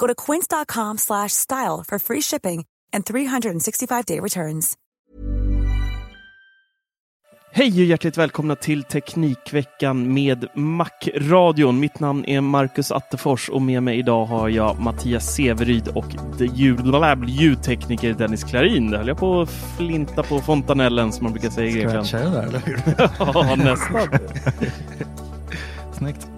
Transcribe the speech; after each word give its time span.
Go 0.00 0.06
to 0.06 0.14
quince.com 0.14 0.98
slash 0.98 1.32
style 1.32 1.84
for 1.86 1.98
free 1.98 2.20
shipping 2.20 2.64
and 2.92 3.04
365-day 3.04 4.20
returns. 4.20 4.76
Hej 7.52 7.68
och 7.68 7.84
hjärtligt 7.84 8.18
välkomna 8.18 8.56
till 8.56 8.82
Teknikveckan 8.84 10.14
med 10.14 10.46
Macradion. 10.54 11.80
Mitt 11.80 12.00
namn 12.00 12.24
är 12.24 12.40
Marcus 12.40 12.92
Attefors 12.92 13.48
och 13.48 13.62
med 13.62 13.82
mig 13.82 13.98
idag 13.98 14.24
har 14.24 14.48
jag 14.48 14.80
Mattias 14.80 15.34
Severyd 15.34 15.88
och 15.88 16.04
ljudtekniker 17.28 18.12
Dennis 18.12 18.44
Klarin. 18.44 18.90
Det 18.90 18.98
höll 18.98 19.08
jag 19.08 19.18
på 19.18 19.40
att 19.40 19.50
flinta 19.78 20.22
på 20.22 20.40
fontanellen 20.40 21.12
som 21.12 21.24
man 21.24 21.32
brukar 21.32 21.50
säga 21.50 21.68
i 21.68 21.72
Grekland. 21.72 22.06
Scratchar 22.06 22.30
det 22.30 22.36
där, 22.36 22.42
eller 22.42 22.58
hur? 22.58 22.82
ja, 23.18 23.56
nästan. 23.56 24.18
Snyggt. 25.98 26.29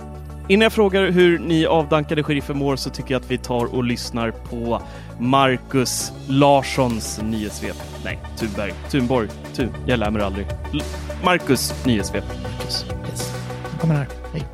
Innan 0.53 0.63
jag 0.63 0.73
frågar 0.73 1.11
hur 1.11 1.39
ni 1.39 1.67
avdankade 1.67 2.23
sheriffer 2.23 2.55
mår 2.55 2.77
så 2.77 2.91
tycker 2.91 3.15
jag 3.15 3.23
att 3.23 3.31
vi 3.31 3.39
tar 3.39 3.75
och 3.75 3.85
lyssnar 3.85 4.31
på 4.31 4.83
Marcus 5.19 6.13
Larssons 6.29 7.21
nyhetssvep. 7.23 7.77
Nej, 8.05 8.21
Thunberg. 8.37 8.73
Thunborg. 8.91 9.29
Thun. 9.55 9.75
Jag 9.87 9.99
lär 9.99 10.11
mig 10.11 10.23
aldrig. 10.23 10.47
L 10.73 10.83
Marcus 11.25 11.87
nyhetssvep. 11.87 12.25
Marcus. 12.43 12.87
Yes. 13.11 13.35
Jag 13.71 13.81
kommer 13.81 13.95
här. 13.95 14.09
Hej. 14.33 14.47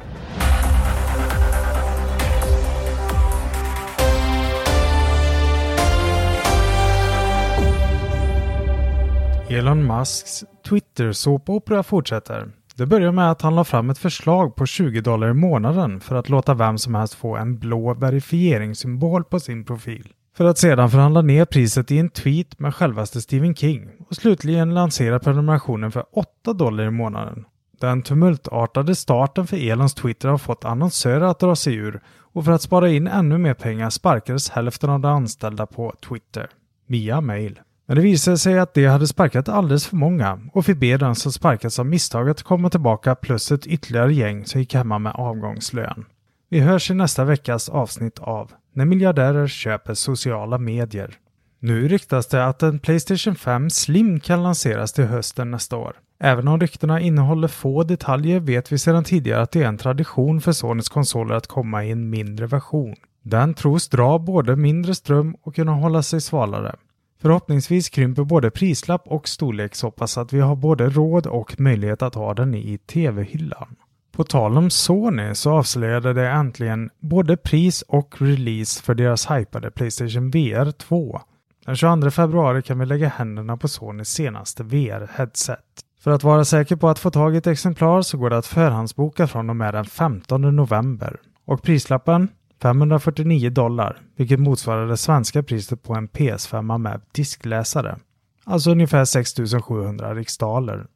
Elon 9.58 9.86
Musks 9.86 10.44
Twitter-såpopera 10.68 11.82
fortsätter. 11.82 12.57
Det 12.78 12.86
börjar 12.86 13.12
med 13.12 13.30
att 13.30 13.42
han 13.42 13.54
la 13.54 13.64
fram 13.64 13.90
ett 13.90 13.98
förslag 13.98 14.56
på 14.56 14.66
20 14.66 15.00
dollar 15.00 15.28
i 15.30 15.34
månaden 15.34 16.00
för 16.00 16.16
att 16.16 16.28
låta 16.28 16.54
vem 16.54 16.78
som 16.78 16.94
helst 16.94 17.14
få 17.14 17.36
en 17.36 17.58
blå 17.58 17.94
verifieringssymbol 17.94 19.24
på 19.24 19.40
sin 19.40 19.64
profil. 19.64 20.12
För 20.36 20.44
att 20.44 20.58
sedan 20.58 20.90
förhandla 20.90 21.22
ner 21.22 21.44
priset 21.44 21.90
i 21.90 21.98
en 21.98 22.10
tweet 22.10 22.58
med 22.58 22.74
självaste 22.74 23.20
Stephen 23.20 23.54
King 23.54 23.90
och 24.08 24.16
slutligen 24.16 24.74
lansera 24.74 25.18
prenumerationen 25.18 25.92
för 25.92 26.04
8 26.12 26.52
dollar 26.52 26.84
i 26.84 26.90
månaden. 26.90 27.44
Den 27.80 28.02
tumultartade 28.02 28.94
starten 28.94 29.46
för 29.46 29.70
Elons 29.70 29.94
Twitter 29.94 30.28
har 30.28 30.38
fått 30.38 30.64
annonsörer 30.64 31.26
att 31.26 31.38
dra 31.38 31.56
sig 31.56 31.74
ur 31.74 32.00
och 32.32 32.44
för 32.44 32.52
att 32.52 32.62
spara 32.62 32.90
in 32.90 33.06
ännu 33.06 33.38
mer 33.38 33.54
pengar 33.54 33.90
sparkades 33.90 34.50
hälften 34.50 34.90
av 34.90 35.00
de 35.00 35.08
anställda 35.08 35.66
på 35.66 35.94
Twitter. 36.08 36.50
Via 36.86 37.20
mail. 37.20 37.60
Men 37.88 37.96
det 37.96 38.02
visade 38.02 38.38
sig 38.38 38.58
att 38.58 38.74
de 38.74 38.86
hade 38.86 39.06
sparkat 39.06 39.48
alldeles 39.48 39.86
för 39.86 39.96
många 39.96 40.40
och 40.52 40.66
fick 40.66 40.78
be 40.78 40.96
den 40.96 41.14
som 41.14 41.32
sparkats 41.32 41.78
av 41.78 41.86
misstag 41.86 42.30
att 42.30 42.42
komma 42.42 42.70
tillbaka 42.70 43.14
plus 43.14 43.52
ett 43.52 43.66
ytterligare 43.66 44.14
gäng 44.14 44.44
som 44.44 44.60
gick 44.60 44.74
hemma 44.74 44.98
med 44.98 45.12
avgångslön. 45.12 46.04
Vi 46.48 46.60
hörs 46.60 46.90
i 46.90 46.94
nästa 46.94 47.24
veckas 47.24 47.68
avsnitt 47.68 48.18
av 48.18 48.52
När 48.72 48.84
miljardärer 48.84 49.46
köper 49.46 49.94
sociala 49.94 50.58
medier. 50.58 51.14
Nu 51.60 51.88
ryktas 51.88 52.26
det 52.26 52.46
att 52.46 52.62
en 52.62 52.78
Playstation 52.78 53.34
5 53.34 53.70
Slim 53.70 54.20
kan 54.20 54.42
lanseras 54.42 54.92
till 54.92 55.04
hösten 55.04 55.50
nästa 55.50 55.76
år. 55.76 55.96
Även 56.20 56.48
om 56.48 56.60
ryktena 56.60 57.00
innehåller 57.00 57.48
få 57.48 57.82
detaljer 57.82 58.40
vet 58.40 58.72
vi 58.72 58.78
sedan 58.78 59.04
tidigare 59.04 59.42
att 59.42 59.50
det 59.50 59.62
är 59.62 59.68
en 59.68 59.78
tradition 59.78 60.40
för 60.40 60.52
Sonys 60.52 60.88
konsoler 60.88 61.34
att 61.34 61.46
komma 61.46 61.84
i 61.84 61.90
en 61.90 62.10
mindre 62.10 62.46
version. 62.46 62.96
Den 63.22 63.54
tros 63.54 63.88
dra 63.88 64.18
både 64.18 64.56
mindre 64.56 64.94
ström 64.94 65.36
och 65.42 65.54
kunna 65.54 65.72
hålla 65.72 66.02
sig 66.02 66.20
svalare. 66.20 66.76
Förhoppningsvis 67.20 67.88
krymper 67.88 68.24
både 68.24 68.50
prislapp 68.50 69.02
och 69.06 69.28
storlek 69.28 69.74
så 69.74 69.90
pass 69.90 70.18
att 70.18 70.32
vi 70.32 70.40
har 70.40 70.56
både 70.56 70.88
råd 70.88 71.26
och 71.26 71.60
möjlighet 71.60 72.02
att 72.02 72.14
ha 72.14 72.34
den 72.34 72.54
i 72.54 72.78
tv-hyllan. 72.78 73.76
På 74.12 74.24
tal 74.24 74.58
om 74.58 74.70
Sony 74.70 75.34
så 75.34 75.50
avslöjade 75.50 76.12
det 76.12 76.28
äntligen 76.28 76.90
både 77.00 77.36
pris 77.36 77.82
och 77.82 78.14
release 78.18 78.82
för 78.82 78.94
deras 78.94 79.30
hypade 79.30 79.70
Playstation 79.70 80.30
VR 80.30 80.70
2. 80.70 81.20
Den 81.66 81.76
22 81.76 82.10
februari 82.10 82.62
kan 82.62 82.78
vi 82.78 82.86
lägga 82.86 83.08
händerna 83.08 83.56
på 83.56 83.68
Sonys 83.68 84.08
senaste 84.08 84.62
VR-headset. 84.62 85.58
För 86.00 86.10
att 86.10 86.22
vara 86.22 86.44
säker 86.44 86.76
på 86.76 86.88
att 86.88 86.98
få 86.98 87.10
tag 87.10 87.34
i 87.34 87.38
ett 87.38 87.46
exemplar 87.46 88.02
så 88.02 88.18
går 88.18 88.30
det 88.30 88.38
att 88.38 88.46
förhandsboka 88.46 89.26
från 89.26 89.50
och 89.50 89.56
med 89.56 89.74
den 89.74 89.84
15 89.84 90.56
november. 90.56 91.20
Och 91.44 91.62
prislappen? 91.62 92.28
549 92.62 93.50
dollar, 93.50 94.00
vilket 94.16 94.40
motsvarar 94.40 94.86
det 94.88 94.96
svenska 94.96 95.42
priset 95.42 95.82
på 95.82 95.94
en 95.94 96.08
PS5 96.08 96.78
med 96.78 97.00
diskläsare. 97.12 97.98
Alltså 98.44 98.70
ungefär 98.70 99.04
6700 99.04 100.14
riksdaler. 100.14 100.86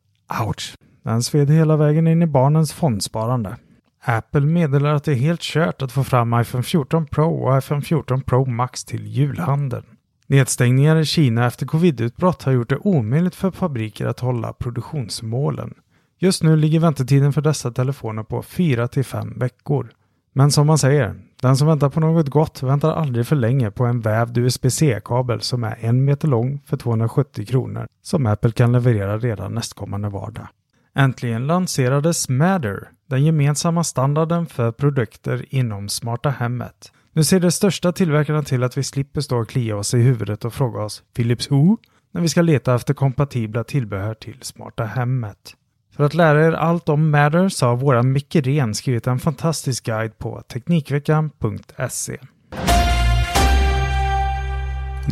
Ouch! 0.47 0.75
Den 1.03 1.23
sved 1.23 1.51
hela 1.51 1.77
vägen 1.77 2.07
in 2.07 2.23
i 2.23 2.27
barnens 2.27 2.73
fondsparande. 2.73 3.57
Apple 4.05 4.41
meddelar 4.41 4.95
att 4.95 5.05
det 5.05 5.13
är 5.13 5.17
helt 5.17 5.41
kört 5.41 5.83
att 5.83 5.93
få 5.93 6.05
fram 6.05 6.41
iPhone 6.41 6.63
14 6.63 7.07
Pro 7.07 7.35
och 7.35 7.59
iPhone 7.59 7.83
14 7.83 8.23
Pro 8.23 8.45
Max 8.45 8.85
till 8.85 9.07
julhandeln. 9.07 9.85
Nedstängningar 10.27 10.97
i 10.97 11.05
Kina 11.05 11.47
efter 11.47 11.67
covidutbrott 11.67 12.43
har 12.43 12.53
gjort 12.53 12.69
det 12.69 12.79
omöjligt 12.79 13.35
för 13.35 13.51
fabriker 13.51 14.07
att 14.07 14.21
hålla 14.21 14.53
produktionsmålen. 14.53 15.75
Just 16.19 16.43
nu 16.43 16.57
ligger 16.57 16.81
väntetiden 16.81 17.33
för 17.33 17.41
dessa 17.41 17.71
telefoner 17.71 18.23
på 18.23 18.43
4 18.43 18.89
till 18.89 19.05
5 19.05 19.39
veckor. 19.39 19.91
Men 20.33 20.51
som 20.51 20.67
man 20.67 20.79
säger, 20.79 21.15
den 21.43 21.57
som 21.57 21.69
väntar 21.69 21.91
på 21.91 22.01
något 22.01 22.29
gott 22.29 22.63
väntar 22.63 22.93
aldrig 22.93 23.27
för 23.27 23.37
länge 23.37 23.71
på 23.71 23.85
en 23.85 24.01
vävd 24.01 24.39
USB-C-kabel 24.39 25.41
som 25.41 25.65
är 25.65 25.77
en 25.81 26.05
meter 26.05 26.29
lång 26.29 26.61
för 26.67 26.77
270 26.77 27.47
kronor 27.47 27.87
som 28.03 28.27
Apple 28.27 28.51
kan 28.51 28.73
leverera 28.73 29.19
redan 29.19 29.55
nästkommande 29.55 30.09
vardag. 30.09 30.49
Äntligen 30.95 31.47
lanserades 31.47 32.29
Matter, 32.29 32.89
den 33.07 33.25
gemensamma 33.25 33.85
standarden 33.85 34.47
för 34.47 34.73
produkter 34.73 35.55
inom 35.55 35.89
smarta 35.89 36.31
hemmet. 36.31 36.93
Nu 37.13 37.25
ser 37.25 37.41
de 37.41 37.51
största 37.51 37.93
tillverkarna 37.93 38.43
till 38.43 38.63
att 38.63 38.77
vi 38.77 38.83
slipper 38.83 39.21
stå 39.21 39.39
och 39.39 39.49
klia 39.49 39.77
oss 39.77 39.95
i 39.95 39.99
huvudet 39.99 40.45
och 40.45 40.55
fråga 40.55 40.81
oss 40.81 41.03
Philips 41.17 41.51
Who 41.51 41.77
när 42.13 42.21
vi 42.21 42.29
ska 42.29 42.43
leta 42.43 42.75
efter 42.75 42.95
kompatibla 42.95 43.65
tillbehör 43.65 44.15
till 44.15 44.39
smarta 44.41 44.85
hemmet. 44.85 45.57
För 45.97 46.05
att 46.05 46.15
lära 46.15 46.47
er 46.47 46.53
allt 46.53 46.89
om 46.89 47.11
Matter 47.11 47.49
så 47.49 47.67
har 47.67 47.77
våra 47.77 48.03
Micke 48.03 48.37
Ren 48.37 48.75
skrivit 48.75 49.07
en 49.07 49.19
fantastisk 49.19 49.85
guide 49.85 50.19
på 50.19 50.43
Teknikveckan.se. 50.43 52.19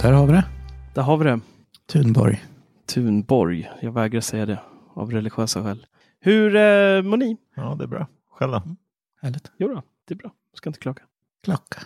Där 0.02 0.12
har 0.12 0.26
vi 0.26 0.32
det. 0.32 0.44
Där 0.94 1.02
har 1.02 1.16
vi 1.16 1.24
det. 1.24 1.40
Thunborg. 1.92 2.44
Thunborg. 2.86 3.70
Jag 3.82 3.92
vägrar 3.92 4.20
säga 4.20 4.46
det 4.46 4.60
av 4.94 5.10
religiösa 5.10 5.62
skäl. 5.62 5.86
Hur 6.20 6.56
eh, 6.56 7.02
mår 7.02 7.16
ni? 7.16 7.36
Ja, 7.56 7.74
det 7.78 7.84
är 7.84 7.88
bra. 7.88 8.06
Själv 8.30 8.52
då? 8.52 8.62
Härligt. 9.22 9.52
Jo 9.58 9.68
då, 9.68 9.82
det 10.08 10.14
är 10.14 10.18
bra. 10.18 10.30
Ska 10.54 10.68
inte 10.68 10.80
klaga. 10.80 11.02
Klocka. 11.44 11.80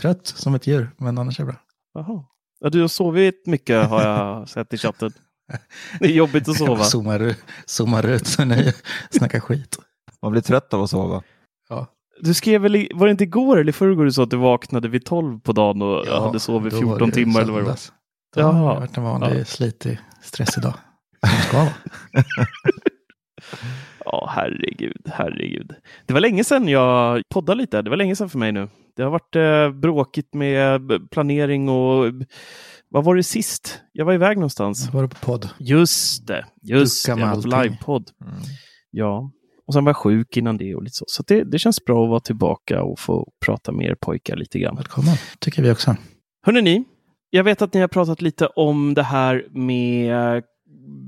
Trött 0.00 0.26
som 0.26 0.54
ett 0.54 0.66
djur, 0.66 0.90
men 0.96 1.18
annars 1.18 1.40
är 1.40 1.44
det 1.44 1.52
bra. 1.52 1.60
Jaha. 1.94 2.24
Ja, 2.60 2.70
du 2.70 2.80
har 2.80 2.88
sovit 2.88 3.46
mycket 3.46 3.88
har 3.88 4.02
jag 4.02 4.48
sett 4.48 4.72
i 4.72 4.78
chatten. 4.78 5.12
Det 6.00 6.04
är 6.06 6.10
jobbigt 6.12 6.48
att 6.48 6.56
sova. 6.56 6.84
Zoomar, 6.84 7.34
zoomar 7.66 8.06
ut 8.06 8.26
så 8.26 8.44
ni 8.44 8.72
snackar 9.10 9.40
skit. 9.40 9.78
Man 10.22 10.32
blir 10.32 10.42
trött 10.42 10.74
av 10.74 10.82
att 10.82 10.90
sova. 10.90 11.22
Ja. 11.68 11.86
Du 12.20 12.34
skrev 12.34 12.60
väl, 12.62 12.76
i- 12.76 12.90
var 12.94 13.06
det 13.06 13.10
inte 13.10 13.24
igår 13.24 13.60
eller 13.60 13.72
förrgår 13.72 14.04
du 14.04 14.12
sa 14.12 14.22
att 14.22 14.30
du 14.30 14.36
vaknade 14.36 14.88
vid 14.88 15.04
12 15.04 15.40
på 15.40 15.52
dagen 15.52 15.82
och 15.82 16.04
Ja, 16.06 16.26
hade 16.26 16.40
sovit 16.40 16.72
då 16.72 16.76
var 16.80 16.86
14 16.96 17.08
det 17.08 17.14
timmar 17.14 17.40
eller 17.40 17.52
vad 17.52 17.62
det 17.62 17.66
var? 17.68 17.76
söndags. 17.76 17.92
Då 18.36 18.42
har 18.42 18.52
det 18.74 18.80
varit 18.80 18.96
en 18.96 19.02
vanlig 19.04 19.46
slitig, 19.46 20.00
stressig 20.22 20.62
dag. 20.62 20.74
Som 21.20 21.30
det 21.38 21.42
ska 21.48 21.56
vara. 21.58 21.68
Ja, 24.04 24.30
herregud, 24.30 25.02
herregud. 25.06 25.74
Det 26.06 26.12
var 26.12 26.20
länge 26.20 26.44
sedan 26.44 26.68
jag 26.68 27.22
poddade 27.34 27.60
lite. 27.60 27.82
Det 27.82 27.90
var 27.90 27.96
länge 27.96 28.16
sedan 28.16 28.28
för 28.28 28.38
mig 28.38 28.52
nu. 28.52 28.68
Det 28.96 29.02
har 29.02 29.10
varit 29.10 29.36
eh, 29.36 29.80
bråkigt 29.80 30.34
med 30.34 30.90
planering 31.10 31.68
och 31.68 32.12
vad 32.88 33.04
var 33.04 33.14
det 33.16 33.22
sist? 33.22 33.80
Jag 33.92 34.04
var 34.04 34.12
iväg 34.12 34.36
någonstans. 34.36 34.92
Var 34.92 35.02
du 35.02 35.08
på 35.08 35.16
podd? 35.16 35.48
Just 35.58 36.26
det, 36.26 36.44
just 36.62 37.06
det. 37.06 37.12
Jag 37.12 37.26
var 37.26 37.42
på 37.42 37.62
livepodd. 37.62 38.10
Ja, 38.90 39.30
och 39.66 39.74
sen 39.74 39.84
var 39.84 39.90
jag 39.90 39.96
sjuk 39.96 40.36
innan 40.36 40.56
det 40.56 40.74
och 40.74 40.82
lite 40.82 40.96
så. 40.96 41.04
Så 41.08 41.22
det, 41.26 41.44
det 41.44 41.58
känns 41.58 41.84
bra 41.84 42.04
att 42.04 42.10
vara 42.10 42.20
tillbaka 42.20 42.82
och 42.82 42.98
få 42.98 43.32
prata 43.44 43.72
med 43.72 43.86
er 43.86 43.94
pojkar 44.00 44.36
lite 44.36 44.58
grann. 44.58 44.76
Välkommen, 44.76 45.14
tycker 45.38 45.62
vi 45.62 45.70
också. 45.70 45.96
Hörrni 46.46 46.62
ni, 46.62 46.84
jag 47.30 47.44
vet 47.44 47.62
att 47.62 47.74
ni 47.74 47.80
har 47.80 47.88
pratat 47.88 48.22
lite 48.22 48.46
om 48.46 48.94
det 48.94 49.02
här 49.02 49.46
med 49.50 50.42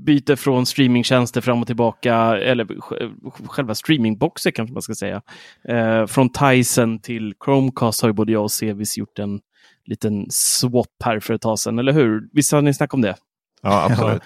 byte 0.05 0.35
från 0.35 0.65
streamingtjänster 0.65 1.41
fram 1.41 1.61
och 1.61 1.67
tillbaka, 1.67 2.15
eller 2.37 2.65
sj- 2.65 3.47
själva 3.47 3.75
streamingboxen 3.75 4.51
kanske 4.51 4.73
man 4.73 4.81
ska 4.81 4.95
säga. 4.95 5.21
Eh, 5.63 6.05
från 6.05 6.29
Tyson 6.29 6.99
till 6.99 7.33
Chromecast 7.45 8.01
har 8.01 8.09
ju 8.09 8.13
både 8.13 8.31
jag 8.31 8.43
och 8.43 8.51
Sevis 8.51 8.97
gjort 8.97 9.19
en 9.19 9.39
liten 9.85 10.25
swap 10.29 10.87
här 11.03 11.19
för 11.19 11.33
ett 11.33 11.41
tag 11.41 11.59
sedan, 11.59 11.79
eller 11.79 11.91
hur? 11.93 12.29
Visst 12.33 12.51
har 12.51 12.61
ni 12.61 12.73
snackat 12.73 12.93
om 12.93 13.01
det? 13.01 13.15
Ja, 13.61 13.85
absolut. 13.91 14.21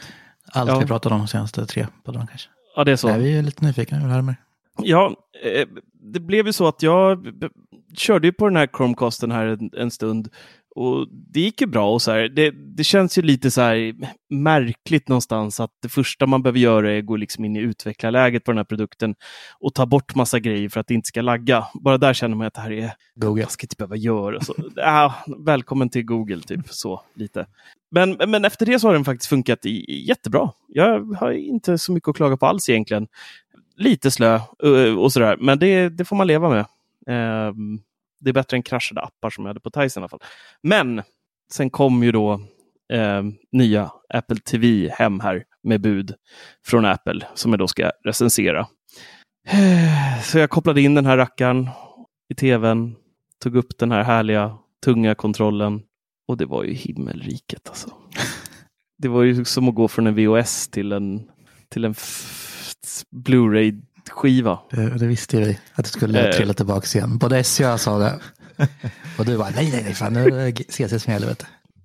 Allt 0.54 0.70
Ja. 0.72 0.80
vi 0.80 0.86
pratat 0.86 1.12
om 1.12 1.18
de 1.18 1.28
senaste 1.28 1.66
tre 1.66 1.88
poddarna 2.04 2.28
kanske. 2.28 2.50
Ja, 2.76 2.84
det 2.84 2.92
är 2.92 2.96
så. 2.96 3.08
Nej, 3.08 3.20
vi 3.22 3.38
är 3.38 3.42
lite 3.42 3.66
nyfikna, 3.66 3.98
vi 3.98 4.04
vill 4.04 4.12
höra 4.12 4.22
mer. 4.22 4.36
Ja, 4.84 5.16
eh, 5.44 5.68
det 6.14 6.20
blev 6.20 6.48
ju 6.48 6.54
så 6.54 6.68
att 6.68 6.82
jag 6.84 7.28
körde 7.98 8.28
ju 8.28 8.34
på 8.34 8.48
den 8.48 8.56
här 8.58 8.68
Chromecasten 8.78 9.32
här 9.32 9.46
en, 9.46 9.70
en 9.78 9.92
stund 9.92 10.30
och 10.76 11.08
det 11.10 11.40
gick 11.40 11.62
ju 11.62 11.68
bra 11.68 11.94
och 11.94 12.02
så 12.02 12.12
här. 12.12 12.30
Det, 12.30 12.52
det 12.52 12.84
känns 12.84 13.18
ju 13.18 13.22
lite 13.22 13.52
så 13.52 13.62
här 13.62 13.94
märkligt 14.30 15.08
någonstans 15.08 15.60
att 15.60 15.72
det 15.82 15.90
första 15.90 16.26
man 16.26 16.44
behöver 16.44 16.60
göra 16.60 16.92
är 16.92 17.00
att 17.00 17.06
gå 17.06 17.16
liksom 17.16 17.46
in 17.46 17.56
i 17.56 17.60
utvecklarläget 17.60 18.44
på 18.44 18.52
den 18.52 18.58
här 18.58 18.66
produkten 18.66 19.16
och 19.60 19.74
ta 19.74 19.86
bort 19.86 20.16
massa 20.16 20.40
grejer 20.40 20.70
för 20.70 20.80
att 20.80 20.88
det 20.88 20.94
inte 20.94 21.08
ska 21.08 21.22
lagga. 21.22 21.66
Bara 21.74 21.98
där 21.98 22.14
känner 22.14 22.36
man 22.36 22.48
att 22.48 22.54
det 22.54 22.62
här 22.62 22.72
är 22.72 22.94
Google. 23.16 23.42
jag 23.42 23.52
ska 23.52 23.66
inte 23.66 23.76
behöva 23.78 23.96
göra 23.96 24.42
så. 24.42 24.56
Ah, 24.84 25.14
välkommen 25.46 25.90
till 25.90 26.06
Google, 26.06 26.42
typ 26.42 26.68
så 26.70 27.02
lite. 27.16 27.46
Men, 27.92 28.18
men 28.28 28.46
efter 28.46 28.66
det 28.66 28.80
så 28.80 28.88
har 28.88 28.94
den 28.94 29.06
faktiskt 29.06 29.30
funkat 29.30 29.66
i, 29.66 30.06
jättebra. 30.08 30.52
Jag 30.68 31.16
har 31.20 31.32
inte 31.32 31.78
så 31.78 31.92
mycket 31.92 32.10
att 32.10 32.16
klaga 32.16 32.38
på 32.38 32.46
alls 32.46 32.70
egentligen. 32.70 33.08
Lite 33.76 34.12
slö 34.12 34.40
och 34.98 35.12
sådär, 35.12 35.38
men 35.40 35.60
det, 35.60 35.90
det 35.90 36.06
får 36.06 36.16
man 36.16 36.28
leva 36.28 36.50
med. 36.50 36.66
Ehm, 37.08 37.80
det 38.22 38.30
är 38.30 38.34
bättre 38.34 38.58
än 38.58 38.64
kraschade 38.64 39.02
appar 39.02 39.30
som 39.30 39.44
jag 39.46 39.50
hade 39.50 39.60
på 39.60 39.70
Tyson 39.70 40.02
i 40.02 40.04
alla 40.04 40.10
fall. 40.10 40.24
Men 40.64 41.02
sen 41.54 41.70
kom 41.70 42.04
ju 42.04 42.12
då 42.12 42.34
eh, 42.94 43.24
nya 43.52 43.92
Apple 44.14 44.40
TV 44.40 44.90
hem 44.90 45.20
här 45.20 45.44
med 45.64 45.82
bud 45.82 46.14
från 46.66 46.86
Apple 46.86 47.28
som 47.34 47.52
jag 47.52 47.60
då 47.60 47.68
ska 47.68 47.92
recensera. 48.04 48.68
Så 50.24 50.38
jag 50.38 50.50
kopplade 50.50 50.82
in 50.82 50.96
den 50.96 51.06
här 51.06 51.18
rackaren 51.18 51.70
i 52.30 52.36
tvn, 52.36 52.96
tog 53.44 53.56
upp 53.56 53.78
den 53.78 53.92
här 53.92 54.04
härliga 54.04 54.58
tunga 54.86 55.16
kontrollen 55.16 55.82
och 56.28 56.38
det 56.38 56.46
var 56.46 56.64
ju 56.64 56.74
himmelriket 56.74 57.68
alltså. 57.70 57.90
Det 58.98 59.08
var 59.08 59.24
ju 59.24 59.46
som 59.46 59.70
att 59.70 59.76
gå 59.76 59.88
från 59.88 60.08
en 60.08 60.16
VHS 60.16 60.68
till 60.68 60.92
en, 60.92 61.30
till 61.70 61.86
en 61.86 61.92
f- 61.92 62.74
Blu-ray-skiva. 64.06 64.60
Det, 64.72 64.98
det 64.98 65.08
visste 65.08 65.38
vi, 65.40 65.60
att 65.74 65.86
det 65.86 65.90
skulle 65.92 66.28
Eh. 66.30 66.36
trilla 66.36 66.54
tillbaka 66.54 66.98
igen. 66.98 67.18
Både 67.18 67.38
S 67.40 67.60
och 67.60 67.66
jag 67.66 67.80
sa 67.80 67.98
det. 67.98 68.20
Och 69.20 69.26
du 69.26 69.38
bara, 69.38 69.50
nej, 69.56 69.72
nej, 69.72 69.84
nej, 69.84 69.94
fan, 69.94 70.14
nu 70.14 70.52
CC 70.70 71.00
som 71.00 71.14
gäller, 71.14 71.28
du. 71.28 71.36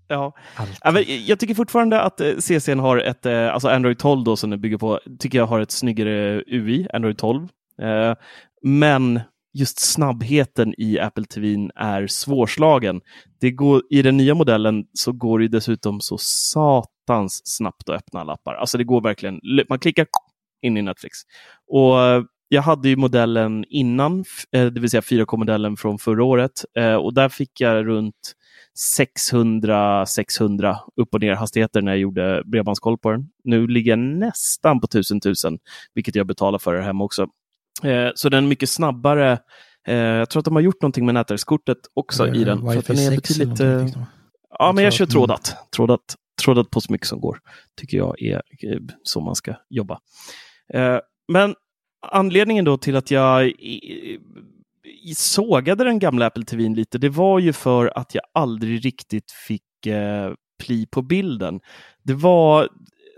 Ja. 0.08 0.32
Allt. 0.56 0.78
Ja, 0.84 0.90
men 0.92 1.04
jag 1.26 1.38
tycker 1.38 1.54
fortfarande 1.54 2.00
att 2.00 2.20
eh, 2.20 2.32
CCn 2.40 2.78
har 2.78 2.98
ett, 2.98 3.26
eh, 3.26 3.54
alltså 3.54 3.68
Android 3.68 3.98
12 3.98 4.24
då 4.24 4.36
som 4.36 4.50
den 4.50 4.60
bygger 4.60 4.78
på, 4.78 5.00
tycker 5.18 5.38
jag 5.38 5.46
har 5.46 5.60
ett 5.60 5.70
snyggare 5.70 6.42
UI, 6.46 6.86
Android 6.92 7.18
12. 7.18 7.48
Eh, 7.82 8.14
Men 8.62 9.20
just 9.58 9.80
snabbheten 9.80 10.74
i 10.78 10.98
Apple 10.98 11.24
TV 11.24 11.68
är 11.76 12.06
svårslagen. 12.06 13.00
Det 13.40 13.50
går, 13.50 13.82
I 13.90 14.02
den 14.02 14.16
nya 14.16 14.34
modellen 14.34 14.84
så 14.92 15.12
går 15.12 15.38
det 15.38 15.48
dessutom 15.48 16.00
så 16.00 16.18
satans 16.18 17.40
snabbt 17.44 17.88
att 17.88 17.96
öppna 17.96 18.20
alla 18.20 18.32
appar. 18.32 18.54
Alltså 18.54 18.78
det 18.78 18.84
går 18.84 19.00
verkligen, 19.00 19.40
man 19.68 19.78
klickar 19.78 20.06
in 20.62 20.76
i 20.76 20.82
Netflix. 20.82 21.18
Och 21.68 22.00
eh, 22.00 22.22
jag 22.48 22.62
hade 22.62 22.88
ju 22.88 22.96
modellen 22.96 23.64
innan, 23.68 24.24
eh, 24.52 24.66
det 24.66 24.80
vill 24.80 24.90
säga 24.90 25.00
4K-modellen 25.00 25.76
från 25.76 25.98
förra 25.98 26.24
året. 26.24 26.64
eh, 26.78 26.94
Och 26.94 27.14
där 27.14 27.28
fick 27.28 27.60
jag 27.60 27.86
runt 27.86 28.32
600-600 28.98 30.76
upp 30.96 31.14
och 31.14 31.20
ner 31.20 31.34
hastigheter 31.34 31.82
när 31.82 31.92
jag 31.92 31.98
gjorde 31.98 32.42
bredbandskoll 32.46 32.98
på 32.98 33.10
den. 33.10 33.28
Nu 33.44 33.66
ligger 33.66 33.92
jag 33.92 33.98
nästan 33.98 34.80
på 34.80 34.84
1000 34.84 35.20
000, 35.24 35.34
vilket 35.94 36.14
jag 36.14 36.26
betalar 36.26 36.58
för 36.58 36.74
här 36.74 36.82
hemma 36.82 37.04
också. 37.04 37.26
Så 38.14 38.28
den 38.28 38.44
är 38.44 38.48
mycket 38.48 38.70
snabbare. 38.70 39.38
Jag 39.86 40.30
tror 40.30 40.40
att 40.40 40.44
de 40.44 40.54
har 40.54 40.62
gjort 40.62 40.82
någonting 40.82 41.04
med 41.06 41.14
nätverkskortet 41.14 41.78
också 41.94 42.34
i 42.34 42.44
den. 42.44 42.58
för 42.60 42.82
den 42.94 42.98
är 42.98 43.10
6 43.10 43.38
betydligt. 43.38 43.94
Ja, 44.58 44.72
men 44.72 44.84
jag 44.84 44.92
kör 44.92 45.06
trådat. 45.06 45.56
trådat. 45.76 46.14
Trådat 46.42 46.70
på 46.70 46.80
så 46.80 46.92
mycket 46.92 47.06
som 47.06 47.20
går. 47.20 47.38
Tycker 47.80 47.96
jag 47.96 48.22
är 48.22 48.42
så 49.02 49.20
man 49.20 49.34
ska 49.34 49.54
jobba. 49.70 49.98
Eh, 50.74 50.98
men 51.28 51.54
anledningen 52.12 52.64
då 52.64 52.78
till 52.78 52.96
att 52.96 53.10
jag 53.10 53.52
sågade 55.16 55.84
den 55.84 55.98
gamla 55.98 56.26
Apple 56.26 56.44
TVn 56.44 56.74
lite, 56.74 56.98
det 56.98 57.08
var 57.08 57.38
ju 57.38 57.52
för 57.52 57.98
att 57.98 58.14
jag 58.14 58.24
aldrig 58.34 58.84
riktigt 58.84 59.30
fick 59.30 59.86
eh, 59.86 60.32
pli 60.64 60.86
på 60.86 61.02
bilden. 61.02 61.60
Det 62.02 62.14
var 62.14 62.68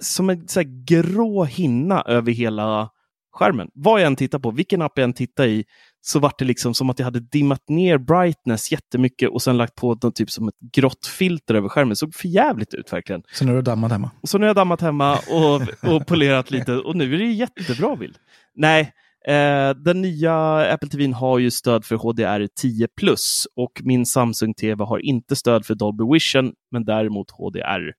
som 0.02 0.30
en 0.30 0.48
så 0.48 0.60
här, 0.60 0.84
grå 0.84 1.44
hinna 1.44 2.02
över 2.02 2.32
hela 2.32 2.90
skärmen. 3.32 3.70
Vad 3.74 4.00
jag 4.00 4.06
än 4.06 4.16
tittar 4.16 4.38
på, 4.38 4.50
vilken 4.50 4.82
app 4.82 4.92
jag 4.98 5.04
än 5.04 5.12
tittar 5.12 5.46
i, 5.46 5.64
så 6.08 6.18
var 6.18 6.32
det 6.38 6.44
liksom 6.44 6.74
som 6.74 6.90
att 6.90 6.98
jag 6.98 7.04
hade 7.04 7.20
dimmat 7.20 7.68
ner 7.68 7.98
brightness 7.98 8.72
jättemycket 8.72 9.30
och 9.30 9.42
sen 9.42 9.56
lagt 9.56 9.74
på 9.74 9.98
något 10.02 10.16
typ 10.16 10.30
som 10.30 10.48
ett 10.48 10.54
grått 10.72 11.06
filter 11.06 11.54
över 11.54 11.68
skärmen. 11.68 11.88
Det 11.88 11.96
såg 11.96 12.14
för 12.14 12.28
jävligt 12.28 12.74
ut 12.74 12.92
verkligen. 12.92 13.22
Så 13.32 13.44
nu 13.44 13.52
är 13.52 13.56
du 13.56 13.62
dammat 13.62 13.92
hemma. 13.92 14.10
Så 14.22 14.38
nu 14.38 14.44
har 14.44 14.48
jag 14.48 14.56
dammat 14.56 14.80
hemma 14.80 15.18
och, 15.18 15.92
och 15.94 16.06
polerat 16.06 16.50
lite 16.50 16.72
och 16.72 16.96
nu 16.96 17.14
är 17.14 17.18
det 17.18 17.24
jättebra 17.24 17.96
bild. 17.96 18.16
Nej, 18.54 18.92
eh, 19.26 19.70
den 19.70 20.00
nya 20.02 20.34
Apple 20.74 20.88
TV 20.88 21.12
har 21.12 21.38
ju 21.38 21.50
stöd 21.50 21.84
för 21.84 21.96
HDR10 21.96 23.46
och 23.56 23.72
min 23.84 24.06
Samsung 24.06 24.54
TV 24.54 24.84
har 24.84 24.98
inte 24.98 25.36
stöd 25.36 25.66
för 25.66 25.74
Dolby 25.74 26.04
Vision, 26.12 26.52
men 26.70 26.84
däremot 26.84 27.30
HDR10 27.30 27.92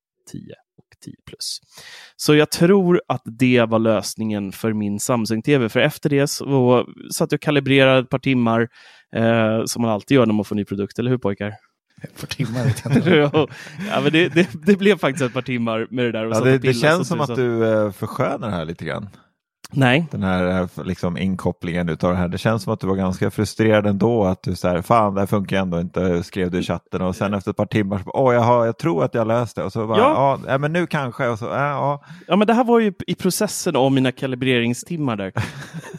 och 0.79 0.99
10 1.03 1.13
Så 2.15 2.35
jag 2.35 2.51
tror 2.51 3.01
att 3.07 3.21
det 3.25 3.65
var 3.69 3.79
lösningen 3.79 4.51
för 4.51 4.73
min 4.73 4.99
Samsung 4.99 5.41
TV, 5.41 5.69
för 5.69 5.79
efter 5.79 6.09
det 6.09 6.27
så 6.27 6.85
satt 7.13 7.31
jag 7.31 7.37
och 7.37 7.41
kalibrerade 7.41 7.99
ett 7.99 8.09
par 8.09 8.19
timmar, 8.19 8.69
eh, 9.15 9.65
som 9.65 9.81
man 9.81 9.91
alltid 9.91 10.15
gör 10.15 10.25
när 10.25 10.33
man 10.33 10.45
får 10.45 10.55
ny 10.55 10.65
produkt, 10.65 10.99
eller 10.99 11.11
hur 11.11 11.17
pojkar? 11.17 11.53
För 12.15 12.27
timmar 12.27 12.63
vet 12.63 12.81
jag 12.85 12.95
inte. 12.97 13.09
ja, 13.89 14.01
men 14.03 14.11
det, 14.11 14.29
det, 14.29 14.49
det 14.65 14.75
blev 14.75 14.97
faktiskt 14.97 15.25
ett 15.25 15.33
par 15.33 15.41
timmar 15.41 15.87
med 15.89 16.05
det 16.05 16.11
där. 16.11 16.25
Och 16.25 16.35
Ja, 16.35 16.39
det, 16.39 16.57
det 16.57 16.73
känns 16.73 17.07
som 17.07 17.21
att 17.21 17.35
du 17.35 17.65
eh, 17.65 17.91
förskönar 17.91 18.49
det 18.49 18.55
här 18.55 18.65
lite 18.65 18.85
grann. 18.85 19.09
Nej, 19.73 20.05
Den 20.11 20.23
här 20.23 20.61
eh, 20.61 20.85
liksom, 20.85 21.17
inkopplingen 21.17 21.89
utav 21.89 22.11
det 22.11 22.17
här. 22.17 22.27
Det 22.27 22.37
känns 22.37 22.63
som 22.63 22.73
att 22.73 22.79
du 22.79 22.87
var 22.87 22.95
ganska 22.95 23.31
frustrerad 23.31 23.85
ändå. 23.87 24.25
Att 24.25 24.43
du 24.43 24.55
så 24.55 24.67
här, 24.67 24.81
fan 24.81 25.13
det 25.13 25.19
här 25.21 25.27
funkar 25.27 25.57
ändå 25.57 25.79
inte, 25.79 26.23
skrev 26.23 26.51
du 26.51 26.59
i 26.59 26.63
chatten 26.63 27.01
och 27.01 27.15
sen 27.15 27.33
efter 27.33 27.51
ett 27.51 27.57
par 27.57 27.65
timmar 27.65 27.97
så 27.97 28.11
åh 28.13 28.33
jag, 28.33 28.41
har, 28.41 28.65
jag 28.65 28.77
tror 28.77 29.03
att 29.03 29.13
jag 29.13 29.27
läst 29.27 29.55
det 29.55 29.63
och 29.63 29.71
så 29.73 29.87
bara, 29.87 29.97
Ja. 29.97 30.39
ja, 30.47 30.57
men 30.57 30.73
nu 30.73 30.87
kanske 30.87 31.27
och 31.27 31.39
så, 31.39 31.45
ja, 31.45 31.69
ja. 31.69 32.03
ja, 32.27 32.35
men 32.35 32.47
det 32.47 32.53
här 32.53 32.63
var 32.63 32.79
ju 32.79 32.93
i 33.07 33.15
processen 33.15 33.75
av 33.75 33.91
mina 33.91 34.11
kalibreringstimmar 34.11 35.15
där. 35.15 35.33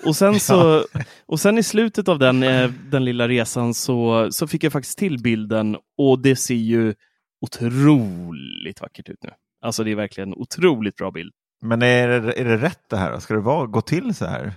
Och 0.07 0.17
sen, 0.17 0.41
så, 0.41 0.85
och 1.27 1.41
sen 1.41 1.59
i 1.59 1.63
slutet 1.63 2.09
av 2.09 2.19
den, 2.19 2.43
eh, 2.43 2.71
den 2.91 3.05
lilla 3.05 3.29
resan 3.29 3.75
så, 3.75 4.29
så 4.31 4.47
fick 4.47 4.65
jag 4.65 4.73
faktiskt 4.73 4.99
till 4.99 5.23
bilden 5.23 5.77
och 5.99 6.19
det 6.23 6.37
ser 6.37 6.55
ju 6.55 6.95
otroligt 7.41 8.81
vackert 8.81 9.09
ut 9.09 9.19
nu. 9.23 9.31
Alltså 9.65 9.85
det 9.85 9.91
är 9.91 9.95
verkligen 9.97 10.35
otroligt 10.35 10.97
bra 10.97 11.11
bild. 11.11 11.33
Men 11.63 11.83
är 11.83 12.09
det, 12.09 12.41
är 12.41 12.45
det 12.45 12.57
rätt 12.57 12.89
det 12.91 12.97
här? 12.97 13.19
Ska 13.19 13.35
det 13.35 13.41
vara, 13.41 13.67
gå 13.67 13.81
till 13.81 14.15
så 14.15 14.25
här? 14.27 14.53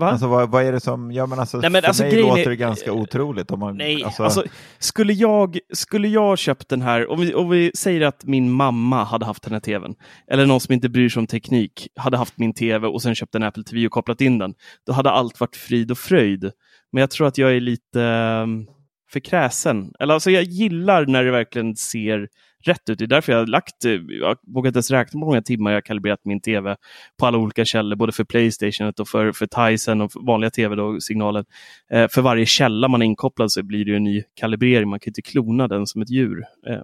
Va? 0.00 0.10
Alltså 0.10 0.26
vad, 0.26 0.50
vad 0.50 0.64
är 0.64 0.72
det 0.72 0.80
som, 0.80 1.12
ja 1.12 1.26
men 1.26 1.38
alltså 1.38 1.58
Nej, 1.58 1.70
men 1.70 1.82
för 1.82 1.88
alltså, 1.88 2.02
mig 2.02 2.22
låter 2.22 2.42
är- 2.42 2.48
det 2.50 2.56
ganska 2.56 2.92
otroligt. 2.92 3.50
Om 3.50 3.60
man, 3.60 3.76
Nej, 3.76 4.04
alltså, 4.04 4.22
alltså, 4.22 4.44
skulle, 4.78 5.12
jag, 5.12 5.58
skulle 5.72 6.08
jag 6.08 6.38
köpt 6.38 6.68
den 6.68 6.82
här, 6.82 7.10
om 7.10 7.20
vi, 7.20 7.34
om 7.34 7.50
vi 7.50 7.70
säger 7.74 8.00
att 8.00 8.24
min 8.24 8.50
mamma 8.50 9.04
hade 9.04 9.26
haft 9.26 9.42
den 9.42 9.52
här 9.52 9.60
tvn, 9.60 9.94
eller 10.30 10.46
någon 10.46 10.60
som 10.60 10.74
inte 10.74 10.88
bryr 10.88 11.08
sig 11.08 11.20
om 11.20 11.26
teknik, 11.26 11.88
hade 11.96 12.16
haft 12.16 12.38
min 12.38 12.54
tv 12.54 12.86
och 12.88 13.02
sen 13.02 13.14
köpt 13.14 13.34
en 13.34 13.42
Apple 13.42 13.64
TV 13.64 13.86
och 13.86 13.92
kopplat 13.92 14.20
in 14.20 14.38
den, 14.38 14.54
då 14.86 14.92
hade 14.92 15.10
allt 15.10 15.40
varit 15.40 15.56
frid 15.56 15.90
och 15.90 15.98
fröjd. 15.98 16.50
Men 16.92 17.00
jag 17.00 17.10
tror 17.10 17.26
att 17.26 17.38
jag 17.38 17.56
är 17.56 17.60
lite, 17.60 18.02
ehm, 18.02 18.66
för 19.10 19.20
kräsen. 19.20 19.92
Eller 20.00 20.14
alltså 20.14 20.30
jag 20.30 20.42
gillar 20.42 21.06
när 21.06 21.24
det 21.24 21.30
verkligen 21.30 21.76
ser 21.76 22.28
rätt 22.68 22.90
ut. 22.90 22.98
Det 22.98 23.04
är 23.04 23.06
därför 23.06 23.32
jag 23.32 23.38
har 23.38 23.46
lagt, 23.46 23.84
eh, 23.84 23.92
jag 23.92 24.36
vågar 24.46 24.68
inte 24.68 24.76
ens 24.76 24.90
räkna 24.90 25.20
på 25.20 25.26
många 25.26 25.42
timmar 25.42 25.72
jag 25.72 25.84
kalibrerat 25.84 26.20
min 26.24 26.40
tv 26.40 26.76
på 27.18 27.26
alla 27.26 27.38
olika 27.38 27.64
källor, 27.64 27.96
både 27.96 28.12
för 28.12 28.24
Playstation 28.24 28.92
och 28.98 29.08
för, 29.08 29.32
för 29.32 29.46
Tyson 29.46 30.00
och 30.00 30.12
för 30.12 30.20
vanliga 30.20 30.50
tv-signalen. 30.50 31.44
Eh, 31.90 32.08
för 32.08 32.22
varje 32.22 32.46
källa 32.46 32.88
man 32.88 33.02
är 33.02 33.06
inkopplad 33.06 33.52
så 33.52 33.62
blir 33.62 33.84
det 33.84 33.96
en 33.96 34.04
ny 34.04 34.22
kalibrering. 34.34 34.88
Man 34.88 35.00
kan 35.00 35.10
inte 35.10 35.22
klona 35.22 35.68
den 35.68 35.86
som 35.86 36.02
ett 36.02 36.10
djur. 36.10 36.44
Eh, 36.68 36.82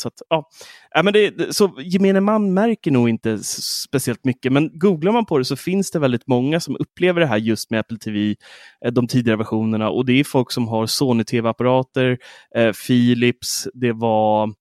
så 0.00 0.08
att, 0.08 0.22
ja. 0.28 0.48
Äh, 0.96 1.02
men 1.02 1.12
det, 1.12 1.54
så 1.56 1.74
gemene 1.78 2.20
man 2.20 2.54
märker 2.54 2.90
nog 2.90 3.08
inte 3.08 3.38
speciellt 3.88 4.24
mycket, 4.24 4.52
men 4.52 4.78
googlar 4.78 5.12
man 5.12 5.26
på 5.26 5.38
det 5.38 5.44
så 5.44 5.56
finns 5.56 5.90
det 5.90 5.98
väldigt 5.98 6.26
många 6.26 6.60
som 6.60 6.76
upplever 6.80 7.20
det 7.20 7.26
här 7.26 7.36
just 7.36 7.70
med 7.70 7.80
Apple 7.80 7.98
TV, 7.98 8.34
eh, 8.84 8.92
de 8.92 9.08
tidigare 9.08 9.36
versionerna. 9.36 9.90
Och 9.90 10.06
det 10.06 10.12
är 10.12 10.24
folk 10.24 10.52
som 10.52 10.68
har 10.68 10.86
Sony 10.86 11.24
TV-apparater, 11.24 12.18
eh, 12.54 12.72
Philips, 12.86 13.68
det 13.74 13.92
var 13.92 14.52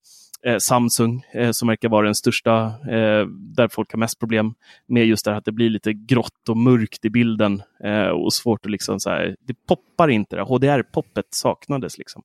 eh, 0.46 0.58
Samsung 0.58 1.24
eh, 1.34 1.52
som 1.52 1.68
verkar 1.68 1.90
vara 1.90 2.06
den 2.06 2.16
största, 2.16 2.66
eh, 2.66 3.26
där 3.28 3.68
folk 3.68 3.92
har 3.92 4.00
mest 4.00 4.20
problem 4.20 4.54
med 4.88 5.06
just 5.06 5.26
det 5.26 5.32
här 5.32 5.38
att 5.38 5.46
det 5.46 5.52
blir 5.52 5.70
lite 5.70 5.94
grått 5.94 6.50
och 6.50 6.58
mörkt 6.58 7.06
i 7.06 7.10
bilden 7.10 7.62
eh, 7.84 8.08
och 8.08 8.34
svårt 8.34 8.66
att 8.66 8.72
liksom 8.72 9.00
så 9.00 9.10
här, 9.10 9.36
det 9.48 9.54
poppar 9.68 10.08
inte, 10.08 10.42
HDR-poppet 10.42 11.26
saknades 11.30 11.98
liksom. 11.98 12.22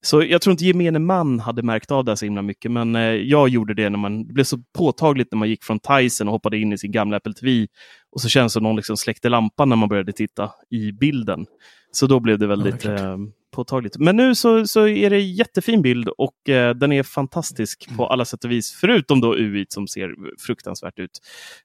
Så 0.00 0.22
jag 0.22 0.42
tror 0.42 0.52
inte 0.52 0.64
gemene 0.64 0.98
man 0.98 1.40
hade 1.40 1.62
märkt 1.62 1.90
av 1.90 2.04
det 2.04 2.16
så 2.16 2.24
himla 2.24 2.42
mycket, 2.42 2.70
men 2.70 2.96
eh, 2.96 3.02
jag 3.02 3.48
gjorde 3.48 3.74
det 3.74 3.90
när 3.90 3.98
man, 3.98 4.26
det 4.26 4.32
blev 4.32 4.44
så 4.44 4.58
påtagligt 4.78 5.32
när 5.32 5.38
man 5.38 5.48
gick 5.48 5.64
från 5.64 5.80
Tyson 5.80 6.28
och 6.28 6.32
hoppade 6.32 6.58
in 6.58 6.72
i 6.72 6.78
sin 6.78 6.92
gamla 6.92 7.16
Apple 7.16 7.32
TV 7.32 7.66
och 8.12 8.20
så 8.20 8.28
känns 8.28 8.52
det 8.52 8.54
som 8.54 8.62
någon 8.62 8.76
liksom 8.76 8.96
släckte 8.96 9.28
lampan 9.28 9.68
när 9.68 9.76
man 9.76 9.88
började 9.88 10.12
titta 10.12 10.50
i 10.70 10.92
bilden. 10.92 11.46
Så 11.90 12.06
då 12.06 12.20
blev 12.20 12.38
det 12.38 12.46
väldigt 12.46 12.84
ja, 12.84 13.18
påtagligt. 13.50 13.96
Men 13.98 14.16
nu 14.16 14.34
så, 14.34 14.66
så 14.66 14.88
är 14.88 15.10
det 15.10 15.20
jättefin 15.20 15.82
bild 15.82 16.08
och 16.08 16.48
eh, 16.48 16.74
den 16.74 16.92
är 16.92 17.02
fantastisk 17.02 17.86
mm. 17.86 17.96
på 17.96 18.06
alla 18.06 18.24
sätt 18.24 18.44
och 18.44 18.50
vis, 18.50 18.72
förutom 18.80 19.20
då 19.20 19.34
UI 19.36 19.66
som 19.68 19.88
ser 19.88 20.14
fruktansvärt 20.46 20.98
ut. 20.98 21.10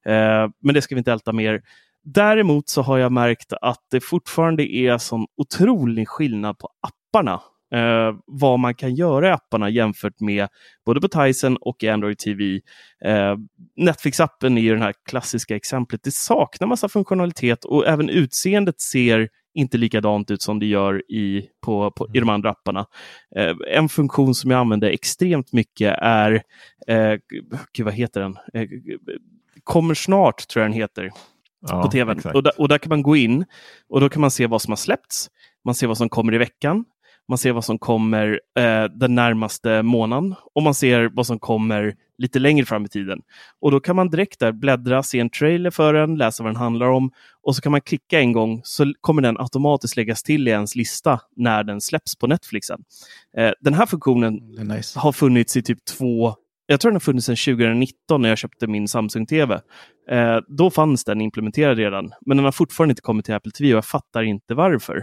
Eh, 0.05 0.47
men 0.61 0.73
det 0.73 0.81
ska 0.81 0.95
vi 0.95 0.99
inte 0.99 1.11
älta 1.11 1.33
mer. 1.33 1.61
Däremot 2.03 2.69
så 2.69 2.81
har 2.81 2.97
jag 2.97 3.11
märkt 3.11 3.53
att 3.61 3.81
det 3.91 4.01
fortfarande 4.01 4.75
är 4.75 4.97
sån 4.97 5.25
otrolig 5.37 6.07
skillnad 6.07 6.57
på 6.57 6.69
apparna. 6.81 7.41
Eh, 7.73 8.15
vad 8.25 8.59
man 8.59 8.75
kan 8.75 8.95
göra 8.95 9.27
i 9.27 9.31
apparna 9.31 9.69
jämfört 9.69 10.19
med 10.19 10.47
både 10.85 11.01
på 11.01 11.07
Tyson 11.07 11.57
och 11.57 11.83
i 11.83 11.89
Android 11.89 12.17
TV. 12.17 12.61
Eh, 13.05 13.35
Netflix-appen 13.75 14.57
är 14.57 14.61
ju 14.61 14.75
det 14.75 14.83
här 14.83 14.93
klassiska 15.09 15.55
exemplet. 15.55 16.03
Det 16.03 16.13
saknar 16.13 16.67
massa 16.67 16.89
funktionalitet 16.89 17.65
och 17.65 17.87
även 17.87 18.09
utseendet 18.09 18.81
ser 18.81 19.29
inte 19.53 19.77
likadant 19.77 20.31
ut 20.31 20.41
som 20.41 20.59
det 20.59 20.65
gör 20.65 21.11
i, 21.11 21.49
på, 21.61 21.91
på, 21.91 22.07
i 22.13 22.19
de 22.19 22.29
andra 22.29 22.49
apparna. 22.49 22.85
Eh, 23.35 23.55
en 23.67 23.89
funktion 23.89 24.35
som 24.35 24.51
jag 24.51 24.59
använder 24.59 24.89
extremt 24.89 25.53
mycket 25.53 25.95
är, 26.01 26.43
eh, 26.87 27.13
gud, 27.73 27.85
vad 27.85 27.93
heter 27.93 28.21
den? 28.21 28.37
Eh, 28.53 28.69
kommer 29.63 29.93
snart, 29.93 30.47
tror 30.47 30.63
jag 30.63 30.71
den 30.71 30.79
heter. 30.79 31.11
Ja, 31.67 31.81
på 31.81 31.91
tvn. 31.91 32.19
Och, 32.33 32.47
och 32.57 32.67
där 32.67 32.77
kan 32.77 32.89
man 32.89 33.03
gå 33.03 33.15
in 33.15 33.45
och 33.89 34.01
då 34.01 34.09
kan 34.09 34.21
man 34.21 34.31
se 34.31 34.47
vad 34.47 34.61
som 34.61 34.71
har 34.71 34.77
släppts. 34.77 35.29
Man 35.65 35.75
ser 35.75 35.87
vad 35.87 35.97
som 35.97 36.09
kommer 36.09 36.33
i 36.33 36.37
veckan. 36.37 36.85
Man 37.27 37.37
ser 37.37 37.51
vad 37.51 37.65
som 37.65 37.79
kommer 37.79 38.41
eh, 38.57 38.83
den 38.83 39.15
närmaste 39.15 39.83
månaden 39.83 40.35
och 40.53 40.63
man 40.63 40.73
ser 40.73 41.09
vad 41.13 41.27
som 41.27 41.39
kommer 41.39 41.95
lite 42.17 42.39
längre 42.39 42.65
fram 42.65 42.85
i 42.85 42.87
tiden. 42.87 43.21
Och 43.61 43.71
då 43.71 43.79
kan 43.79 43.95
man 43.95 44.09
direkt 44.09 44.39
där 44.39 44.51
bläddra, 44.51 45.03
se 45.03 45.19
en 45.19 45.29
trailer 45.29 45.71
för 45.71 45.93
den, 45.93 46.15
läsa 46.15 46.43
vad 46.43 46.49
den 46.49 46.61
handlar 46.61 46.87
om 46.87 47.11
och 47.43 47.55
så 47.55 47.61
kan 47.61 47.71
man 47.71 47.81
klicka 47.81 48.19
en 48.19 48.31
gång 48.31 48.61
så 48.63 48.93
kommer 49.01 49.21
den 49.21 49.37
automatiskt 49.39 49.95
läggas 49.97 50.23
till 50.23 50.47
i 50.47 50.51
ens 50.51 50.75
lista 50.75 51.21
när 51.35 51.63
den 51.63 51.81
släpps 51.81 52.15
på 52.15 52.27
Netflixen. 52.27 52.83
Eh, 53.37 53.51
den 53.61 53.73
här 53.73 53.85
funktionen 53.85 54.33
nice. 54.57 54.99
har 54.99 55.11
funnits 55.11 55.57
i 55.57 55.61
typ 55.61 55.85
två 55.85 56.35
jag 56.65 56.79
tror 56.79 56.91
den 56.91 56.95
har 56.95 56.99
funnits 56.99 57.25
sedan 57.25 57.35
2019 57.35 58.21
när 58.21 58.29
jag 58.29 58.37
köpte 58.37 58.67
min 58.67 58.87
Samsung-TV. 58.87 59.61
Eh, 60.09 60.37
då 60.47 60.69
fanns 60.69 61.03
den 61.03 61.21
implementerad 61.21 61.77
redan, 61.77 62.13
men 62.21 62.37
den 62.37 62.45
har 62.45 62.51
fortfarande 62.51 62.91
inte 62.91 63.01
kommit 63.01 63.25
till 63.25 63.33
Apple 63.33 63.51
TV 63.51 63.73
och 63.73 63.77
jag 63.77 63.85
fattar 63.85 64.23
inte 64.23 64.53
varför. 64.53 64.97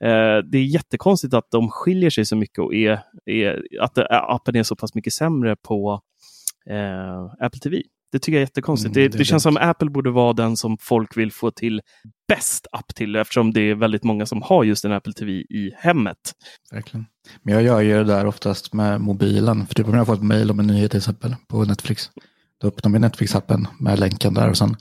Eh, 0.00 0.38
det 0.44 0.58
är 0.58 0.64
jättekonstigt 0.64 1.34
att 1.34 1.50
de 1.50 1.70
skiljer 1.70 2.10
sig 2.10 2.24
så 2.24 2.36
mycket 2.36 2.58
och 2.58 2.74
är, 2.74 3.00
är 3.26 3.62
att 3.80 3.98
appen 4.10 4.56
är 4.56 4.62
så 4.62 4.76
pass 4.76 4.94
mycket 4.94 5.12
sämre 5.12 5.56
på 5.56 6.00
eh, 6.66 7.46
Apple 7.46 7.60
TV. 7.62 7.82
Det 8.12 8.18
tycker 8.18 8.32
jag 8.32 8.42
är 8.42 8.46
jättekonstigt. 8.46 8.96
Mm, 8.96 9.04
det, 9.04 9.08
det, 9.08 9.18
det 9.18 9.24
känns 9.24 9.42
som 9.42 9.56
Apple 9.56 9.90
borde 9.90 10.10
vara 10.10 10.32
den 10.32 10.56
som 10.56 10.78
folk 10.80 11.16
vill 11.16 11.32
få 11.32 11.50
till 11.50 11.80
bäst 12.28 12.66
app 12.72 12.94
till 12.94 13.16
eftersom 13.16 13.52
det 13.52 13.60
är 13.60 13.74
väldigt 13.74 14.04
många 14.04 14.26
som 14.26 14.42
har 14.42 14.64
just 14.64 14.84
en 14.84 14.92
Apple 14.92 15.12
TV 15.12 15.32
i 15.32 15.72
hemmet. 15.78 16.16
Verkligen. 16.72 17.06
Men 17.42 17.54
jag 17.54 17.62
gör 17.62 17.80
ju 17.80 17.94
det 17.94 18.04
där 18.04 18.26
oftast 18.26 18.72
med 18.72 19.00
mobilen. 19.00 19.66
För 19.66 19.74
typ 19.74 19.88
om 19.88 19.94
jag 19.94 20.06
får 20.06 20.14
ett 20.14 20.22
mejl 20.22 20.50
om 20.50 20.60
en 20.60 20.66
nyhet 20.66 20.90
till 20.90 20.98
exempel 20.98 21.36
på 21.48 21.64
Netflix. 21.64 22.10
Då 22.60 22.68
öppnar 22.68 22.90
man 22.90 23.04
Netflix-appen 23.04 23.66
med 23.78 23.98
länken 23.98 24.34
där 24.34 24.50
och 24.50 24.58
sen 24.58 24.76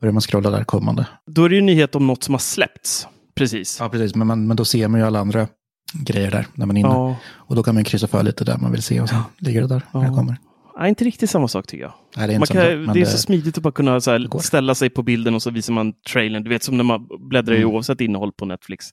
börjar 0.00 0.12
man 0.12 0.20
scrolla 0.20 0.50
där 0.50 0.64
kommande. 0.64 1.06
Då 1.26 1.44
är 1.44 1.48
det 1.48 1.54
ju 1.54 1.60
nyhet 1.60 1.94
om 1.94 2.06
något 2.06 2.22
som 2.22 2.34
har 2.34 2.38
släppts. 2.38 3.06
Precis. 3.34 3.76
Ja, 3.80 3.88
precis. 3.88 4.14
Men, 4.14 4.26
man, 4.26 4.46
men 4.46 4.56
då 4.56 4.64
ser 4.64 4.88
man 4.88 5.00
ju 5.00 5.06
alla 5.06 5.20
andra 5.20 5.48
grejer 5.92 6.30
där 6.30 6.46
när 6.54 6.66
man 6.66 6.76
är 6.76 6.80
inne. 6.80 6.88
Ja. 6.88 7.16
Och 7.26 7.56
då 7.56 7.62
kan 7.62 7.74
man 7.74 7.84
kryssa 7.84 8.06
för 8.06 8.22
lite 8.22 8.44
där 8.44 8.58
man 8.58 8.72
vill 8.72 8.82
se 8.82 9.00
och 9.00 9.08
sen 9.08 9.18
ja. 9.18 9.24
ligger 9.38 9.60
det 9.60 9.68
där 9.68 9.82
när 9.92 10.00
det 10.00 10.16
kommer. 10.16 10.36
Nej, 10.80 10.88
inte 10.88 11.04
riktigt 11.04 11.30
samma 11.30 11.48
sak 11.48 11.66
tycker 11.66 11.84
jag. 11.84 11.92
Nej, 12.16 12.28
det, 12.28 12.34
är 12.34 12.38
man 12.38 12.46
kan, 12.46 12.56
det, 12.56 12.92
det 12.92 13.00
är 13.00 13.04
så 13.04 13.18
smidigt 13.18 13.56
att 13.56 13.62
bara 13.62 13.72
kunna 13.72 13.90
här, 13.92 14.38
ställa 14.38 14.74
sig 14.74 14.90
på 14.90 15.02
bilden 15.02 15.34
och 15.34 15.42
så 15.42 15.50
visar 15.50 15.72
man 15.72 15.92
trailern. 16.12 16.44
Du 16.44 16.50
vet 16.50 16.62
som 16.62 16.76
när 16.76 16.84
man 16.84 17.08
bläddrar 17.28 17.54
mm. 17.54 17.68
i 17.68 17.72
oavsett 17.72 18.00
innehåll 18.00 18.32
på 18.32 18.44
Netflix. 18.44 18.86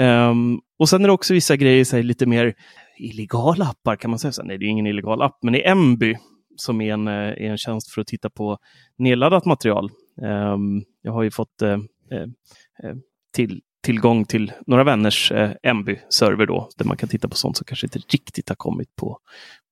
Um, 0.00 0.60
och 0.78 0.88
sen 0.88 1.02
är 1.02 1.08
det 1.08 1.12
också 1.12 1.34
vissa 1.34 1.56
grejer, 1.56 1.84
så 1.84 1.96
här, 1.96 2.02
lite 2.02 2.26
mer 2.26 2.54
illegala 2.98 3.64
appar 3.64 3.96
kan 3.96 4.10
man 4.10 4.18
säga. 4.18 4.32
Så, 4.32 4.42
nej, 4.42 4.58
det 4.58 4.64
är 4.64 4.68
ingen 4.68 4.86
illegal 4.86 5.22
app, 5.22 5.38
men 5.42 5.54
i 5.54 5.62
Emby 5.66 6.16
som 6.56 6.80
är 6.80 6.92
en, 6.92 7.08
eh, 7.08 7.14
är 7.14 7.50
en 7.50 7.58
tjänst 7.58 7.90
för 7.90 8.00
att 8.00 8.06
titta 8.06 8.30
på 8.30 8.58
nedladdat 8.98 9.44
material. 9.44 9.90
Um, 10.22 10.84
jag 11.02 11.12
har 11.12 11.22
ju 11.22 11.30
fått 11.30 11.62
uh, 11.62 11.68
uh, 11.68 12.96
till, 13.34 13.60
tillgång 13.88 14.24
till 14.24 14.52
några 14.66 14.84
vänners 14.84 15.32
eh, 15.32 15.50
MB-server 15.62 16.46
då, 16.46 16.68
där 16.76 16.84
man 16.84 16.96
kan 16.96 17.08
titta 17.08 17.28
på 17.28 17.36
sånt 17.36 17.56
som 17.56 17.64
kanske 17.64 17.86
inte 17.86 17.98
riktigt 17.98 18.48
har 18.48 18.56
kommit 18.56 18.96
på, 18.96 19.18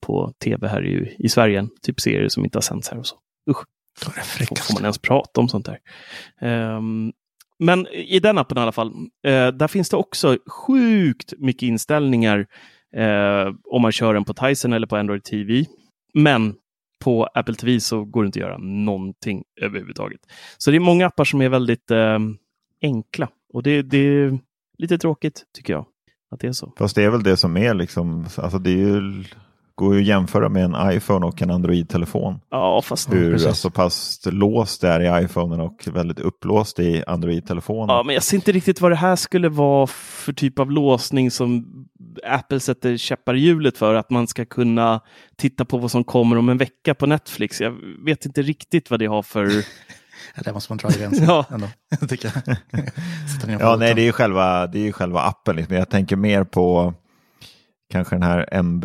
på 0.06 0.32
tv 0.44 0.68
här 0.68 0.86
i, 0.86 1.16
i 1.18 1.28
Sverige. 1.28 1.68
Typ 1.82 2.00
serier 2.00 2.28
som 2.28 2.44
inte 2.44 2.56
har 2.56 2.62
sänts 2.62 2.88
här 2.88 2.98
och 2.98 3.06
så. 3.06 3.16
Usch! 3.50 3.64
Då 4.04 4.10
får, 4.10 4.62
får 4.62 4.74
man 4.74 4.82
ens 4.82 4.98
prata 4.98 5.40
om 5.40 5.48
sånt 5.48 5.66
där. 5.66 5.78
Um, 6.76 7.12
men 7.58 7.86
i 7.86 8.18
den 8.18 8.38
appen 8.38 8.58
i 8.58 8.60
alla 8.60 8.72
fall, 8.72 8.92
eh, 9.26 9.48
där 9.48 9.68
finns 9.68 9.88
det 9.88 9.96
också 9.96 10.38
sjukt 10.46 11.32
mycket 11.38 11.62
inställningar 11.62 12.46
eh, 12.96 13.54
om 13.64 13.82
man 13.82 13.92
kör 13.92 14.14
den 14.14 14.24
på 14.24 14.34
Tyson 14.34 14.72
eller 14.72 14.86
på 14.86 14.96
Android 14.96 15.24
TV. 15.24 15.64
Men 16.14 16.54
på 17.04 17.24
Apple 17.24 17.54
TV 17.54 17.80
så 17.80 18.04
går 18.04 18.22
det 18.22 18.26
inte 18.26 18.38
att 18.38 18.48
göra 18.48 18.58
någonting 18.58 19.44
överhuvudtaget. 19.60 20.20
Så 20.58 20.70
det 20.70 20.76
är 20.76 20.80
många 20.80 21.06
appar 21.06 21.24
som 21.24 21.40
är 21.42 21.48
väldigt 21.48 21.90
eh, 21.90 22.18
enkla 22.82 23.28
och 23.56 23.62
det, 23.62 23.82
det 23.82 23.98
är 23.98 24.38
lite 24.78 24.98
tråkigt 24.98 25.44
tycker 25.54 25.72
jag. 25.72 25.86
Att 26.30 26.40
det 26.40 26.46
är 26.46 26.52
så. 26.52 26.72
Fast 26.78 26.96
det 26.96 27.04
är 27.04 27.10
väl 27.10 27.22
det 27.22 27.36
som 27.36 27.56
är 27.56 27.74
liksom, 27.74 28.26
alltså 28.36 28.58
det 28.58 28.70
är 28.70 28.76
ju, 28.76 29.24
går 29.74 29.94
ju 29.94 30.00
att 30.00 30.06
jämföra 30.06 30.48
med 30.48 30.64
en 30.64 30.92
iPhone 30.92 31.26
och 31.26 31.42
en 31.42 31.50
Android-telefon. 31.50 32.40
Ja, 32.50 32.82
fast 32.82 33.12
Hur 33.12 33.32
precis. 33.32 33.48
alltså, 33.48 33.70
pass 33.70 34.20
låst 34.24 34.80
det 34.80 34.88
är 34.88 35.00
i 35.20 35.24
iPhonen 35.24 35.60
och 35.60 35.88
väldigt 35.92 36.20
upplåst 36.20 36.78
i 36.78 37.04
Android-telefonen. 37.06 37.96
Ja, 37.96 38.02
men 38.02 38.14
jag 38.14 38.22
ser 38.22 38.36
inte 38.36 38.52
riktigt 38.52 38.80
vad 38.80 38.90
det 38.90 38.96
här 38.96 39.16
skulle 39.16 39.48
vara 39.48 39.86
för 39.86 40.32
typ 40.32 40.58
av 40.58 40.70
låsning 40.70 41.30
som 41.30 41.66
Apple 42.24 42.60
sätter 42.60 42.96
käppar 42.96 43.34
i 43.34 43.38
hjulet 43.38 43.78
för. 43.78 43.94
Att 43.94 44.10
man 44.10 44.26
ska 44.26 44.44
kunna 44.44 45.00
titta 45.36 45.64
på 45.64 45.78
vad 45.78 45.90
som 45.90 46.04
kommer 46.04 46.36
om 46.38 46.48
en 46.48 46.58
vecka 46.58 46.94
på 46.94 47.06
Netflix. 47.06 47.60
Jag 47.60 47.74
vet 48.04 48.26
inte 48.26 48.42
riktigt 48.42 48.90
vad 48.90 49.00
det 49.00 49.06
har 49.06 49.22
för 49.22 49.46
Där 50.44 50.52
måste 50.52 50.72
man 50.72 50.78
dra 50.78 50.88
gränsen 50.88 51.24
ja. 51.28 51.44
ändå, 51.50 51.68
tycker 52.08 52.32
jag. 52.34 52.56
ja, 53.60 53.76
nej, 53.76 53.94
det 53.94 54.02
är 54.02 54.06
ju 54.06 54.12
själva, 54.12 54.66
det 54.66 54.88
är 54.88 54.92
själva 54.92 55.20
appen. 55.20 55.56
Liksom. 55.56 55.76
Jag 55.76 55.90
tänker 55.90 56.16
mer 56.16 56.44
på 56.44 56.94
kanske 57.92 58.14
den 58.14 58.22
här 58.22 58.48
MB 58.52 58.84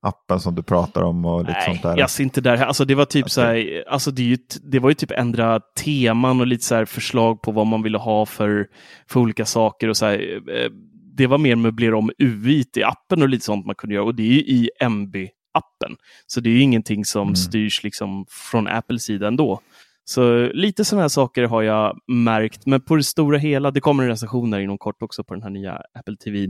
appen 0.00 0.40
som 0.40 0.54
du 0.54 0.62
pratar 0.62 1.02
om 1.02 1.24
och 1.24 1.40
lite 1.40 1.52
Nej, 1.52 1.66
sånt 1.66 1.82
där? 1.82 1.98
jag 1.98 2.10
ser 2.10 2.24
inte 2.24 2.40
där. 2.40 2.56
Alltså 2.56 2.84
det 2.84 2.94
var 2.94 3.04
typ 3.04 3.24
okay. 3.24 3.30
så 3.30 3.40
här, 3.40 3.84
alltså 3.88 4.10
det, 4.10 4.22
ju, 4.22 4.38
det, 4.62 4.78
var 4.78 4.88
ju 4.88 4.94
typ 4.94 5.10
ändra 5.10 5.60
teman 5.84 6.40
och 6.40 6.46
lite 6.46 6.64
så 6.64 6.74
här 6.74 6.84
förslag 6.84 7.42
på 7.42 7.52
vad 7.52 7.66
man 7.66 7.82
ville 7.82 7.98
ha 7.98 8.26
för, 8.26 8.66
för 9.08 9.20
olika 9.20 9.44
saker 9.44 9.88
och 9.88 9.96
så 9.96 10.06
här, 10.06 10.40
eh, 10.50 10.70
Det 11.14 11.26
var 11.26 11.38
mer 11.38 11.56
möblera 11.56 11.96
om 11.96 12.10
UI 12.18 12.64
i 12.76 12.82
appen 12.82 13.22
och 13.22 13.28
lite 13.28 13.44
sånt 13.44 13.66
man 13.66 13.74
kunde 13.74 13.94
göra 13.94 14.04
och 14.04 14.14
det 14.14 14.22
är 14.22 14.32
ju 14.32 14.40
i 14.40 14.70
MB 14.80 15.16
appen. 15.52 15.96
Så 16.26 16.40
det 16.40 16.50
är 16.50 16.52
ju 16.52 16.60
ingenting 16.60 17.04
som 17.04 17.22
mm. 17.22 17.36
styrs 17.36 17.82
liksom 17.82 18.26
från 18.50 18.68
Apples 18.68 19.02
sida 19.02 19.28
ändå. 19.28 19.60
Så 20.08 20.50
lite 20.52 20.84
sådana 20.84 21.02
här 21.02 21.08
saker 21.08 21.42
har 21.44 21.62
jag 21.62 21.98
märkt, 22.06 22.66
men 22.66 22.80
på 22.80 22.96
det 22.96 23.02
stora 23.04 23.38
hela, 23.38 23.70
det 23.70 23.80
kommer 23.80 24.02
en 24.02 24.08
recension 24.08 24.60
inom 24.60 24.78
kort 24.78 25.02
också 25.02 25.24
på 25.24 25.34
den 25.34 25.42
här 25.42 25.50
nya 25.50 25.82
Apple 25.98 26.16
TV. 26.16 26.44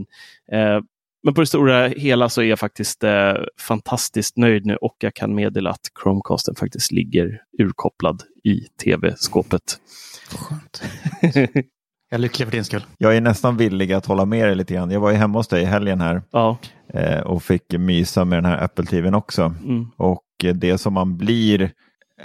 Eh, 0.51 0.81
men 1.23 1.33
på 1.33 1.41
det 1.41 1.47
stora 1.47 1.87
hela 1.87 2.29
så 2.29 2.41
är 2.41 2.45
jag 2.45 2.59
faktiskt 2.59 3.03
eh, 3.03 3.33
fantastiskt 3.67 4.37
nöjd 4.37 4.65
nu 4.65 4.75
och 4.75 4.95
jag 4.99 5.13
kan 5.13 5.35
meddela 5.35 5.69
att 5.69 5.79
Chromecasten 6.03 6.55
faktiskt 6.55 6.91
ligger 6.91 7.41
urkopplad 7.59 8.23
i 8.43 8.59
tv-skåpet. 8.83 9.79
Skönt. 10.31 10.83
Jag 12.11 12.17
är 12.17 12.21
lycklig 12.21 12.47
för 12.47 12.51
din 12.51 12.65
skull. 12.65 12.85
Jag 12.97 13.17
är 13.17 13.21
nästan 13.21 13.57
villig 13.57 13.93
att 13.93 14.05
hålla 14.05 14.25
med 14.25 14.47
dig 14.47 14.55
lite 14.55 14.73
grann. 14.73 14.91
Jag 14.91 14.99
var 14.99 15.11
ju 15.11 15.15
hemma 15.15 15.39
hos 15.39 15.47
dig 15.47 15.61
i 15.61 15.65
helgen 15.65 16.01
här 16.01 16.21
Ja. 16.31 16.57
eh, 16.93 17.19
och 17.19 17.43
fick 17.43 17.73
mysa 17.73 18.25
med 18.25 18.37
den 18.37 18.45
här 18.45 18.63
Apple 18.63 18.85
TVn 18.85 19.13
också. 19.13 19.53
Mm. 19.63 19.87
Och 19.97 20.23
det 20.53 20.77
som 20.77 20.93
man 20.93 21.17
blir, 21.17 21.71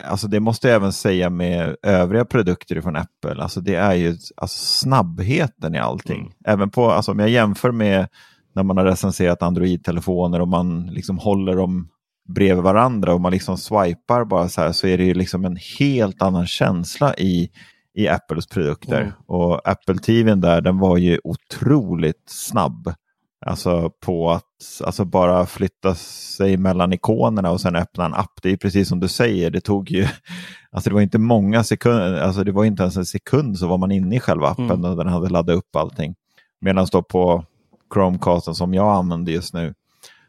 alltså 0.05 0.29
det 0.29 0.41
måste 0.41 0.69
jag 0.69 0.77
även 0.77 0.93
säga 0.93 1.31
med 1.31 1.77
övriga 1.83 2.25
produkter 2.25 2.81
från 2.81 2.97
Apple, 2.97 3.43
alltså 3.43 3.61
det 3.61 3.75
är 3.75 3.95
ju 3.95 4.17
alltså 4.37 4.59
snabbheten 4.59 5.75
i 5.75 5.79
allting. 5.79 6.21
Mm. 6.21 6.33
Även 6.45 6.71
på, 6.71 6.91
alltså 6.91 7.13
om 7.13 7.19
jag 7.19 7.29
jämför 7.29 7.73
med 7.73 8.09
när 8.55 8.63
man 8.63 8.77
har 8.77 8.85
recenserat 8.85 9.43
Android-telefoner 9.43 10.41
och 10.41 10.49
man 10.49 10.87
liksom 10.87 11.19
håller 11.19 11.57
dem 11.57 11.89
bredvid 12.29 12.65
varandra 12.65 13.15
och 13.15 13.21
man 13.21 13.33
liksom 13.33 13.59
swipar 13.59 14.25
bara 14.25 14.49
så 14.49 14.61
här 14.61 14.73
så 14.73 14.87
är 14.87 14.99
det 14.99 15.05
ju 15.05 15.15
liksom 15.15 15.45
en 15.45 15.59
helt 15.79 16.23
annan 16.23 16.47
känsla 16.47 17.15
i, 17.15 17.51
i 17.95 18.09
Apples 18.09 18.47
produkter. 18.47 19.01
Mm. 19.01 19.13
Och 19.27 19.69
Apple 19.69 19.99
TVn 19.99 20.41
där, 20.41 20.61
den 20.61 20.79
var 20.79 20.97
ju 20.97 21.21
otroligt 21.25 22.25
snabb. 22.27 22.95
Alltså 23.47 23.91
på 24.01 24.31
att 24.31 24.81
alltså 24.85 25.05
bara 25.05 25.47
flytta 25.47 25.95
sig 25.95 26.57
mellan 26.57 26.93
ikonerna 26.93 27.51
och 27.51 27.61
sen 27.61 27.77
öppna 27.77 28.05
en 28.05 28.15
app. 28.15 28.33
Det 28.43 28.51
är 28.51 28.57
precis 28.57 28.89
som 28.89 29.01
du 29.01 29.09
säger, 29.09 29.51
det 29.51 29.61
tog 29.61 29.91
ju, 29.91 30.07
alltså 30.71 30.91
det 30.91 30.95
var 30.95 31.01
inte 31.03 31.19
många 31.19 31.65
sekunder, 31.65 32.21
alltså 32.21 32.45
det 32.45 32.53
var 32.53 32.65
inte 32.65 32.83
ens 32.83 32.97
en 32.97 33.07
sekund 33.07 33.59
så 33.59 33.67
var 33.67 33.79
man 33.79 33.93
inne 33.93 34.17
i 34.17 34.21
själva 34.21 34.49
appen 34.49 34.71
Mm. 34.71 34.85
och 34.85 34.97
den 34.97 35.09
hade 35.09 35.29
laddat 35.29 35.57
upp 35.57 35.77
allting. 35.77 36.15
Medan 36.61 36.87
då 36.93 37.03
på 37.03 37.45
Chromecasten 37.95 38.55
som 38.55 38.75
jag 38.75 38.95
använder 38.97 39.33
just 39.33 39.55
nu 39.55 39.75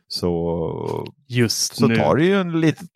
så, 0.08 1.06
Just 1.28 1.76
så 1.76 1.88
nu. 1.88 1.96
tar 1.96 2.16
det 2.16 2.26
ju 2.26 2.42
en 2.42 2.60
liten, 2.62 2.88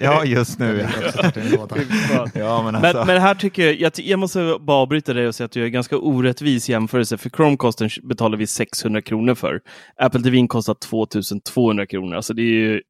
ja 0.00 0.24
just 0.24 0.58
nu. 0.58 0.88
Ja, 0.94 2.26
ja 2.34 2.62
men 2.62 2.74
alltså. 2.74 2.98
Men, 2.98 3.06
men 3.06 3.20
här 3.20 3.34
tycker 3.34 3.66
jag, 3.66 3.80
jag, 3.80 3.92
jag 3.96 4.18
måste 4.18 4.56
bara 4.60 4.76
avbryta 4.76 5.12
dig 5.14 5.28
och 5.28 5.34
säga 5.34 5.44
att 5.44 5.52
du 5.52 5.64
en 5.64 5.72
ganska 5.72 5.96
orättvis 5.96 6.68
jämförelse. 6.68 7.18
För 7.18 7.30
Chromecasten 7.30 7.90
betalar 8.02 8.38
vi 8.38 8.46
600 8.46 9.02
kronor 9.02 9.34
för. 9.34 9.60
Apple 9.96 10.20
TV 10.20 10.46
kostar 10.46 10.74
2200 10.74 11.86
kronor. 11.86 12.16
Alltså 12.16 12.34
det 12.34 12.42
är 12.42 12.44
ju 12.44 12.82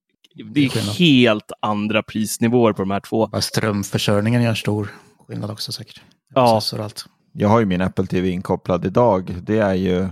det 0.54 0.64
är 0.64 0.98
helt 0.98 1.52
andra 1.60 2.02
prisnivåer 2.02 2.72
på 2.72 2.82
de 2.82 2.90
här 2.90 3.00
två. 3.00 3.26
Bara 3.26 3.40
strömförsörjningen 3.40 4.42
gör 4.42 4.54
stor 4.54 4.88
skillnad 5.28 5.50
också 5.50 5.72
säkert. 5.72 6.00
Ja. 6.34 6.54
Processor 6.54 6.80
allt. 6.80 7.04
Jag 7.32 7.48
har 7.48 7.60
ju 7.60 7.66
min 7.66 7.80
Apple 7.80 8.06
TV 8.06 8.28
inkopplad 8.28 8.86
idag. 8.86 9.36
Det 9.42 9.58
är 9.58 9.74
ju, 9.74 10.08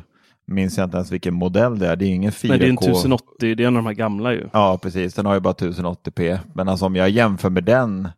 minns 0.46 0.78
jag 0.78 0.86
inte 0.86 0.96
ens 0.96 1.12
vilken 1.12 1.34
modell 1.34 1.78
det 1.78 1.88
är. 1.88 1.96
Det 1.96 2.04
är 2.04 2.08
ingen 2.08 2.30
4K. 2.32 2.48
Nej, 2.48 2.58
det 2.58 2.64
är 2.66 2.68
en 2.68 2.78
1080, 2.78 3.26
det 3.54 3.62
är 3.64 3.66
en 3.68 3.76
av 3.76 3.82
de 3.82 3.86
här 3.86 3.94
gamla 3.94 4.32
ju. 4.32 4.48
Ja, 4.52 4.78
precis. 4.82 5.14
Den 5.14 5.26
har 5.26 5.34
ju 5.34 5.40
bara 5.40 5.54
1080p. 5.54 6.38
Men 6.54 6.68
alltså 6.68 6.86
om 6.86 6.96
jag 6.96 7.10
jämför 7.10 7.50
med 7.50 7.64
den 7.64 8.08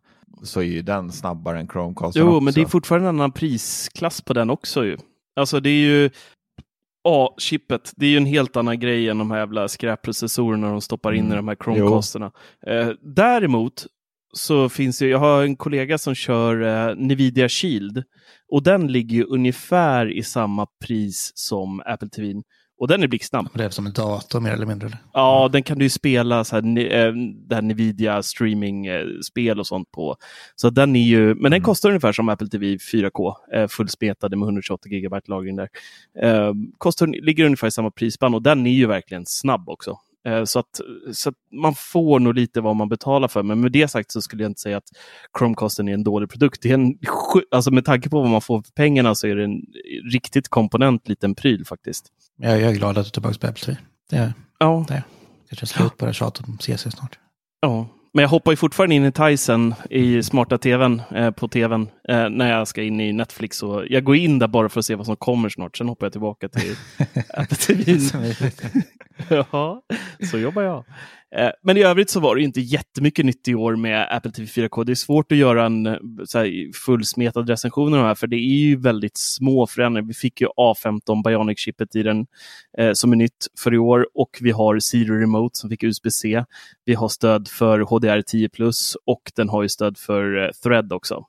så 0.43 0.59
är 0.59 0.63
ju 0.65 0.81
den 0.81 1.11
snabbare 1.11 1.59
än 1.59 1.67
Chromecasten 1.67 2.21
Jo, 2.21 2.27
också. 2.27 2.39
men 2.43 2.53
det 2.53 2.61
är 2.61 2.65
fortfarande 2.65 3.09
en 3.09 3.15
annan 3.15 3.31
prisklass 3.31 4.21
på 4.21 4.33
den 4.33 4.49
också 4.49 4.85
ju. 4.85 4.97
Alltså 5.35 5.59
det 5.59 5.69
är 5.69 5.79
ju 5.81 6.09
A-chippet, 7.09 7.91
det 7.95 8.05
är 8.05 8.09
ju 8.09 8.17
en 8.17 8.25
helt 8.25 8.55
annan 8.57 8.79
grej 8.79 9.09
än 9.09 9.17
de 9.17 9.31
här 9.31 9.37
jävla 9.39 9.67
skräpprocessorerna 9.67 10.71
de 10.71 10.81
stoppar 10.81 11.11
in 11.13 11.19
Mm. 11.25 11.33
i 11.33 11.35
de 11.35 11.47
här 11.47 11.55
Chromecasterna. 11.55 12.31
Eh, 12.67 12.89
däremot 13.01 13.85
så 14.37 14.69
finns 14.69 14.99
det, 14.99 15.07
jag 15.07 15.19
har 15.19 15.43
en 15.43 15.55
kollega 15.55 15.97
som 15.97 16.15
kör 16.15 16.61
eh, 16.61 16.95
Nvidia 16.95 17.49
Shield 17.49 18.03
och 18.51 18.63
den 18.63 18.87
ligger 18.87 19.17
ju 19.17 19.23
ungefär 19.23 20.11
i 20.11 20.23
samma 20.23 20.67
pris 20.85 21.31
som 21.35 21.81
Apple 21.85 22.09
TV. 22.09 22.41
Och 22.79 22.87
den 22.87 23.03
är 23.03 23.07
blixtsnabb. 23.07 23.49
Det 23.53 23.63
är 23.63 23.69
som 23.69 23.85
en 23.85 23.93
dator 23.93 24.39
mer 24.39 24.51
eller 24.51 24.65
mindre. 24.65 24.87
Eller? 24.87 24.99
Ja, 25.13 25.49
den 25.51 25.63
kan 25.63 25.77
du 25.77 25.85
ju 25.85 25.89
spela 25.89 26.43
så 26.43 26.55
här, 26.55 26.63
eh, 26.63 27.13
det 27.47 27.55
här 27.55 27.61
Nvidia 27.61 28.23
streaming-spel 28.23 29.59
och 29.59 29.67
sånt 29.67 29.91
på. 29.91 30.15
Så 30.55 30.69
den 30.69 30.95
är 30.95 31.03
ju, 31.03 31.35
men 31.35 31.51
den 31.51 31.61
kostar 31.61 31.89
ungefär 31.89 32.11
som 32.11 32.29
Apple 32.29 32.47
TV 32.47 32.77
4K, 32.77 33.35
eh, 33.53 33.67
fullsmetade 33.67 34.35
med 34.35 34.45
128 34.45 34.89
GB 34.89 35.19
lagring 35.27 35.55
där. 35.55 35.69
Eh, 36.21 36.53
kostar, 36.77 37.07
ligger 37.07 37.45
ungefär 37.45 37.67
i 37.67 37.71
samma 37.71 37.91
prisspann 37.91 38.33
och 38.33 38.41
den 38.41 38.67
är 38.67 38.71
ju 38.71 38.85
verkligen 38.85 39.25
snabb 39.25 39.69
också. 39.69 39.97
Eh, 40.27 40.43
så, 40.43 40.59
att, 40.59 40.81
så 41.13 41.29
att 41.29 41.35
man 41.51 41.75
får 41.75 42.19
nog 42.19 42.35
lite 42.35 42.61
vad 42.61 42.75
man 42.75 42.89
betalar 42.89 43.27
för. 43.27 43.43
Men 43.43 43.59
med 43.61 43.71
det 43.71 43.87
sagt 43.87 44.11
så 44.11 44.21
skulle 44.21 44.43
jag 44.43 44.49
inte 44.49 44.61
säga 44.61 44.77
att 44.77 44.89
Chromecasten 45.39 45.87
är 45.87 45.93
en 45.93 46.03
dålig 46.03 46.29
produkt. 46.29 46.61
Det 46.61 46.69
är 46.69 46.73
en, 46.73 46.97
alltså 47.51 47.71
med 47.71 47.85
tanke 47.85 48.09
på 48.09 48.21
vad 48.21 48.29
man 48.29 48.41
får 48.41 48.61
för 48.61 48.71
pengarna 48.71 49.15
så 49.15 49.27
är 49.27 49.35
det 49.35 49.43
en 49.43 49.61
riktigt 50.11 50.49
komponent 50.49 51.07
liten 51.07 51.35
pryl 51.35 51.65
faktiskt. 51.65 52.05
Jag, 52.37 52.61
jag 52.61 52.71
är 52.71 52.75
glad 52.75 52.97
att 52.97 53.05
du 53.05 53.09
är 53.09 53.11
tillbaka 53.11 53.37
på 53.39 53.47
Apple 53.47 53.63
TV. 53.65 53.77
Det 54.09 54.15
är 54.15 54.33
Ja, 54.59 54.85
kanske 55.49 55.65
slut 55.65 55.97
på 55.97 56.05
det 56.05 56.09
här 56.09 56.13
tjatet 56.13 56.47
om 56.47 56.57
CC 56.57 56.91
snart. 56.91 57.19
Ja, 57.59 57.87
men 58.17 58.21
jag 58.21 58.29
hoppar 58.29 58.51
ju 58.51 58.55
fortfarande 58.55 58.95
in 58.95 59.05
i 59.05 59.11
Tyson 59.11 59.75
i 59.89 60.23
smarta 60.23 60.57
tvn, 60.57 61.01
eh, 61.15 61.31
på 61.31 61.47
tvn, 61.47 61.89
eh, 62.09 62.29
när 62.29 62.51
jag 62.51 62.67
ska 62.67 62.83
in 62.83 62.99
i 62.99 63.13
Netflix. 63.13 63.63
Och 63.63 63.83
jag 63.89 64.03
går 64.03 64.15
in 64.15 64.39
där 64.39 64.47
bara 64.47 64.69
för 64.69 64.79
att 64.79 64.85
se 64.85 64.95
vad 64.95 65.05
som 65.05 65.15
kommer 65.15 65.49
snart. 65.49 65.77
Sen 65.77 65.89
hoppar 65.89 66.05
jag 66.05 66.11
tillbaka 66.11 66.49
till 66.49 66.75
Apple 67.33 67.57
TV. 67.57 67.99
ja, 69.51 69.81
så 70.31 70.37
jobbar 70.37 70.61
jag. 70.61 70.85
Eh, 71.35 71.49
men 71.63 71.77
i 71.77 71.83
övrigt 71.83 72.09
så 72.09 72.19
var 72.19 72.35
det 72.35 72.41
inte 72.41 72.61
jättemycket 72.61 73.25
nytt 73.25 73.47
i 73.47 73.55
år 73.55 73.75
med 73.75 74.07
Apple 74.11 74.31
TV 74.31 74.47
4K. 74.47 74.83
Det 74.83 74.93
är 74.93 74.95
svårt 74.95 75.31
att 75.31 75.37
göra 75.37 75.65
en 75.65 75.85
eh, 75.85 75.93
här, 76.33 76.73
fullsmetad 76.85 77.49
recension 77.49 77.93
av 77.93 77.99
de 77.99 78.05
här, 78.05 78.15
för 78.15 78.27
det 78.27 78.35
är 78.35 78.57
ju 78.57 78.75
väldigt 78.75 79.17
små 79.17 79.67
förändringar. 79.67 80.07
Vi 80.07 80.13
fick 80.13 80.41
ju 80.41 80.47
A15 80.47 81.23
Bionic-chippet 81.23 81.95
i 81.95 82.03
den 82.03 82.27
eh, 82.77 82.93
som 82.93 83.11
är 83.11 83.15
nytt 83.15 83.47
för 83.59 83.73
i 83.73 83.77
år 83.77 84.07
och 84.13 84.37
vi 84.41 84.51
har 84.51 84.79
Siri 84.79 85.21
Remote 85.21 85.57
som 85.57 85.69
fick 85.69 85.83
USB-C. 85.83 86.43
Vi 86.85 86.93
har 86.93 87.09
stöd 87.09 87.47
för 87.47 87.79
HDR10 87.79 88.95
och 89.05 89.31
den 89.35 89.49
har 89.49 89.63
ju 89.63 89.69
stöd 89.69 89.97
för 89.97 90.43
eh, 90.43 90.49
Thread 90.63 90.93
också. 90.93 91.25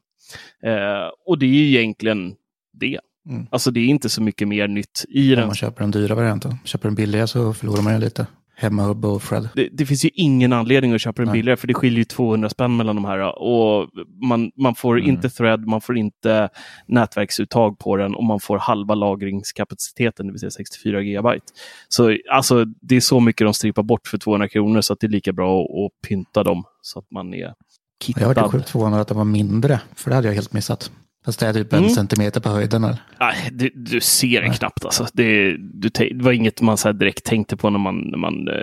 Eh, 0.63 1.11
och 1.27 1.39
det 1.39 1.47
är 1.47 1.51
ju 1.51 1.79
egentligen 1.79 2.35
det. 2.73 2.99
Mm. 3.29 3.47
Alltså 3.51 3.71
det 3.71 3.81
är 3.81 3.87
inte 3.87 4.09
så 4.09 4.23
mycket 4.23 4.49
mer 4.49 4.69
nytt 4.69 5.05
i 5.09 5.31
Om 5.31 5.37
den. 5.37 5.47
man 5.47 5.55
köper 5.55 5.81
den 5.81 5.91
dyra 5.91 6.15
varianten. 6.15 6.55
Köper 6.65 6.89
den 6.89 6.95
billiga 6.95 7.27
så 7.27 7.55
förlorar 7.55 7.83
man 7.83 7.95
ju 7.95 8.01
lite. 8.01 8.27
Hemmahubb 8.61 9.05
och 9.05 9.23
Fred. 9.23 9.49
Det, 9.55 9.69
det 9.73 9.87
finns 9.87 10.05
ju 10.05 10.11
ingen 10.15 10.53
anledning 10.53 10.93
att 10.95 11.01
köpa 11.01 11.23
den 11.23 11.33
billigare 11.33 11.57
för 11.57 11.67
det 11.67 11.75
skiljer 11.75 11.99
ju 11.99 12.05
200 12.05 12.49
spänn 12.49 12.77
mellan 12.77 12.97
de 12.97 13.05
här. 13.05 13.39
Och 13.43 13.89
man, 14.29 14.51
man 14.57 14.75
får 14.75 14.99
Mm. 14.99 15.11
inte 15.11 15.31
thread, 15.31 15.67
man 15.67 15.81
får 15.81 15.97
inte 15.99 16.49
nätverksuttag 16.87 17.79
på 17.79 17.97
den 17.97 18.15
och 18.15 18.25
man 18.25 18.41
får 18.41 18.59
halva 18.59 18.95
lagringskapaciteten, 18.95 20.27
det 20.27 20.33
vill 20.33 20.41
säga 20.41 20.51
64 20.51 21.01
gigabyte. 21.03 21.47
Så 21.89 22.17
alltså, 22.31 22.65
det 22.65 22.97
är 22.97 23.01
så 23.01 23.21
mycket 23.21 23.47
de 23.47 23.55
strippar 23.55 23.83
bort 23.83 24.09
för 24.09 24.19
200 24.19 24.49
kronor 24.49 24.81
så 24.81 24.93
att 24.93 25.01
det 25.01 25.07
är 25.07 25.11
lika 25.11 25.33
bra 25.33 25.61
att, 25.63 25.71
att 25.71 26.09
pynta 26.09 26.45
dem 26.45 26.65
så 26.83 26.99
att 26.99 27.11
man 27.11 27.35
är 27.35 27.39
Jag 27.39 28.21
hörde 28.27 28.35
kittad. 28.41 28.51
sjukt 28.51 28.69
förvånad 28.71 29.01
att 29.01 29.09
den 29.09 29.17
var 29.17 29.25
mindre. 29.25 29.81
För 29.95 30.11
det 30.11 30.15
hade 30.17 30.29
jag 30.29 30.35
helt 30.35 30.53
missat. 30.53 30.91
Fast 31.25 31.41
det 31.41 31.47
är 31.47 31.53
typ 31.53 31.73
en 31.73 31.79
Mm. 31.79 31.91
centimeter 31.91 32.41
på 32.41 32.49
höjden. 32.49 32.85
Eller? 32.85 33.03
Nej, 33.21 33.49
du, 33.53 33.71
du 33.75 34.01
ser 34.01 34.41
den 34.41 34.49
Nej. 34.51 34.59
knappt. 34.59 34.85
Alltså. 34.85 35.07
Det, 35.13 35.57
du, 35.57 35.89
det 35.89 36.23
var 36.23 36.33
inget 36.33 36.61
man 36.61 36.77
så 36.77 36.89
här 36.89 36.93
direkt 36.93 37.25
tänkte 37.25 37.57
på 37.57 37.71
när 37.71 37.79
man, 37.79 37.99
när 37.99 38.19
man 38.19 38.49
eh, 38.49 38.55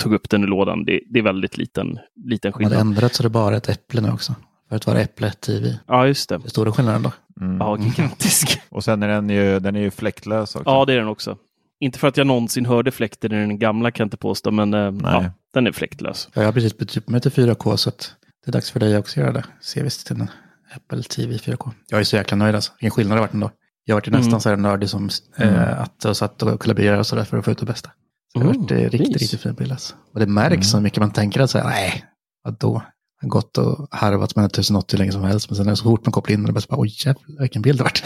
tog 0.00 0.14
upp 0.14 0.30
den 0.30 0.44
i 0.44 0.46
lådan. 0.46 0.84
Det, 0.84 1.00
det 1.10 1.18
är 1.18 1.22
väldigt 1.22 1.56
liten, 1.58 1.98
liten 2.24 2.52
De 2.52 2.64
hade 2.64 2.74
skillnad. 2.76 2.86
ändrat 2.86 3.14
så 3.14 3.22
det 3.22 3.26
är 3.26 3.30
bara 3.30 3.56
ett 3.56 3.68
äpple 3.68 4.00
nu 4.00 4.10
också. 4.10 4.34
Förut 4.68 4.86
var 4.86 4.94
det 4.94 5.00
äpple 5.00 5.30
TV. 5.32 5.78
Ja, 5.86 6.06
just 6.06 6.28
det. 6.28 6.38
Det 6.38 6.46
är 6.46 6.50
stora 6.50 6.72
skillnaden 6.72 7.02
då. 7.02 7.12
Mm. 7.40 7.56
Ja, 7.58 7.78
gigantisk. 7.78 8.60
Och 8.68 8.84
sen 8.84 9.02
är 9.02 9.08
den 9.08 9.30
ju, 9.30 9.58
den 9.60 9.76
är 9.76 9.80
ju 9.80 9.90
fläktlös 9.90 10.56
också. 10.56 10.70
Ja, 10.70 10.84
det 10.84 10.92
är 10.92 10.98
den 10.98 11.08
också. 11.08 11.36
Inte 11.80 11.98
för 11.98 12.08
att 12.08 12.16
jag 12.16 12.26
någonsin 12.26 12.66
hörde 12.66 12.90
fläkten 12.90 13.32
i 13.32 13.34
den 13.34 13.58
gamla 13.58 13.90
kan 13.90 14.04
jag 14.04 14.06
inte 14.06 14.16
påstå, 14.16 14.50
men 14.50 14.74
eh, 14.74 14.94
ja, 15.02 15.24
den 15.54 15.66
är 15.66 15.72
fläktlös. 15.72 16.28
Jag 16.34 16.42
har 16.44 16.52
precis 16.52 16.78
bytt 16.78 16.96
upp 16.96 17.08
mig 17.08 17.20
till 17.20 17.30
4K 17.30 17.76
så 17.76 17.88
att 17.88 18.14
det 18.44 18.50
är 18.50 18.52
dags 18.52 18.70
för 18.70 18.80
dig 18.80 18.98
också 18.98 19.20
att 19.20 19.24
göra 19.24 19.32
det. 19.32 19.44
Se 19.60 19.82
visst 19.82 20.06
till 20.06 20.20
en 20.20 20.30
Apple 20.76 21.02
TV 21.02 21.36
4K. 21.36 21.70
Jag 21.88 22.00
är 22.00 22.04
så 22.04 22.16
jäkla 22.16 22.36
nöjd 22.36 22.54
alltså. 22.54 22.72
Vilken 22.80 22.90
skillnad 22.90 23.16
det 23.16 23.20
har 23.20 23.26
varit 23.26 23.34
ändå. 23.34 23.50
Jag 23.84 23.94
har 23.94 24.00
varit 24.00 24.12
nästan 24.12 24.28
Mm. 24.28 24.40
så 24.40 24.48
här 24.48 24.56
nördig 24.56 24.88
som 24.90 25.10
eh, 25.36 25.80
att 25.80 25.94
jag 26.04 26.16
satt 26.16 26.42
och 26.42 26.60
kollaborerade 26.60 26.98
och 26.98 27.06
sådär 27.06 27.24
för 27.24 27.38
att 27.38 27.44
få 27.44 27.50
ut 27.50 27.58
det 27.58 27.66
bästa. 27.66 27.90
Så 28.32 28.38
det 28.38 28.44
har 28.44 28.50
Mm, 28.54 28.62
varit 28.62 28.70
eh, 28.72 28.76
riktigt, 28.76 29.00
nice. 29.00 29.18
riktigt 29.18 29.40
fin 29.40 29.54
bild 29.54 29.72
alltså. 29.72 29.94
Och 30.14 30.20
det 30.20 30.26
märks 30.26 30.70
så 30.70 30.80
mycket 30.80 30.98
man 31.00 31.10
tänker 31.12 31.40
att 31.40 31.50
säga, 31.50 31.64
nej, 31.64 32.04
vadå? 32.44 32.82
Gått 33.22 33.58
och 33.58 33.88
harvat 33.90 34.36
med 34.36 34.42
en 34.42 34.46
1080 34.46 34.96
hur 34.96 34.98
länge 34.98 35.12
som 35.12 35.22
helst, 35.22 35.50
men 35.50 35.56
sen 35.56 35.66
är 35.66 35.70
det 35.70 35.76
så 35.76 35.84
fort 35.84 36.06
man 36.06 36.12
kopplar 36.12 36.34
in 36.34 36.42
den, 36.44 36.54
det 36.54 36.60
är 36.60 36.68
bara, 36.70 36.80
oj 36.80 36.94
jävlar 37.06 37.40
vilken 37.40 37.62
bild 37.62 37.78
det 37.78 37.84
vart. 37.84 38.02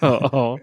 ja. 0.32 0.58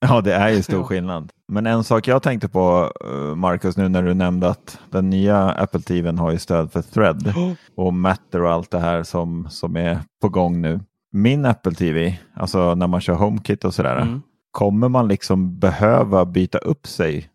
Ja, 0.00 0.20
det 0.20 0.34
är 0.34 0.48
ju 0.48 0.62
stor 0.62 0.82
skillnad. 0.82 1.30
Men 1.48 1.66
en 1.66 1.84
sak 1.84 2.08
jag 2.08 2.22
tänkte 2.22 2.48
på, 2.48 2.92
eh, 3.04 3.34
Marcus, 3.36 3.76
nu 3.76 3.88
när 3.88 4.02
du 4.02 4.14
nämnde 4.14 4.48
att 4.48 4.78
den 4.90 5.10
nya 5.10 5.50
Apple 5.50 5.80
TVn 5.80 6.18
har 6.18 6.30
ju 6.32 6.38
stöd 6.38 6.72
för 6.72 6.82
Thread 6.82 7.34
och 7.76 7.94
Matter 7.94 8.42
och 8.42 8.52
allt 8.52 8.70
det 8.70 8.80
här 8.80 9.02
som, 9.02 9.46
som 9.50 9.76
är 9.76 9.98
på 10.22 10.28
gång 10.28 10.60
nu. 10.60 10.80
Min 11.12 11.44
Apple 11.44 11.72
TV, 11.74 12.18
alltså 12.34 12.74
när 12.74 12.86
man 12.86 13.00
kör 13.00 13.14
HomeKit 13.14 13.64
och 13.64 13.74
sådär, 13.74 13.96
Mm. 14.00 14.22
kommer 14.50 14.88
man 14.88 15.08
liksom 15.08 15.58
behöva 15.58 16.24
byta 16.24 16.58
upp 16.58 16.86
sig, 16.86 17.28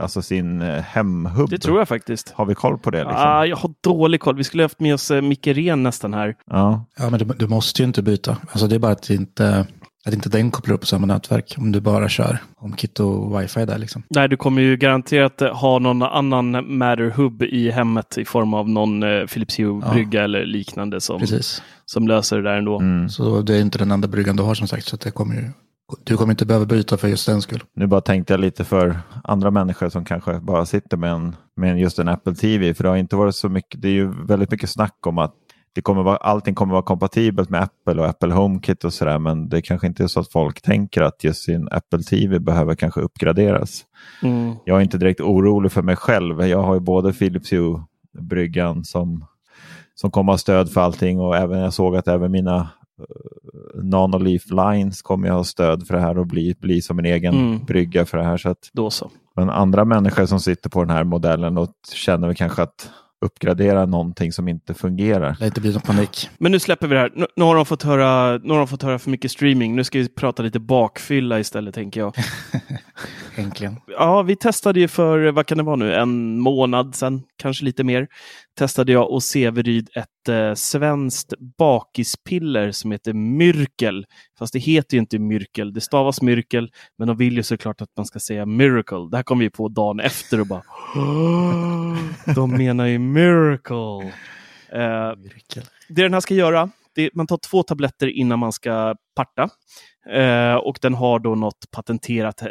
alltså 0.00 0.22
sin 0.22 0.62
eh, 0.62 0.82
hemhubb? 0.82 1.50
Det 1.50 1.58
tror 1.58 1.78
jag 1.78 1.88
faktiskt. 1.88 2.30
Har 2.30 2.46
vi 2.46 2.54
koll 2.54 2.78
på 2.78 2.90
det? 2.90 2.98
Liksom? 2.98 3.16
Ah, 3.16 3.44
jag 3.44 3.56
har 3.56 3.70
dålig 3.80 4.20
koll. 4.20 4.36
Vi 4.36 4.44
skulle 4.44 4.62
haft 4.62 4.80
med 4.80 4.94
oss 4.94 5.10
eh, 5.10 5.22
Micke 5.22 5.46
Ren 5.46 5.82
nästan 5.82 6.14
här. 6.14 6.34
Ja. 6.50 6.84
Ja, 6.96 7.10
men 7.10 7.18
du, 7.18 7.24
du 7.24 7.46
måste 7.46 7.82
ju 7.82 7.86
inte 7.86 8.02
byta. 8.02 8.36
Alltså 8.50 8.66
det 8.66 8.74
är 8.74 8.78
bara 8.78 8.92
att, 8.92 9.10
inte, 9.10 9.66
att 10.06 10.14
inte 10.14 10.28
den 10.28 10.50
kopplar 10.50 10.74
upp 10.74 10.86
samma 10.86 11.06
nätverk 11.06 11.54
om 11.58 11.72
du 11.72 11.80
bara 11.80 12.08
kör 12.08 12.38
HomeKit 12.56 13.00
och 13.00 13.40
wifi 13.40 13.64
där 13.64 13.78
liksom. 13.78 14.02
Nej, 14.10 14.28
du 14.28 14.36
kommer 14.36 14.62
ju 14.62 14.76
garanterat 14.76 15.42
eh, 15.42 15.56
ha 15.56 15.78
någon 15.78 16.02
annan 16.02 16.56
Matter-hub 16.56 17.42
i 17.42 17.70
hemmet 17.70 18.18
i 18.18 18.24
form 18.24 18.54
av 18.54 18.68
någon 18.68 19.02
eh, 19.02 19.26
Philips 19.26 19.58
Hue-brygga 19.58 20.24
eller 20.24 20.44
liknande 20.46 21.00
som, 21.00 21.20
Precis. 21.20 21.62
som 21.86 22.08
löser 22.08 22.36
det 22.36 22.42
där 22.42 22.56
ändå. 22.56 22.78
Mm. 22.78 23.08
Så 23.08 23.42
det 23.42 23.56
är 23.56 23.60
inte 23.60 23.78
den 23.78 23.90
enda 23.90 24.08
bryggan 24.08 24.36
du 24.36 24.42
har 24.42 24.54
som 24.54 24.66
sagt, 24.68 24.86
så 24.86 24.96
det 24.96 25.10
kommer 25.10 25.34
ju 25.34 25.50
Du 26.04 26.16
kommer 26.16 26.32
inte 26.32 26.46
behöva 26.46 26.66
byta 26.66 26.96
för 26.96 27.08
just 27.08 27.26
den 27.26 27.42
skull. 27.42 27.64
Nu 27.74 27.86
bara 27.86 28.00
tänkte 28.00 28.32
jag 28.32 28.40
lite 28.40 28.64
för 28.64 28.98
andra 29.24 29.50
människor 29.50 29.88
som 29.88 30.04
kanske 30.04 30.40
bara 30.40 30.66
sitter 30.66 30.96
med, 30.96 31.10
en, 31.10 31.36
med 31.56 31.80
just 31.80 31.98
en 31.98 32.08
Apple 32.08 32.34
TV. 32.34 32.74
För 32.74 32.84
det 32.84 32.90
har 32.90 32.96
inte 32.96 33.16
varit 33.16 33.34
så 33.34 33.48
mycket, 33.48 33.82
det 33.82 33.88
är 33.88 33.92
ju 33.92 34.26
väldigt 34.26 34.50
mycket 34.50 34.70
snack 34.70 35.06
om 35.06 35.18
att 35.18 35.34
det 35.74 35.82
kommer 35.82 36.02
vara, 36.02 36.16
allting 36.16 36.54
kommer 36.54 36.72
vara 36.72 36.82
kompatibelt 36.82 37.50
med 37.50 37.62
Apple 37.62 38.02
och 38.02 38.08
Apple 38.08 38.34
HomeKit 38.34 38.84
och 38.84 38.92
sådär. 38.92 39.18
Men 39.18 39.48
det 39.48 39.62
kanske 39.62 39.86
inte 39.86 40.02
är 40.02 40.06
så 40.06 40.20
att 40.20 40.32
folk 40.32 40.62
tänker 40.62 41.02
att 41.02 41.24
just 41.24 41.42
sin 41.44 41.68
Apple 41.70 42.02
TV 42.02 42.38
behöver 42.38 42.74
kanske 42.74 43.00
uppgraderas. 43.00 43.84
Mm. 44.22 44.54
Jag 44.64 44.78
är 44.78 44.82
inte 44.82 44.98
direkt 44.98 45.20
orolig 45.20 45.72
för 45.72 45.82
mig 45.82 45.96
själv. 45.96 46.46
Jag 46.46 46.62
har 46.62 46.74
ju 46.74 46.80
både 46.80 47.12
Philips 47.12 47.52
Hue-bryggan 47.52 48.84
som, 48.84 49.24
som 49.94 50.10
kommer 50.10 50.32
ha 50.32 50.38
stöd 50.38 50.72
för 50.72 50.80
allting 50.80 51.20
och 51.20 51.36
även 51.36 51.58
jag 51.58 51.72
såg 51.72 51.96
att 51.96 52.08
även 52.08 52.32
mina 52.32 52.70
Nanoleaf 53.82 54.42
Lines 54.50 55.02
kommer 55.02 55.30
ha 55.30 55.44
stöd 55.44 55.86
för 55.86 55.94
det 55.94 56.00
här 56.00 56.18
och 56.18 56.26
bli, 56.26 56.54
bli 56.60 56.82
som 56.82 56.98
en 56.98 57.04
egen 57.04 57.34
Mm. 57.34 57.64
brygga 57.64 58.04
för 58.06 58.18
det 58.18 58.24
här. 58.24 58.36
Så 58.36 58.48
att, 58.48 58.70
Då 58.72 58.90
så. 58.90 59.10
men 59.36 59.50
andra 59.50 59.84
människor 59.84 60.26
som 60.26 60.40
sitter 60.40 60.70
på 60.70 60.80
den 60.84 60.90
här 60.96 61.04
modellen 61.04 61.58
och 61.58 61.70
känner 61.94 62.26
väl 62.26 62.36
kanske 62.36 62.62
att 62.62 62.90
uppgradera 63.24 63.86
någonting 63.86 64.32
som 64.32 64.48
inte 64.48 64.74
fungerar. 64.74 65.36
Det 65.40 65.46
inte 65.46 65.60
blir 65.60 65.72
någon 65.72 65.80
panik. 65.82 66.30
Men 66.38 66.52
nu 66.52 66.58
släpper 66.58 66.86
vi 66.86 66.94
det 66.94 67.00
här. 67.00 67.12
Nu, 67.14 67.26
nu, 67.36 67.44
har 67.44 67.56
de 67.56 67.66
fått 67.66 67.82
höra, 67.82 68.38
nu 68.38 68.50
har 68.52 68.58
de 68.58 68.68
fått 68.68 68.82
höra 68.82 68.98
för 68.98 69.10
mycket 69.10 69.30
streaming. 69.30 69.76
Nu 69.76 69.84
ska 69.84 69.98
vi 69.98 70.08
prata 70.08 70.42
lite 70.42 70.60
bakfylla 70.60 71.40
istället, 71.40 71.74
tänker 71.74 72.00
jag. 72.00 72.14
Äntligen. 73.36 73.76
Ja, 73.86 74.22
vi 74.22 74.36
testade 74.36 74.80
ju 74.80 74.88
för, 74.88 75.32
vad 75.32 75.46
kan 75.46 75.58
det 75.58 75.64
vara 75.64 75.76
nu, 75.76 75.94
en 75.94 76.38
månad 76.40 76.94
sedan, 76.94 77.22
kanske 77.36 77.64
lite 77.64 77.84
mer. 77.84 78.08
Testade 78.58 78.92
jag 78.92 79.10
och 79.10 79.22
Severyd 79.22 79.88
ett 79.96 80.08
eh, 80.28 80.54
svenskt 80.54 81.34
bakispiller 81.58 82.70
som 82.70 82.92
heter 82.92 83.12
Myrkel. 83.12 84.06
Fast 84.38 84.52
det 84.52 84.58
heter 84.58 84.96
ju 84.96 85.00
inte 85.00 85.18
Myrkel, 85.18 85.72
det 85.72 85.80
stavas 85.80 86.22
Myrkel, 86.22 86.70
men 86.98 87.08
de 87.08 87.16
vill 87.16 87.36
ju 87.36 87.42
såklart 87.42 87.80
att 87.80 87.90
man 87.96 88.06
ska 88.06 88.18
säga 88.18 88.46
Miracle. 88.46 89.08
Det 89.10 89.16
här 89.16 89.22
kom 89.22 89.38
vi 89.38 89.50
på 89.50 89.68
dagen 89.68 90.00
efter 90.00 90.40
och 90.40 90.46
bara, 90.46 90.62
de 92.34 92.50
menar 92.50 92.86
ju 92.86 92.98
Miracle. 92.98 94.12
Eh, 94.68 95.12
det 95.88 96.02
den 96.02 96.14
här 96.14 96.20
ska 96.20 96.34
göra, 96.34 96.70
det, 96.94 97.10
man 97.14 97.26
tar 97.26 97.38
två 97.50 97.62
tabletter 97.62 98.06
innan 98.06 98.38
man 98.38 98.52
ska 98.52 98.94
parta. 99.16 99.48
Eh, 100.10 100.54
och 100.54 100.78
den 100.82 100.94
har 100.94 101.18
då 101.18 101.34
något 101.34 101.70
patenterat, 101.70 102.42
eh, 102.42 102.48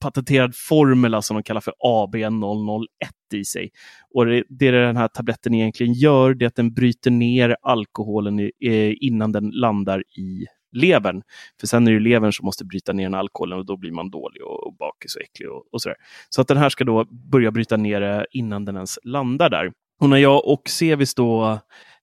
patenterad 0.00 0.54
formula 0.56 1.22
som 1.22 1.36
de 1.36 1.42
kallar 1.42 1.60
för 1.60 1.74
AB001 1.78 2.86
i 3.34 3.44
sig. 3.44 3.70
Och 4.14 4.26
det, 4.26 4.44
det 4.48 4.70
den 4.70 4.96
här 4.96 5.08
tabletten 5.08 5.54
egentligen 5.54 5.92
gör, 5.92 6.34
det 6.34 6.44
är 6.44 6.46
att 6.46 6.56
den 6.56 6.74
bryter 6.74 7.10
ner 7.10 7.56
alkoholen 7.62 8.40
i, 8.40 8.52
eh, 8.60 8.94
innan 9.00 9.32
den 9.32 9.50
landar 9.50 10.00
i 10.18 10.46
levern. 10.72 11.22
För 11.60 11.66
sen 11.66 11.88
är 11.88 11.92
det 11.92 12.00
levern 12.00 12.32
som 12.32 12.44
måste 12.44 12.64
bryta 12.64 12.92
ner 12.92 13.04
den 13.04 13.14
alkoholen 13.14 13.58
och 13.58 13.66
då 13.66 13.76
blir 13.76 13.92
man 13.92 14.10
dålig 14.10 14.42
och, 14.42 14.66
och 14.66 14.76
bakis 14.76 15.16
och 15.16 15.22
äcklig 15.22 15.50
och, 15.50 15.64
och 15.72 15.82
sådär. 15.82 15.96
Så 16.28 16.40
att 16.40 16.48
den 16.48 16.56
här 16.56 16.68
ska 16.68 16.84
då 16.84 17.04
börja 17.04 17.50
bryta 17.50 17.76
ner 17.76 18.00
det 18.00 18.26
innan 18.30 18.64
den 18.64 18.76
ens 18.76 18.98
landar 19.04 19.50
där. 19.50 19.72
Och 20.02 20.10
när 20.10 20.16
jag 20.16 20.46
och 20.48 20.68
Sevis 20.68 21.14
då 21.14 21.58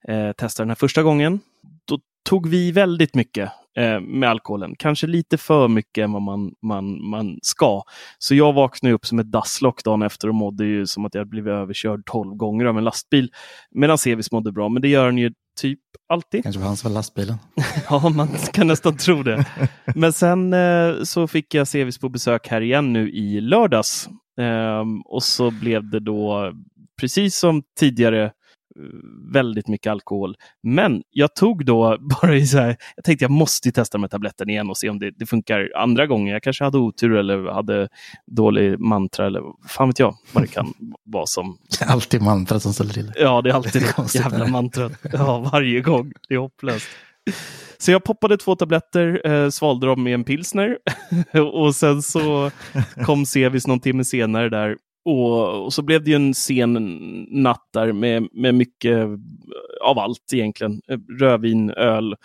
eh, 0.07 0.31
testade 0.31 0.65
den 0.65 0.69
här 0.69 0.75
första 0.75 1.03
gången, 1.03 1.39
då 1.85 1.99
tog 2.29 2.49
vi 2.49 2.71
väldigt 2.71 3.15
mycket 3.15 3.51
eh, 3.77 3.99
med 3.99 4.29
alkoholen. 4.29 4.75
Kanske 4.79 5.07
lite 5.07 5.38
för 5.38 5.67
mycket 5.67 6.03
än 6.03 6.12
vad 6.12 6.21
man, 6.21 6.51
man, 6.62 7.09
man 7.09 7.39
ska. 7.41 7.83
Så 8.17 8.35
jag 8.35 8.53
vaknade 8.53 8.95
upp 8.95 9.05
som 9.05 9.19
ett 9.19 9.31
dasslock 9.31 9.83
dagen 9.83 10.01
efter 10.01 10.27
och 10.27 10.35
mådde 10.35 10.65
ju 10.65 10.85
som 10.85 11.05
att 11.05 11.15
jag 11.15 11.27
blivit 11.27 11.51
överkörd 11.51 12.01
12 12.05 12.35
gånger 12.35 12.65
av 12.65 12.77
en 12.77 12.83
lastbil. 12.83 13.31
Medan 13.71 13.97
Sevis 13.97 14.31
mådde 14.31 14.51
bra, 14.51 14.69
men 14.69 14.81
det 14.81 14.88
gör 14.88 15.05
den 15.05 15.17
ju 15.17 15.33
typ 15.62 15.79
alltid. 16.09 16.43
Kanske 16.43 16.59
var 16.59 16.67
hans 16.67 16.83
var 16.83 16.91
lastbilen. 16.91 17.38
Ja, 17.89 18.09
man 18.09 18.27
kan 18.53 18.67
nästan 18.67 18.97
tro 18.97 19.23
det. 19.23 19.45
Men 19.95 20.13
sen 20.13 20.53
eh, 20.53 21.03
så 21.03 21.27
fick 21.27 21.53
jag 21.53 21.67
Sevis 21.67 21.97
på 21.97 22.09
besök 22.09 22.47
här 22.47 22.62
igen 22.62 22.93
nu 22.93 23.12
i 23.12 23.41
lördags. 23.41 24.09
Ehm, 24.39 25.01
och 25.01 25.23
så 25.23 25.51
blev 25.51 25.89
det 25.89 25.99
då, 25.99 26.53
precis 26.99 27.35
som 27.35 27.63
tidigare, 27.79 28.23
eh, 28.23 28.31
väldigt 29.33 29.67
mycket 29.67 29.91
alkohol. 29.91 30.35
Men 30.63 31.03
jag 31.09 31.35
tog 31.35 31.65
då 31.65 31.97
bara 32.21 32.35
i 32.35 32.47
så 32.47 32.57
här, 32.57 32.77
jag 32.95 33.05
tänkte 33.05 33.23
jag 33.23 33.31
måste 33.31 33.71
testa 33.71 33.97
med 33.97 34.12
tabletten 34.12 34.49
igen 34.49 34.69
och 34.69 34.77
se 34.77 34.89
om 34.89 34.99
det, 34.99 35.12
det 35.12 35.25
funkar 35.25 35.71
andra 35.75 36.07
gånger. 36.07 36.33
Jag 36.33 36.43
kanske 36.43 36.63
hade 36.63 36.77
otur 36.77 37.15
eller 37.15 37.51
hade 37.51 37.89
dålig 38.27 38.79
mantra 38.79 39.27
eller 39.27 39.41
fan 39.67 39.88
vet 39.88 39.99
jag 39.99 40.15
vad 40.31 40.43
det 40.43 40.47
kan 40.47 40.73
vara 41.05 41.25
som 41.25 41.57
Det 41.79 41.85
är 41.85 41.89
alltid 41.89 42.21
mantra 42.21 42.59
som 42.59 42.73
ställer 42.73 42.93
till 42.93 43.07
det. 43.07 43.13
Ja, 43.19 43.41
det 43.41 43.49
är 43.49 43.53
alltid 43.53 43.81
Det 43.97 44.03
det 44.13 44.15
jävla 44.15 44.47
mantrat. 44.47 44.91
Ja, 45.13 45.49
varje 45.51 45.81
gång. 45.81 46.12
Det 46.27 46.33
är 46.33 46.39
hopplöst. 46.39 46.88
Så 47.77 47.91
jag 47.91 48.03
poppade 48.03 48.38
två 48.38 48.55
tabletter, 48.55 49.27
eh, 49.31 49.49
svalde 49.49 49.88
dem 49.88 50.03
med 50.03 50.13
en 50.13 50.23
pilsner 50.23 50.77
och 51.53 51.75
sen 51.75 52.01
så 52.01 52.51
kom 53.05 53.25
Sevis 53.25 53.67
någon 53.67 53.79
timme 53.79 54.05
senare 54.05 54.49
där. 54.49 54.77
Och, 55.10 55.65
och 55.65 55.74
så 55.74 55.82
blev 55.82 56.04
det 56.04 56.10
ju 56.10 56.15
en 56.15 56.34
sen 56.34 56.74
natt 57.30 57.69
där 57.74 57.91
med, 57.91 58.28
med 58.34 58.56
mycket 58.56 59.08
av 59.82 60.00
allt 60.00 60.34
egentligen. 60.34 60.82
Rödvin, 61.19 61.69
öl. 61.69 62.15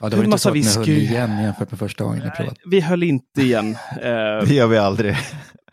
Ja, 0.00 0.08
det 0.08 0.16
var 0.16 0.22
En 0.22 0.24
inte 0.24 0.30
massa 0.30 0.42
så 0.64 0.78
att 0.80 0.86
ni 0.86 0.94
höll 0.94 1.02
igen 1.02 1.42
jämfört 1.42 1.70
med 1.70 1.78
första 1.78 2.04
gången 2.04 2.22
ni 2.24 2.30
provat. 2.30 2.58
Vi 2.64 2.80
höll 2.80 3.02
inte 3.02 3.40
igen. 3.42 3.76
Eh, 4.02 4.46
Det 4.48 4.54
gör 4.54 4.66
vi 4.66 4.78
aldrig. 4.78 5.16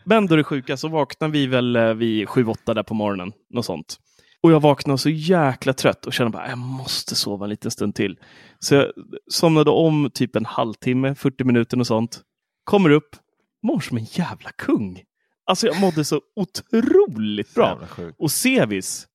Men 0.04 0.26
då 0.26 0.36
det 0.36 0.44
sjuka 0.44 0.76
så 0.76 0.88
vaknade 0.88 1.32
vi 1.32 1.46
väl 1.46 1.76
eh, 1.76 1.94
vid 1.94 2.26
7-8 2.28 2.74
där 2.74 2.82
på 2.82 2.94
morgonen. 2.94 3.32
Något 3.54 3.64
sånt. 3.64 3.96
Och 4.40 4.52
jag 4.52 4.60
vaknade 4.60 4.98
så 4.98 5.10
jäkla 5.10 5.72
trött 5.72 6.06
och 6.06 6.12
kände 6.12 6.30
bara 6.30 6.48
jag 6.48 6.58
måste 6.58 7.14
sova 7.14 7.44
en 7.46 7.50
liten 7.50 7.70
stund 7.70 7.94
till. 7.94 8.18
Så 8.58 8.74
jag 8.74 8.86
somnade 9.30 9.70
om 9.70 10.10
typ 10.14 10.36
en 10.36 10.44
halvtimme, 10.46 11.14
40 11.14 11.44
minuter 11.44 11.80
och 11.80 11.86
sånt. 11.86 12.20
Kommer 12.64 12.90
upp, 12.90 13.16
mår 13.62 13.80
som 13.80 13.96
en 13.96 14.04
jävla 14.04 14.50
kung. 14.58 15.02
Alltså 15.46 15.66
jag 15.66 15.80
mådde 15.80 16.04
så 16.04 16.20
otroligt 16.36 17.54
bra. 17.54 17.78
Och 18.18 18.30
Sevis, 18.30 19.06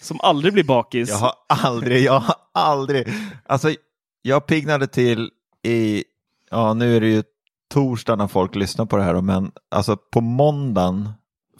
som 0.00 0.20
aldrig 0.20 0.52
blir 0.52 0.64
bakis. 0.64 1.08
Jag 1.08 1.16
har 1.16 1.32
aldrig, 1.48 2.02
jag 2.02 2.20
har 2.20 2.36
aldrig, 2.54 3.08
alltså 3.46 3.74
jag 4.22 4.46
piggnade 4.46 4.86
till 4.86 5.30
i, 5.62 6.04
ja 6.50 6.74
nu 6.74 6.96
är 6.96 7.00
det 7.00 7.08
ju 7.08 7.22
torsdag 7.72 8.16
när 8.16 8.28
folk 8.28 8.54
lyssnar 8.54 8.86
på 8.86 8.96
det 8.96 9.02
här, 9.02 9.20
men 9.20 9.52
alltså 9.70 9.96
på 9.96 10.20
måndagen 10.20 11.08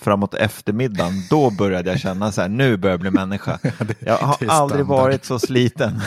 framåt 0.01 0.35
eftermiddagen, 0.35 1.13
då 1.31 1.51
började 1.51 1.91
jag 1.91 2.01
känna 2.01 2.33
så 2.33 2.41
här, 2.41 2.49
nu 2.49 2.77
börjar 2.77 2.93
jag 2.93 3.01
bli 3.01 3.11
människa. 3.11 3.59
Jag 4.01 4.17
har 4.17 4.37
aldrig 4.49 4.87
varit 4.87 5.25
så 5.25 5.39
sliten. 5.39 6.01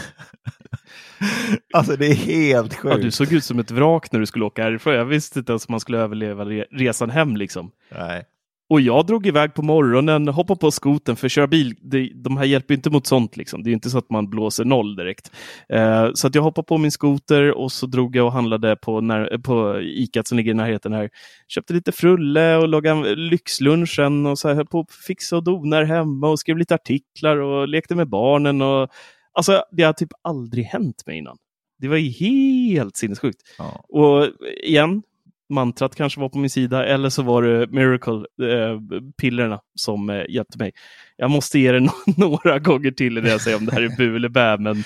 Alltså 1.73 1.95
det 1.95 2.06
är 2.08 2.13
helt 2.15 2.80
Ja, 2.84 2.95
du 2.95 3.01
sjukt. 3.03 3.15
såg 3.15 3.34
ut 3.34 3.43
som 3.43 3.60
ett 3.60 3.71
vrak 3.71 4.12
när 4.12 4.19
du 4.19 4.25
skulle 4.25 4.45
åka 4.45 4.63
härifrån. 4.63 4.93
Jag 4.93 5.06
visste 5.06 5.39
inte 5.39 5.51
ens 5.51 5.67
om 5.67 5.73
man 5.73 5.80
skulle 5.80 5.97
överleva 5.97 6.45
re- 6.45 6.65
resan 6.71 7.10
hem 7.10 7.38
liksom. 7.38 7.71
Nej. 7.95 8.23
Och 8.69 8.82
jag 8.82 9.06
drog 9.06 9.27
iväg 9.27 9.53
på 9.53 9.62
morgonen, 9.62 10.27
hoppade 10.27 10.60
på 10.60 10.71
skoten 10.71 11.15
för 11.15 11.25
att 11.27 11.32
köra 11.32 11.47
bil. 11.47 11.75
Det, 11.82 12.12
de 12.15 12.38
här 12.38 12.45
hjälper 12.45 12.73
inte 12.73 12.89
mot 12.89 13.08
sånt. 13.08 13.38
Liksom. 13.38 13.63
Det 13.63 13.69
är 13.69 13.73
inte 13.73 13.89
så 13.89 13.97
att 13.97 14.10
man 14.10 14.30
blåser 14.30 14.65
noll 14.65 14.95
direkt. 14.95 15.32
Eh, 15.69 16.10
så 16.13 16.27
att 16.27 16.36
jag 16.36 16.41
hoppade 16.41 16.65
på 16.65 16.77
min 16.77 16.91
skoter 16.91 17.51
och 17.58 17.71
så 17.71 17.86
drog 17.86 18.15
jag 18.15 18.25
och 18.25 18.32
handlade 18.32 18.75
på, 18.75 19.01
när, 19.01 19.38
på 19.38 19.80
Icat 19.82 20.27
som 20.27 20.38
ligger 20.38 20.51
i 20.51 20.53
närheten 20.53 20.93
här. 20.93 21.10
Köpte 21.47 21.73
lite 21.73 21.91
frulle 21.91 22.56
och 22.58 22.67
lagade 22.67 23.15
lyxlunchen 23.15 24.25
och 24.25 24.39
så 24.39 24.47
här, 24.47 24.56
höll 24.56 24.65
på 24.67 24.80
att 24.80 24.91
fixa 24.91 25.38
och 25.38 25.43
dona 25.43 25.75
här 25.75 25.84
hemma 25.84 26.30
och 26.30 26.39
skrev 26.39 26.58
lite 26.58 26.75
artiklar 26.75 27.38
och 27.38 27.67
lekte 27.67 27.95
med 27.95 28.10
barnen. 28.10 28.62
Och, 28.62 28.89
alltså, 29.38 29.63
det 29.71 29.84
har 29.84 29.93
typ 29.93 30.10
aldrig 30.21 30.65
hänt 30.65 31.04
mig 31.06 31.17
innan. 31.17 31.38
Det 31.80 31.88
var 31.88 31.97
ju 31.97 32.10
helt 32.10 32.97
sinnessjukt. 32.97 33.38
Ja. 33.58 33.84
Och 33.89 34.28
igen, 34.63 35.04
mantrat 35.50 35.95
kanske 35.95 36.19
var 36.19 36.30
på 36.30 36.38
min 36.38 36.50
sida 36.50 36.86
eller 36.86 37.10
så 37.10 37.21
var 37.23 37.41
det 37.43 37.67
Miracle-pillerna 37.67 39.60
som 39.76 40.10
eh, 40.10 40.23
hjälpte 40.30 40.58
mig. 40.58 40.71
Jag 41.17 41.32
måste 41.32 41.60
ge 41.60 41.71
det 41.71 41.80
no- 41.80 42.13
några 42.17 42.60
gånger 42.60 42.91
till 42.91 43.17
innan 43.17 43.30
jag 43.32 43.41
säger 43.41 43.58
om 43.58 43.65
det 43.65 43.71
här 43.71 43.82
är 43.82 43.95
bu 43.97 44.15
eller 44.15 44.30
bä, 44.30 44.58
men 44.58 44.84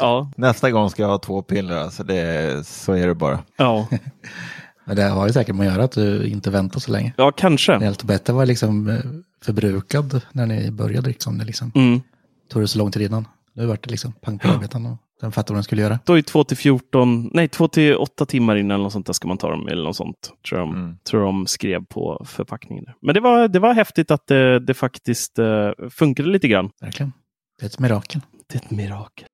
ja, 0.00 0.30
Nästa 0.36 0.70
gång 0.70 0.90
ska 0.90 1.02
jag 1.02 1.08
ha 1.08 1.18
två 1.18 1.42
piller, 1.42 1.76
alltså 1.76 2.04
det, 2.04 2.66
så 2.66 2.92
är 2.92 3.06
det 3.06 3.14
bara. 3.14 3.38
ja, 3.56 3.88
Men 4.84 4.96
det 4.96 5.02
har 5.02 5.26
ju 5.26 5.32
säkert 5.32 5.54
med 5.56 5.68
att 5.68 5.74
göra 5.74 5.84
att 5.84 5.92
du 5.92 6.26
inte 6.26 6.50
väntar 6.50 6.80
så 6.80 6.92
länge. 6.92 7.12
ja 7.16 7.30
kanske. 7.32 7.78
Helt 7.78 8.02
bättre 8.02 8.32
var 8.32 8.46
liksom 8.46 8.88
eh, 8.88 8.96
förbrukad 9.42 10.20
när 10.32 10.46
ni 10.46 10.70
började. 10.70 11.10
Det 11.38 11.44
liksom, 11.44 11.72
Mm. 11.74 12.00
tog 12.48 12.62
det 12.62 12.68
så 12.68 12.78
lång 12.78 12.90
tid 12.90 13.02
innan. 13.02 13.28
Nu 13.56 13.66
vart 13.66 13.84
det 13.84 13.90
liksom 13.90 14.12
pang 14.12 14.38
på 14.38 14.48
arbetan 14.48 14.86
och 14.86 14.96
den 15.20 15.32
fattade 15.32 15.52
vad 15.52 15.56
den 15.56 15.64
skulle 15.64 15.82
göra. 15.82 15.98
Då 16.04 16.18
är 16.18 16.22
2 16.22 16.44
till 16.44 16.56
14, 16.56 17.30
nej 17.32 17.48
2 17.48 17.68
till 17.68 17.96
8 17.96 18.26
timmar 18.26 18.56
innan 18.56 18.70
eller 18.74 18.82
något 18.84 18.92
sånt 18.92 19.06
där 19.06 19.12
ska 19.12 19.28
man 19.28 19.38
ta 19.38 19.50
dem 19.50 19.68
eller 19.68 19.82
något 19.84 19.96
sånt. 19.96 20.32
Tror 20.48 20.60
jag, 20.60 20.68
Mm. 20.68 20.96
tror 21.10 21.20
de 21.24 21.46
skrev 21.46 21.84
på 21.86 22.22
förpackningen. 22.28 22.84
Men 23.02 23.14
det 23.14 23.20
var, 23.20 23.48
det 23.48 23.58
var 23.58 23.74
häftigt 23.74 24.10
att 24.10 24.26
det, 24.26 24.58
det 24.60 24.74
faktiskt 24.74 25.38
eh, 25.38 25.70
funkade 25.90 26.28
lite 26.28 26.48
grann. 26.48 26.70
Verkligen. 26.80 27.12
Det 27.58 27.64
är 27.64 27.68
ett 27.68 27.78
mirakel. 27.78 28.20
Det 28.46 28.54
är 28.58 28.62
ett 28.64 28.70
mirakel. 28.70 29.26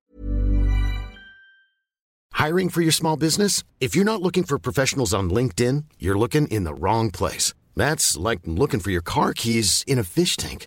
Hiring 2.47 2.71
for 2.71 2.83
your 2.83 2.93
small 2.93 3.19
business? 3.19 3.65
If 3.81 3.97
you're 3.97 4.05
not 4.13 4.21
looking 4.21 4.45
for 4.45 4.59
professionals 4.59 5.15
on 5.15 5.31
LinkedIn, 5.31 5.85
you're 5.99 6.19
looking 6.19 6.49
in 6.49 6.65
the 6.65 6.73
wrong 6.73 7.11
place. 7.11 7.55
That's 7.77 8.31
like 8.31 8.43
looking 8.51 8.81
for 8.81 8.91
your 8.93 9.03
car 9.05 9.33
keys 9.37 9.85
in 9.87 9.99
a 9.99 10.05
fish 10.05 10.37
tank. 10.37 10.67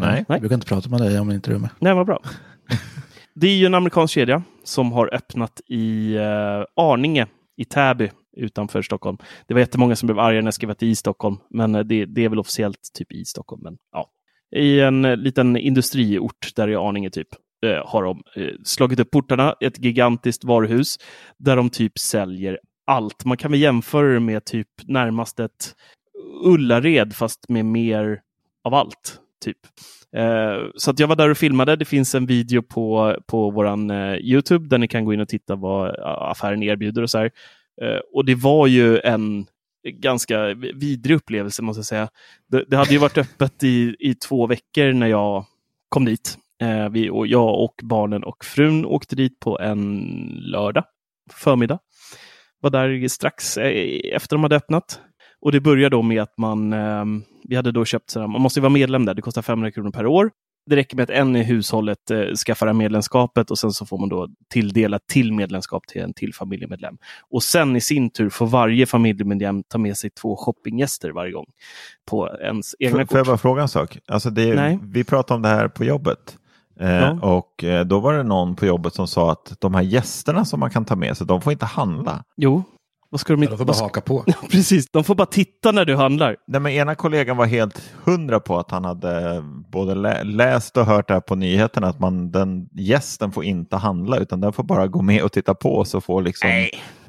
Nej. 0.00 0.24
Jag 0.28 0.40
brukar 0.40 0.54
inte 0.54 0.66
prata 0.66 0.88
med 0.88 1.00
dig 1.00 1.20
om 1.20 1.30
inte 1.30 1.50
du 1.50 1.54
är 1.54 1.60
med. 1.60 1.70
Nej, 1.78 1.94
vad 1.94 2.06
bra. 2.06 2.22
det 3.34 3.46
är 3.46 3.56
ju 3.56 3.66
en 3.66 3.74
amerikansk 3.74 4.14
kedja 4.14 4.42
som 4.64 4.92
har 4.92 5.14
öppnat 5.14 5.60
i 5.66 6.16
eh, 6.16 6.64
Arninge 6.76 7.26
i 7.56 7.64
Täby 7.64 8.10
utanför 8.36 8.82
Stockholm. 8.82 9.18
Det 9.46 9.54
var 9.54 9.60
jättemånga 9.60 9.96
som 9.96 10.06
blev 10.06 10.18
arga 10.18 10.40
när 10.40 10.46
jag 10.46 10.54
skrev 10.54 10.70
att 10.70 10.78
det 10.78 10.86
är 10.86 10.90
i 10.90 10.94
Stockholm, 10.96 11.36
men 11.50 11.74
eh, 11.74 11.80
det, 11.80 12.04
det 12.04 12.24
är 12.24 12.28
väl 12.28 12.38
officiellt 12.38 12.90
typ 12.98 13.12
i 13.12 13.24
Stockholm. 13.24 13.62
Men, 13.62 13.76
ja. 13.92 14.10
I 14.56 14.80
en 14.80 15.04
eh, 15.04 15.16
liten 15.16 15.56
industriort 15.56 16.52
där 16.56 16.68
i 16.68 16.76
Arninge 16.76 17.10
typ 17.10 17.28
eh, 17.66 17.86
har 17.86 18.02
de 18.02 18.22
eh, 18.36 18.54
slagit 18.64 19.00
upp 19.00 19.10
portarna, 19.10 19.54
ett 19.60 19.84
gigantiskt 19.84 20.44
varuhus 20.44 20.96
där 21.38 21.56
de 21.56 21.70
typ 21.70 21.98
säljer 21.98 22.58
allt. 22.86 23.24
Man 23.24 23.36
kan 23.36 23.50
väl 23.50 23.60
jämföra 23.60 24.14
det 24.14 24.20
med 24.20 24.44
typ 24.44 24.68
närmast 24.82 25.40
ett 25.40 25.74
Ullared 26.44 27.14
fast 27.14 27.48
med 27.48 27.64
mer 27.64 28.20
av 28.64 28.74
allt. 28.74 29.20
Typ. 29.40 29.58
Eh, 30.16 30.70
så 30.76 30.90
att 30.90 30.98
jag 30.98 31.08
var 31.08 31.16
där 31.16 31.28
och 31.28 31.38
filmade. 31.38 31.76
Det 31.76 31.84
finns 31.84 32.14
en 32.14 32.26
video 32.26 32.62
på, 32.62 33.16
på 33.26 33.50
vår 33.50 33.66
eh, 33.66 34.14
Youtube 34.14 34.68
där 34.68 34.78
ni 34.78 34.88
kan 34.88 35.04
gå 35.04 35.14
in 35.14 35.20
och 35.20 35.28
titta 35.28 35.54
vad 35.56 35.96
affären 36.30 36.62
erbjuder 36.62 37.02
och 37.02 37.10
så 37.10 37.18
här. 37.18 37.30
Eh, 37.82 38.00
och 38.14 38.24
det 38.24 38.34
var 38.34 38.66
ju 38.66 38.98
en 38.98 39.46
ganska 39.84 40.54
vidrig 40.74 41.16
upplevelse 41.16 41.62
måste 41.62 41.78
jag 41.78 41.86
säga. 41.86 42.08
Det, 42.48 42.64
det 42.68 42.76
hade 42.76 42.92
ju 42.92 42.98
varit 42.98 43.18
öppet 43.18 43.64
i, 43.64 43.96
i 43.98 44.14
två 44.14 44.46
veckor 44.46 44.92
när 44.92 45.06
jag 45.06 45.44
kom 45.88 46.04
dit. 46.04 46.38
Eh, 46.62 46.88
vi, 46.88 47.10
och 47.10 47.26
jag 47.26 47.64
och 47.64 47.74
barnen 47.82 48.24
och 48.24 48.44
frun 48.44 48.86
åkte 48.86 49.16
dit 49.16 49.40
på 49.40 49.58
en 49.58 50.00
lördag 50.42 50.84
förmiddag. 51.32 51.78
Var 52.60 52.70
där 52.70 53.08
strax 53.08 53.56
eh, 53.56 54.14
efter 54.14 54.36
de 54.36 54.42
hade 54.42 54.56
öppnat. 54.56 55.00
Och 55.42 55.52
det 55.52 55.60
börjar 55.60 55.90
då 55.90 56.02
med 56.02 56.22
att 56.22 56.38
man, 56.38 56.72
eh, 56.72 57.04
vi 57.44 57.56
hade 57.56 57.72
då 57.72 57.84
köpt, 57.84 58.10
sådär, 58.10 58.26
man 58.26 58.40
måste 58.40 58.60
vara 58.60 58.70
medlem 58.70 59.04
där, 59.04 59.14
det 59.14 59.22
kostar 59.22 59.42
500 59.42 59.70
kronor 59.70 59.90
per 59.90 60.06
år. 60.06 60.30
Det 60.66 60.76
räcker 60.76 60.96
med 60.96 61.02
att 61.02 61.10
en 61.10 61.36
i 61.36 61.42
hushållet 61.42 62.10
eh, 62.10 62.20
skaffar 62.46 62.72
medlemskapet 62.72 63.50
och 63.50 63.58
sen 63.58 63.72
så 63.72 63.86
får 63.86 63.98
man 63.98 64.08
då 64.08 64.28
tilldelat 64.52 65.06
till 65.06 65.32
medlemskap 65.32 65.86
till 65.86 66.02
en 66.02 66.14
till 66.14 66.34
familjemedlem. 66.34 66.96
Och 67.30 67.42
sen 67.42 67.76
i 67.76 67.80
sin 67.80 68.10
tur 68.10 68.30
får 68.30 68.46
varje 68.46 68.86
familjemedlem 68.86 69.62
ta 69.62 69.78
med 69.78 69.96
sig 69.96 70.10
två 70.10 70.36
shoppinggäster 70.36 71.10
varje 71.10 71.32
gång 71.32 71.46
på 72.10 72.28
ens 72.42 72.74
egna 72.78 72.92
Får, 72.92 72.98
kort. 73.02 73.10
får 73.10 73.18
jag 73.18 73.26
bara 73.26 73.38
fråga 73.38 73.62
en 73.62 73.68
sak? 73.68 73.98
Alltså 74.08 74.30
det, 74.30 74.54
Nej. 74.54 74.78
vi 74.82 75.04
pratade 75.04 75.36
om 75.36 75.42
det 75.42 75.48
här 75.48 75.68
på 75.68 75.84
jobbet. 75.84 76.36
Eh, 76.80 76.90
Ja. 76.90 77.18
Och 77.22 77.64
eh, 77.64 77.84
då 77.86 78.00
var 78.00 78.12
det 78.14 78.22
någon 78.22 78.56
på 78.56 78.66
jobbet 78.66 78.94
som 78.94 79.06
sa 79.06 79.32
att 79.32 79.56
de 79.60 79.74
här 79.74 79.82
gästerna 79.82 80.44
som 80.44 80.60
man 80.60 80.70
kan 80.70 80.84
ta 80.84 80.96
med 80.96 81.16
sig, 81.16 81.26
de 81.26 81.40
får 81.40 81.52
inte 81.52 81.66
handla. 81.66 82.24
Jo, 82.36 82.62
vad 83.10 83.20
ska 83.20 83.32
de 83.32 83.42
Ja, 83.42 83.44
inte... 83.44 83.52
de 83.52 83.58
får 83.58 83.64
bara 83.64 83.74
ska- 83.74 83.84
haka 83.84 84.00
på. 84.00 84.24
Ja, 84.26 84.34
precis, 84.50 84.90
de 84.90 85.04
får 85.04 85.14
bara 85.14 85.26
titta 85.26 85.72
när 85.72 85.84
du 85.84 85.96
handlar. 85.96 86.36
Nej, 86.46 86.60
men 86.60 86.72
ena 86.72 86.94
kollegan 86.94 87.36
var 87.36 87.46
helt 87.46 87.82
hundra 88.04 88.40
på 88.40 88.58
att 88.58 88.70
han 88.70 88.84
hade 88.84 89.42
både 89.72 89.94
lä- 89.94 90.22
läst 90.24 90.76
och 90.76 90.86
hört 90.86 91.08
det 91.08 91.14
här 91.14 91.20
på 91.20 91.34
nyheterna 91.34 91.86
att 91.86 92.00
man, 92.00 92.30
den 92.30 92.68
gästen 92.72 93.32
får 93.32 93.44
inte 93.44 93.76
handla 93.76 94.16
utan 94.16 94.40
den 94.40 94.52
får 94.52 94.62
bara 94.62 94.86
gå 94.86 95.02
med 95.02 95.22
och 95.22 95.32
titta 95.32 95.54
på 95.54 95.84
så 95.84 96.00
får 96.00 96.22
liksom... 96.22 96.50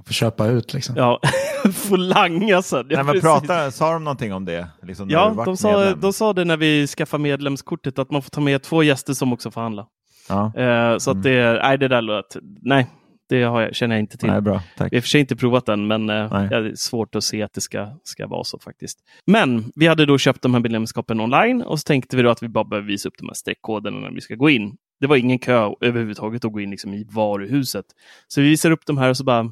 Får 0.05 0.13
köpa 0.13 0.47
ut 0.47 0.73
liksom. 0.73 0.95
Ja, 0.97 1.19
får 1.73 1.97
langa 1.97 2.61
sen. 2.61 2.85
Ja, 2.89 2.95
Nej, 3.03 3.13
men 3.13 3.21
prata, 3.21 3.71
sa 3.71 3.93
de 3.93 4.03
någonting 4.03 4.33
om 4.33 4.45
det? 4.45 4.67
Liksom 4.83 5.09
Ja, 5.09 5.43
de 5.45 5.57
sa, 5.57 5.71
medlem? 5.79 5.99
de 5.99 6.13
sa 6.13 6.33
det 6.33 6.45
när 6.45 6.57
vi 6.57 6.87
skaffade 6.87 7.23
medlemskortet 7.23 7.99
att 7.99 8.11
man 8.11 8.21
får 8.21 8.29
ta 8.29 8.41
med 8.41 8.63
två 8.63 8.83
gäster 8.83 9.13
som 9.13 9.33
också 9.33 9.51
får 9.51 9.61
handla. 9.61 9.85
Ja. 10.29 10.45
Eh, 10.45 10.97
så 10.97 11.11
Mm. 11.11 11.19
att 11.19 11.23
det, 11.23 11.59
nej, 11.63 11.77
det 11.77 11.87
där 11.87 12.01
låt, 12.01 12.35
nej, 12.61 12.87
det 13.31 13.43
har 13.43 13.61
jag, 13.61 13.75
känner 13.75 13.95
jag 13.95 13.99
inte 13.99 14.17
till. 14.17 14.29
Nej, 14.29 14.41
bra. 14.41 14.63
Tack. 14.77 14.91
Vi 14.91 14.95
har 14.95 14.97
i 14.97 14.99
och 14.99 15.03
för 15.03 15.09
sig 15.09 15.21
inte 15.21 15.35
provat 15.35 15.65
den, 15.65 15.87
men 15.87 16.09
eh, 16.09 16.29
det 16.49 16.55
är 16.55 16.75
svårt 16.75 17.15
att 17.15 17.23
se 17.23 17.41
att 17.41 17.53
det 17.53 17.61
ska, 17.61 17.87
ska 18.03 18.27
vara 18.27 18.43
så 18.43 18.59
faktiskt. 18.59 18.99
Men 19.25 19.71
vi 19.75 19.87
hade 19.87 20.05
då 20.05 20.17
köpt 20.17 20.41
de 20.41 20.53
här 20.53 20.61
medlemskapen 20.61 21.19
online 21.19 21.61
och 21.61 21.79
så 21.79 21.83
tänkte 21.83 22.17
vi 22.17 22.23
då 22.23 22.29
att 22.29 22.43
vi 22.43 22.47
bara 22.47 22.63
behöver 22.63 22.87
visa 22.87 23.09
upp 23.09 23.17
de 23.17 23.27
här 23.27 23.33
streckkoderna 23.33 23.99
när 23.99 24.11
vi 24.11 24.21
ska 24.21 24.35
gå 24.35 24.49
in. 24.49 24.77
Det 24.99 25.07
var 25.07 25.15
ingen 25.15 25.39
kö 25.39 25.69
överhuvudtaget 25.81 26.45
att 26.45 26.51
gå 26.51 26.59
in 26.59 26.71
liksom 26.71 26.93
i 26.93 27.07
varuhuset. 27.09 27.85
Så 28.27 28.41
vi 28.41 28.49
visar 28.49 28.71
upp 28.71 28.85
de 28.85 28.97
här 28.97 29.09
och 29.09 29.17
så 29.17 29.23
bara 29.23 29.51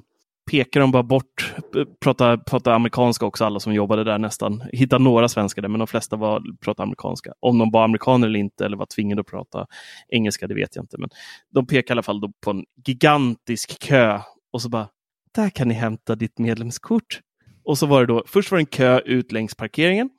pekar 0.49 0.79
de 0.79 0.91
bara 0.91 1.03
bort, 1.03 1.55
pratar, 1.99 2.37
pratar 2.37 2.71
amerikanska 2.71 3.25
också, 3.25 3.45
alla 3.45 3.59
som 3.59 3.73
jobbade 3.73 4.03
där 4.03 4.17
nästan. 4.17 4.63
Hittade 4.73 5.03
några 5.03 5.29
svenskar 5.29 5.61
där, 5.61 5.69
men 5.69 5.79
de 5.79 5.87
flesta 5.87 6.15
var, 6.15 6.43
pratade 6.61 6.83
amerikanska. 6.83 7.33
Om 7.39 7.57
de 7.57 7.71
var 7.71 7.83
amerikaner 7.83 8.27
eller 8.27 8.39
inte, 8.39 8.65
eller 8.65 8.77
var 8.77 8.85
tvingade 8.85 9.21
att 9.21 9.27
prata 9.27 9.67
engelska, 10.07 10.47
det 10.47 10.55
vet 10.55 10.75
jag 10.75 10.83
inte. 10.83 10.97
Men 10.97 11.09
de 11.53 11.67
pekar 11.67 11.93
i 11.93 11.95
alla 11.95 12.03
fall 12.03 12.21
då 12.21 12.31
på 12.43 12.51
en 12.51 12.63
gigantisk 12.85 13.79
kö 13.79 14.19
och 14.53 14.61
så 14.61 14.69
bara, 14.69 14.87
där 15.35 15.49
kan 15.49 15.67
ni 15.67 15.73
hämta 15.73 16.15
ditt 16.15 16.39
medlemskort. 16.39 17.19
Och 17.63 17.77
så 17.77 17.85
var 17.85 17.99
det 17.99 18.13
då, 18.13 18.23
först 18.27 18.51
var 18.51 18.57
det 18.57 18.61
en 18.61 18.65
kö 18.65 18.99
ut 18.99 19.31
längs 19.31 19.55
parkeringen. 19.55 20.09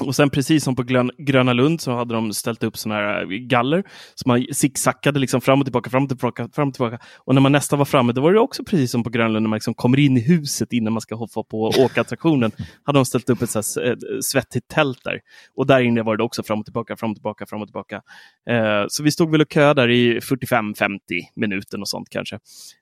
Och 0.00 0.16
sen 0.16 0.30
precis 0.30 0.64
som 0.64 0.76
på 0.76 0.82
Glön- 0.82 1.10
Gröna 1.18 1.52
Lund 1.52 1.80
så 1.80 1.92
hade 1.92 2.14
de 2.14 2.32
ställt 2.32 2.62
upp 2.62 2.76
sådana 2.76 3.00
här 3.00 3.24
galler. 3.48 3.84
Så 4.14 4.28
man 4.28 4.46
zigzackade 4.52 5.18
liksom 5.18 5.40
fram 5.40 5.60
och 5.60 5.66
tillbaka, 5.66 5.90
fram 5.90 6.02
och 6.02 6.08
tillbaka, 6.08 6.48
fram 6.52 6.68
och 6.68 6.74
tillbaka. 6.74 6.98
Och 7.18 7.34
när 7.34 7.40
man 7.40 7.52
nästan 7.52 7.78
var 7.78 7.86
framme, 7.86 8.12
då 8.12 8.20
var 8.20 8.32
det 8.32 8.40
också 8.40 8.64
precis 8.64 8.90
som 8.90 9.04
på 9.04 9.10
Gröna 9.10 9.28
Lund 9.28 9.42
när 9.42 9.48
man 9.48 9.56
liksom 9.56 9.74
kommer 9.74 9.98
in 9.98 10.16
i 10.16 10.20
huset 10.20 10.72
innan 10.72 10.92
man 10.92 11.00
ska 11.00 11.14
hoppa 11.14 11.42
på 11.42 11.72
åkattraktionen. 11.78 12.52
hade 12.84 12.98
de 12.98 13.04
ställt 13.04 13.30
upp 13.30 13.42
ett 13.42 13.50
så 13.50 13.58
här 13.58 13.92
ett 13.92 14.24
svettigt 14.24 14.68
tält 14.68 15.04
där. 15.04 15.20
Och 15.56 15.66
där 15.66 15.80
inne 15.80 16.02
var 16.02 16.16
det 16.16 16.22
också 16.24 16.42
fram 16.42 16.58
och 16.58 16.64
tillbaka, 16.64 16.96
fram 16.96 17.10
och 17.10 17.16
tillbaka, 17.16 17.46
fram 17.46 17.62
och 17.62 17.68
tillbaka. 17.68 18.02
Eh, 18.50 18.84
så 18.88 19.02
vi 19.02 19.10
stod 19.10 19.30
väl 19.30 19.40
och 19.40 19.50
kö 19.50 19.74
där 19.74 19.88
i 19.90 20.20
45-50 20.20 20.98
minuter 21.36 21.80
och 21.80 21.88
sånt 21.88 22.08
kanske. 22.10 22.38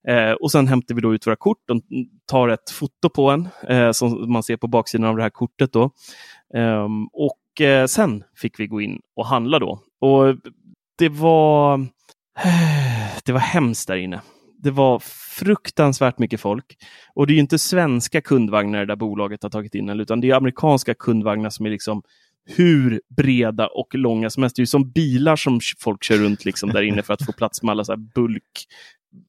Eh, 0.09 0.33
och 0.33 0.53
sen 0.53 0.69
hämtade 0.69 0.95
vi 0.95 1.01
då 1.01 1.15
ut 1.15 1.27
våra 1.27 1.37
kort. 1.37 1.59
De 1.67 1.83
tar 2.31 2.49
ett 2.49 2.71
foto 2.71 3.11
på 3.11 3.31
en 3.31 3.49
eh, 3.69 3.91
som 3.93 4.33
man 4.33 4.43
ser 4.43 4.57
på 4.57 4.67
baksidan 4.67 5.09
av 5.11 5.17
det 5.17 5.23
här 5.23 5.31
kortet. 5.31 5.73
då. 5.73 5.91
Um, 6.55 7.09
och 7.13 7.61
eh, 7.61 7.87
sen 7.87 8.25
fick 8.37 8.61
vi 8.61 8.67
gå 8.67 8.81
in 8.81 9.01
och 9.17 9.27
handla 9.27 9.59
då. 9.59 9.81
Och 10.01 10.37
det 10.99 11.09
var, 11.09 11.79
det 13.25 13.33
var 13.33 13.41
hemskt 13.41 13.89
där 13.89 13.97
inne. 13.97 14.21
Det 14.63 14.71
var 14.71 14.99
fruktansvärt 15.39 16.19
mycket 16.19 16.41
folk. 16.41 16.77
Och 17.15 17.27
det 17.27 17.33
är 17.33 17.35
ju 17.35 17.41
inte 17.41 17.59
svenska 17.59 18.21
kundvagnar 18.21 18.79
det 18.79 18.87
där 18.87 18.97
bolaget 18.97 19.43
har 19.43 19.51
tagit 19.51 19.75
in, 19.75 19.89
utan 19.89 20.21
det 20.21 20.31
är 20.31 20.35
amerikanska 20.35 20.95
kundvagnar 20.95 21.51
som 21.51 21.67
är 21.67 21.71
liksom 21.71 22.03
hur 22.57 23.01
breda 23.17 23.67
och 23.67 23.95
långa 23.95 24.31
som 24.31 24.43
helst. 24.43 24.57
Det 24.57 24.61
är 24.61 24.63
ju 24.63 24.67
som 24.67 24.91
bilar 24.91 25.37
som 25.37 25.61
folk 25.79 26.05
kör 26.05 26.17
runt 26.17 26.45
liksom 26.45 26.71
där 26.71 26.83
inne 26.83 27.03
för 27.03 27.15
att 27.15 27.27
få 27.27 27.33
plats 27.33 27.63
med 27.63 27.71
alla 27.71 27.85
så 27.85 27.93
här 27.93 27.99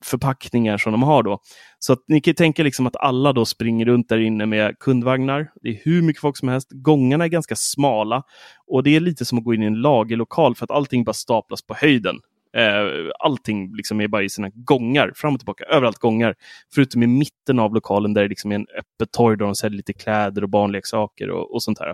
förpackningar 0.04 0.78
som 0.78 0.92
de 0.92 1.04
har 1.04 1.24
då. 1.24 1.39
Så 1.80 1.94
att 1.94 2.04
ni 2.08 2.22
kan 2.22 2.34
tänka 2.34 2.63
liksom 2.63 2.88
att 2.88 2.96
alla 2.96 3.34
då 3.34 3.46
springer 3.46 3.86
runt 3.86 4.10
där 4.10 4.20
inne 4.20 4.46
med 4.46 4.80
kundvagnar. 4.80 5.52
Det 5.62 5.70
är 5.70 5.82
hur 5.84 6.02
mycket 6.02 6.22
folk 6.22 6.38
som 6.38 6.50
helst. 6.50 6.68
Gångarna 6.72 7.24
är 7.24 7.28
ganska 7.28 7.56
smala 7.56 8.24
och 8.68 8.84
det 8.84 8.96
är 8.96 9.00
lite 9.00 9.26
som 9.26 9.38
att 9.38 9.44
gå 9.44 9.54
in 9.54 9.63
i 9.63 9.65
en 9.65 9.82
lagerlokal 9.82 10.56
för 10.56 10.63
att 10.63 10.72
allting 10.72 11.04
bara 11.04 11.13
staplas 11.13 11.62
på 11.62 11.74
höjden. 11.74 12.15
Eh, 12.58 13.12
allting 13.20 13.76
liksom 13.76 14.02
är 14.02 14.08
bara 14.08 14.24
i 14.24 14.30
sina 14.30 14.50
gångar, 14.54 15.12
fram 15.16 15.34
och 15.34 15.40
tillbaka, 15.40 15.64
överallt 15.64 15.98
gångar. 15.98 16.36
Förutom 16.74 17.04
i 17.04 17.08
mitten 17.08 17.60
av 17.60 17.74
lokalen 17.74 18.14
där 18.14 18.22
det 18.22 18.28
liksom 18.28 18.52
är 18.52 18.56
en 18.56 18.68
öppet 18.78 19.12
torg 19.12 19.38
där 19.38 19.46
de 19.46 19.56
säljer 19.56 19.78
lite 19.78 19.94
kläder 19.94 20.44
och 20.44 20.50
barnleksaker 20.50 21.30
och, 21.30 21.54
och 21.54 21.64
sånt 21.64 21.80
här. 21.80 21.94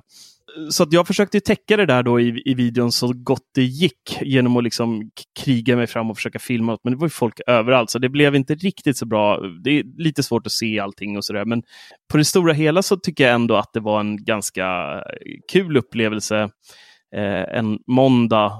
Så 0.69 0.83
att 0.83 0.93
jag 0.93 1.07
försökte 1.07 1.39
täcka 1.39 1.77
det 1.77 1.85
där 1.85 2.03
då 2.03 2.19
i, 2.19 2.41
i 2.45 2.53
videon 2.53 2.91
så 2.91 3.13
gott 3.15 3.49
det 3.55 3.63
gick 3.63 4.21
genom 4.21 4.57
att 4.57 4.63
liksom 4.63 5.09
kriga 5.39 5.75
mig 5.75 5.87
fram 5.87 6.09
och 6.09 6.17
försöka 6.17 6.39
filma. 6.39 6.77
Men 6.83 6.93
det 6.93 6.99
var 6.99 7.05
ju 7.05 7.09
folk 7.09 7.39
överallt 7.47 7.89
så 7.89 7.99
det 7.99 8.09
blev 8.09 8.35
inte 8.35 8.55
riktigt 8.55 8.97
så 8.97 9.05
bra. 9.05 9.39
Det 9.63 9.79
är 9.79 9.83
lite 9.97 10.23
svårt 10.23 10.45
att 10.45 10.51
se 10.51 10.79
allting 10.79 11.17
och 11.17 11.25
sådär. 11.25 11.45
Men 11.45 11.63
på 12.11 12.17
det 12.17 12.25
stora 12.25 12.53
hela 12.53 12.81
så 12.81 12.97
tycker 12.97 13.23
jag 13.23 13.33
ändå 13.33 13.55
att 13.55 13.73
det 13.73 13.79
var 13.79 13.99
en 13.99 14.23
ganska 14.23 14.65
kul 15.51 15.77
upplevelse. 15.77 16.49
Eh, 17.15 17.57
en 17.57 17.79
måndag 17.87 18.51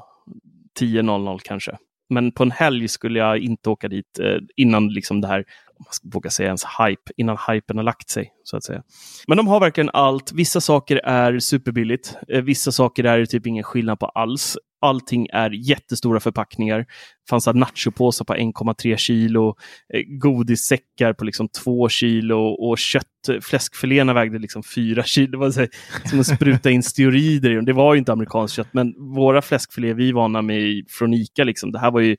10.00 0.80 1.40
kanske. 1.44 1.78
Men 2.10 2.32
på 2.32 2.44
en 2.44 2.52
helg 2.52 2.88
skulle 2.88 3.20
jag 3.20 3.38
inte 3.38 3.70
åka 3.70 3.88
dit 3.88 4.20
eh, 4.20 4.38
innan 4.56 4.88
liksom 4.88 5.22
det 5.22 5.28
här, 5.28 5.46
man 5.80 5.88
ska 5.92 6.10
våga 6.10 6.30
säga 6.30 6.48
ens 6.48 6.64
hype, 6.64 7.12
innan 7.18 7.38
hypen 7.50 7.78
har 7.78 7.84
lagt 7.84 8.10
sig. 8.10 8.32
så 8.44 8.58
att 8.58 8.64
säga. 8.64 8.84
Men 9.28 9.38
de 9.38 9.48
har 9.48 9.60
verkligen 9.60 9.90
allt. 9.94 10.32
Vissa 10.32 10.62
saker 10.62 10.98
är 10.98 11.40
superbilligt. 11.40 12.18
Eh, 12.28 12.42
vissa 12.42 12.72
saker 12.72 13.04
är 13.04 13.20
det 13.20 13.26
typ 13.26 13.48
ingen 13.48 13.64
skillnad 13.64 14.00
på 14.00 14.06
alls. 14.06 14.58
Allting 14.82 15.28
är 15.34 15.52
jättestora 15.70 16.20
förpackningar. 16.20 16.80
Det 16.80 17.30
fanns 17.30 17.48
nachopåsar 17.48 18.26
på 18.26 18.36
1,3 18.36 18.98
kilo, 18.98 19.56
eh, 19.94 20.02
godissäckar 20.08 21.14
på 21.14 21.26
liksom 21.26 21.50
2 21.50 21.90
kilo 21.90 22.38
och 22.40 22.78
kött, 22.78 23.30
eh, 23.30 23.40
fläskfiléerna 23.40 24.14
vägde 24.14 24.40
liksom 24.40 24.64
4 24.64 25.04
kilo. 25.04 25.32
Det 25.32 25.38
var 25.38 25.52
så 25.52 25.60
här, 25.60 25.70
som 26.10 26.20
att 26.20 26.28
spruta 26.28 26.70
in 26.72 26.84
steroider 26.84 27.52
i 27.52 27.56
dem. 27.56 27.66
Det 27.66 27.74
var 27.74 27.94
ju 27.94 28.00
inte 28.00 28.12
amerikanskt 28.12 28.56
kött, 28.56 28.70
men 28.72 29.14
våra 29.16 29.42
fläskfiléer 29.42 29.94
vi 29.94 30.10
är 30.10 30.14
vana 30.14 30.42
med 30.42 30.86
från 30.90 31.14
Ica, 31.14 31.44
liksom, 31.44 31.72
det 31.72 31.80
här 31.80 31.92
var 31.92 32.02
ju 32.02 32.18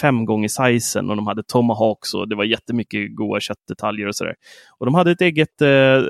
fem 0.00 0.24
gånger 0.24 0.48
sizen 0.48 1.10
och 1.10 1.16
de 1.16 1.26
hade 1.26 1.42
tomahawks 1.42 2.14
och 2.14 2.28
det 2.28 2.36
var 2.36 2.44
jättemycket 2.44 3.16
goda 3.16 3.40
köttdetaljer 3.40 4.06
och 4.06 4.16
sådär. 4.16 4.34
Och 4.78 4.86
de 4.86 4.94
hade 4.94 5.10
ett 5.10 5.20
eget, 5.20 5.62
eh, 5.62 6.02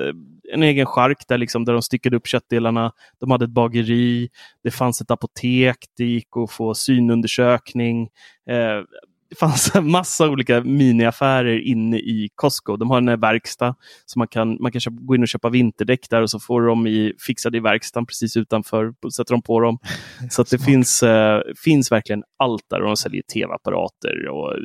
en 0.53 0.63
egen 0.63 0.85
chark 0.85 1.23
där, 1.27 1.37
liksom, 1.37 1.65
där 1.65 1.73
de 1.73 1.81
styckade 1.81 2.17
upp 2.17 2.27
köttdelarna. 2.27 2.91
De 3.19 3.31
hade 3.31 3.45
ett 3.45 3.51
bageri, 3.51 4.29
det 4.63 4.71
fanns 4.71 5.01
ett 5.01 5.11
apotek, 5.11 5.77
det 5.97 6.05
gick 6.05 6.37
att 6.37 6.51
få 6.51 6.73
synundersökning. 6.73 8.09
Eh, 8.49 8.83
det 9.31 9.35
fanns 9.35 9.75
en 9.75 9.91
massa 9.91 10.29
olika 10.29 10.61
miniaffärer 10.61 11.59
inne 11.59 11.97
i 11.97 12.29
Costco. 12.35 12.77
De 12.77 12.89
har 12.89 12.97
en 12.97 13.19
verkstad 13.19 13.75
så 14.05 14.19
man 14.19 14.27
kan, 14.27 14.57
man 14.61 14.71
kan 14.71 14.81
köpa, 14.81 14.97
gå 14.99 15.15
in 15.15 15.21
och 15.21 15.27
köpa 15.27 15.49
vinterdäck 15.49 16.09
där 16.09 16.21
och 16.21 16.29
så 16.29 16.39
får 16.39 16.61
de 16.61 16.87
i, 16.87 17.13
fixade 17.27 17.57
i 17.57 17.59
verkstaden 17.59 18.05
precis 18.05 18.37
utanför, 18.37 18.93
sätter 19.15 19.33
de 19.33 19.41
på 19.41 19.59
dem. 19.59 19.79
Så 20.29 20.43
det 20.43 20.59
finns, 20.59 21.03
eh, 21.03 21.41
finns 21.63 21.91
verkligen 21.91 22.23
allt 22.39 22.63
där 22.69 22.81
och 22.81 22.87
de 22.87 22.97
säljer 22.97 23.21
tv-apparater 23.21 24.29
och 24.29 24.53
eh, 24.53 24.59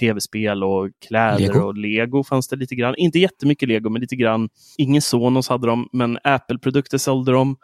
tv-spel 0.00 0.64
och 0.64 0.90
kläder 1.08 1.38
Lego. 1.38 1.60
och 1.60 1.76
lego 1.76 2.24
fanns 2.24 2.48
det 2.48 2.56
lite 2.56 2.74
grann. 2.74 2.94
Inte 2.96 3.18
jättemycket 3.18 3.68
lego 3.68 3.90
men 3.90 4.00
lite 4.00 4.16
grann. 4.16 4.48
Ingen 4.78 5.02
Sonos 5.02 5.48
hade 5.48 5.66
de 5.66 5.88
men 5.92 6.18
Apple-produkter 6.24 6.98
sålde 6.98 7.32
de. 7.32 7.56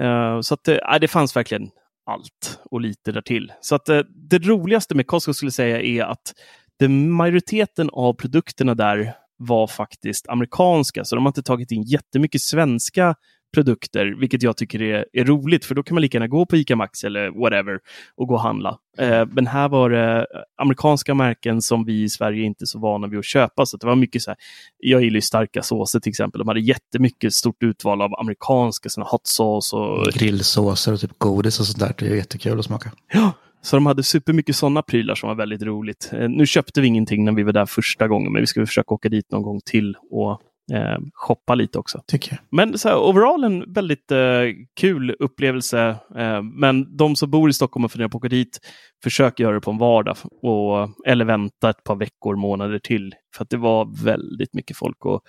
Eh, 0.00 0.40
så 0.40 0.54
att 0.54 0.66
ja, 0.66 0.98
det 0.98 1.08
fanns 1.08 1.36
verkligen 1.36 1.70
allt 2.06 2.60
och 2.70 2.80
lite 2.80 3.12
därtill. 3.12 3.52
Så 3.60 3.74
att 3.74 3.88
eh, 3.88 4.00
det 4.30 4.38
roligaste 4.38 4.94
med 4.94 5.06
Costco 5.06 5.34
skulle 5.34 5.46
jag 5.46 5.54
säga 5.54 5.80
är 5.82 6.02
att 6.02 6.34
den 6.78 7.10
majoriteten 7.10 7.90
av 7.92 8.12
produkterna 8.12 8.74
där 8.74 9.14
var 9.36 9.66
faktiskt 9.66 10.28
amerikanska, 10.28 11.04
så 11.04 11.14
de 11.14 11.24
har 11.24 11.30
inte 11.30 11.42
tagit 11.42 11.70
in 11.70 11.82
jättemycket 11.82 12.40
svenska 12.40 13.14
produkter, 13.56 14.16
vilket 14.20 14.42
jag 14.42 14.56
tycker 14.56 14.82
är, 14.82 15.04
är 15.12 15.24
roligt, 15.24 15.64
för 15.64 15.74
då 15.74 15.82
kan 15.82 15.94
man 15.94 16.02
lika 16.02 16.16
gärna 16.18 16.26
gå 16.26 16.46
på 16.46 16.56
ICA 16.56 16.76
Maxi 16.76 17.06
eller 17.06 17.30
whatever 17.30 17.78
och 18.16 18.28
gå 18.28 18.34
och 18.34 18.40
handla. 18.40 18.78
Eh, 18.98 19.26
men 19.26 19.46
här 19.46 19.68
var 19.68 19.90
det 19.90 20.26
amerikanska 20.62 21.14
märken 21.14 21.62
som 21.62 21.84
vi 21.84 22.02
i 22.02 22.08
Sverige 22.08 22.44
inte 22.44 22.64
är 22.64 22.66
så 22.66 22.78
vana 22.78 23.06
vid 23.06 23.18
att 23.18 23.24
köpa, 23.24 23.66
så 23.66 23.76
det 23.76 23.86
var 23.86 23.96
mycket 23.96 24.22
så 24.22 24.30
här, 24.30 24.38
jag 24.78 25.02
gillar 25.02 25.14
ju 25.14 25.20
starka 25.20 25.62
såser 25.62 26.00
till 26.00 26.10
exempel, 26.10 26.38
de 26.38 26.48
hade 26.48 26.60
jättemycket 26.60 27.32
stort 27.32 27.62
utval 27.62 28.02
av 28.02 28.20
amerikanska 28.20 28.88
såna 28.88 29.06
hot 29.06 29.26
sauce 29.26 29.76
och 29.76 30.06
Grillsåser 30.12 30.92
och 30.92 31.00
typ 31.00 31.18
godis 31.18 31.60
och 31.60 31.66
sånt 31.66 31.78
där. 31.78 31.94
Det 31.98 32.12
är 32.12 32.16
jättekul 32.16 32.58
att 32.58 32.64
smaka. 32.64 32.92
Ja, 33.12 33.32
så 33.62 33.76
de 33.76 33.86
hade 33.86 34.02
supermycket 34.02 34.56
sådana 34.56 34.82
prylar 34.82 35.14
som 35.14 35.28
var 35.28 35.36
väldigt 35.36 35.62
roligt. 35.62 36.10
Eh, 36.12 36.28
nu 36.28 36.46
köpte 36.46 36.80
vi 36.80 36.86
ingenting 36.86 37.24
när 37.24 37.32
vi 37.32 37.42
var 37.42 37.52
där 37.52 37.66
första 37.66 38.08
gången, 38.08 38.32
men 38.32 38.40
vi 38.42 38.46
ska 38.46 38.66
försöka 38.66 38.94
åka 38.94 39.08
dit 39.08 39.30
någon 39.30 39.42
gång 39.42 39.60
till 39.64 39.96
och 40.10 40.40
eh, 40.72 40.98
shoppa 41.14 41.54
lite 41.54 41.78
också. 41.78 42.02
Tycker 42.06 42.32
jag. 42.32 42.38
Men 42.50 42.78
så 42.78 42.88
här, 42.88 42.96
overall 42.96 43.44
en 43.44 43.72
väldigt 43.72 44.10
eh, 44.10 44.42
kul 44.80 45.16
upplevelse. 45.18 45.96
Eh, 46.16 46.42
men 46.42 46.96
de 46.96 47.16
som 47.16 47.30
bor 47.30 47.50
i 47.50 47.52
Stockholm 47.52 47.84
och 47.84 47.92
funderar 47.92 48.08
på 48.08 48.18
att 48.18 48.20
åka 48.20 48.28
dit, 48.28 48.58
försök 49.02 49.40
göra 49.40 49.54
det 49.54 49.60
på 49.60 49.70
en 49.70 49.78
vardag 49.78 50.16
och, 50.42 51.06
eller 51.06 51.24
vänta 51.24 51.70
ett 51.70 51.84
par 51.84 51.96
veckor, 51.96 52.36
månader 52.36 52.78
till. 52.78 53.14
För 53.36 53.42
att 53.44 53.50
det 53.50 53.56
var 53.56 54.04
väldigt 54.04 54.54
mycket 54.54 54.76
folk 54.76 55.04
och 55.04 55.20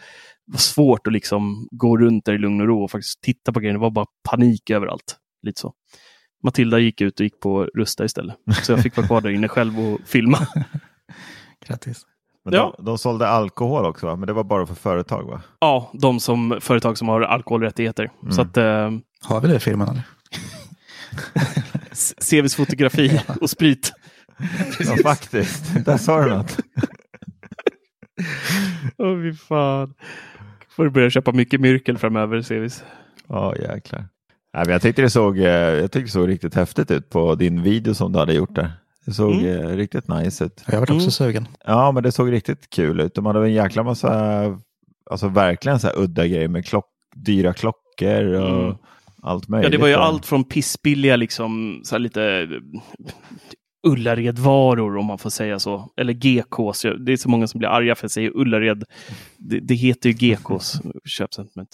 det 0.46 0.52
var 0.52 0.60
svårt 0.60 1.08
att 1.08 1.14
liksom 1.14 1.68
gå 1.72 1.98
runt 1.98 2.26
där 2.26 2.34
i 2.34 2.38
lugn 2.38 2.62
och 2.62 2.68
ro 2.68 2.84
och 2.84 2.92
faktiskt 2.92 3.22
titta 3.22 3.54
på 3.54 3.60
grejer. 3.60 3.74
Det 3.74 3.80
var 3.80 3.92
bara 3.92 4.06
panik 4.30 4.70
överallt. 4.70 5.18
Lite 5.42 5.62
så. 5.62 5.74
Matilda 6.44 6.80
gick 6.80 7.02
ut 7.02 7.20
och 7.20 7.24
gick 7.24 7.40
på 7.40 7.64
Rusta 7.64 8.06
istället. 8.06 8.36
Så 8.64 8.72
jag 8.72 8.84
fick 8.84 8.98
vara 8.98 9.08
kvar 9.08 9.22
där 9.22 9.30
inne 9.30 9.48
själv 9.48 9.80
och 9.80 10.00
filma. 10.06 10.38
Grattis. 11.68 12.06
Men 12.52 12.60
Ja. 12.60 12.74
de, 12.78 12.86
de 12.86 12.98
sålde 12.98 13.28
alkohol 13.28 13.86
också, 13.86 14.06
va? 14.06 14.16
men 14.16 14.28
det 14.28 14.34
var 14.34 14.44
bara 14.44 14.66
för 14.66 14.76
företag 14.76 15.24
va? 15.24 15.42
Ja, 15.60 15.90
de 15.94 16.20
som 16.20 16.58
företag 16.62 16.98
som 16.98 17.08
har 17.08 17.22
alkoholrättigheter. 17.22 18.10
Så 18.32 18.42
att 18.42 18.58
eh, 18.58 18.92
Har 19.22 19.42
vi 19.42 19.48
det 19.48 19.56
i 19.56 19.60
firman 19.60 19.90
eller? 19.90 20.04
CVs 22.22 22.56
fotografi 22.56 23.22
och 23.42 23.50
sprit. 23.50 23.94
Ja, 24.80 24.96
faktiskt. 25.04 25.86
Där 25.86 25.98
sa 25.98 26.22
du 26.26 26.30
något. 26.36 26.58
Åh, 28.98 29.22
fy 29.22 29.34
fan. 29.34 29.94
Får 30.70 30.84
du 30.84 30.90
börja 30.90 31.10
köpa 31.10 31.32
mycket 31.32 31.62
myrkel 31.62 31.98
framöver, 31.98 32.42
Sevis. 32.42 32.84
Ja, 33.28 33.56
jäklar. 33.56 34.00
Nej, 34.54 34.64
men 34.66 34.70
jag 34.72 34.82
tyckte 34.82 35.02
det 35.02 35.10
såg, 35.10 35.38
eh, 35.40 35.46
jag 35.46 35.92
tyckte 35.92 36.00
det 36.08 36.12
såg 36.12 36.28
riktigt 36.28 36.56
häftigt 36.56 36.92
ut 36.92 37.10
på 37.10 37.36
din 37.36 37.64
video 37.64 37.94
som 37.94 38.12
du 38.14 38.20
hade 38.20 38.34
gjort 38.34 38.56
där. 38.56 38.72
Det 39.08 39.14
såg 39.14 39.34
Mm. 39.34 39.46
eh, 39.66 39.76
riktigt 39.76 40.08
nice 40.08 40.46
ut. 40.46 40.64
Jag 40.68 40.80
varit 40.80 40.90
också 40.90 41.02
Mm. 41.02 41.12
sugen. 41.12 41.48
Ja, 41.66 41.92
men 41.92 42.04
det 42.04 42.12
såg 42.12 42.32
riktigt 42.32 42.70
kul 42.70 43.00
ut. 43.00 43.16
De 43.16 43.26
hade 43.26 43.40
en 43.40 43.54
jäkla 43.54 43.84
massa, 43.84 44.44
alltså 45.12 45.28
verkligen 45.28 45.80
så 45.80 45.88
här 45.88 46.00
udda 46.00 46.28
grejer 46.28 46.48
med 46.48 46.66
klock, 46.66 46.86
dyra 47.16 47.54
klockor 47.54 48.24
och 48.34 48.64
Mm. 48.64 48.76
allt 49.22 49.48
möjligt. 49.48 49.66
Ja, 49.66 49.78
det 49.78 49.82
var 49.82 49.88
ju 49.88 49.94
allt 49.96 50.26
från 50.26 50.44
pissbilliga, 50.44 51.16
liksom, 51.16 51.82
så 51.84 51.96
här 51.96 52.00
lite 52.00 52.24
eh, 52.24 52.48
Ullared-varor 53.88 54.98
om 54.98 55.06
man 55.06 55.18
får 55.18 55.30
säga 55.30 55.60
så. 55.60 55.92
Eller 55.98 56.14
GKs. 56.14 56.82
Det 57.06 57.12
är 57.14 57.18
så 57.18 57.30
många 57.30 57.48
som 57.48 57.60
blir 57.60 57.70
arga 57.70 57.96
för 57.96 58.00
att 58.00 58.04
jag 58.04 58.12
säger 58.12 58.38
Ullared. 58.38 58.84
Det, 59.38 59.60
det 59.60 59.74
heter 59.76 60.10
ju 60.10 60.16
GKs 60.16 60.82
köpcentrum. 61.06 61.66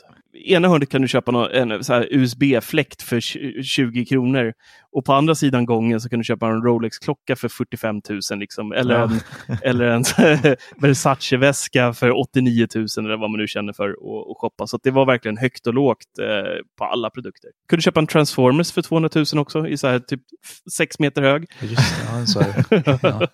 Ena 0.46 0.67
hörnet 0.67 0.89
kan 0.89 1.02
du 1.02 1.08
köpa 1.08 1.50
en 1.52 1.84
så 1.84 1.93
här 1.93 2.08
USB-fläkt 2.12 3.02
för 3.02 3.19
tj- 3.19 3.62
20 3.63 4.06
kronor. 4.06 4.54
Och 4.91 5.06
på 5.06 5.13
andra 5.13 5.36
sidan 5.36 5.65
gången 5.65 6.02
så 6.02 6.10
kan 6.10 6.19
du 6.19 6.24
köpa 6.26 6.48
en 6.48 6.62
Rolex-klocka 6.62 7.36
för 7.36 7.50
45 7.50 8.02
000. 8.10 8.39
Liksom. 8.39 8.72
Eller 8.72 8.96
Ja. 8.96 9.04
en, 9.04 9.19
eller 9.63 9.86
en 9.86 10.04
Versace-väska 10.82 11.93
för 11.93 12.19
89 12.22 12.67
000 12.76 12.86
eller 12.98 13.17
vad 13.17 13.30
man 13.30 13.39
nu 13.39 13.48
känner 13.48 13.74
för 13.74 13.89
att 13.89 13.96
att 14.32 14.38
shoppa. 14.38 14.67
Så 14.67 14.76
att 14.76 14.84
det 14.84 14.91
var 14.91 15.06
verkligen 15.06 15.38
högt 15.38 15.67
och 15.67 15.74
lågt 15.74 15.98
eh, 16.22 16.28
på 16.78 16.84
alla 16.86 17.10
produkter. 17.10 17.50
Kunde 17.69 17.84
köpa 17.84 18.00
en 18.00 18.08
Transformers 18.08 18.72
för 18.72 18.82
200 18.82 19.10
000 19.15 19.26
också 19.41 19.67
i 19.67 19.78
så 19.78 19.88
här 19.88 20.00
typ 20.00 20.22
6 20.78 21.00
meter 21.00 21.22
hög. 21.22 21.46
Just 21.62 21.93
ja, 22.12 22.26
så 22.26 22.39
är 22.39 22.46
det. 22.69 23.00
Ja, 23.04 23.28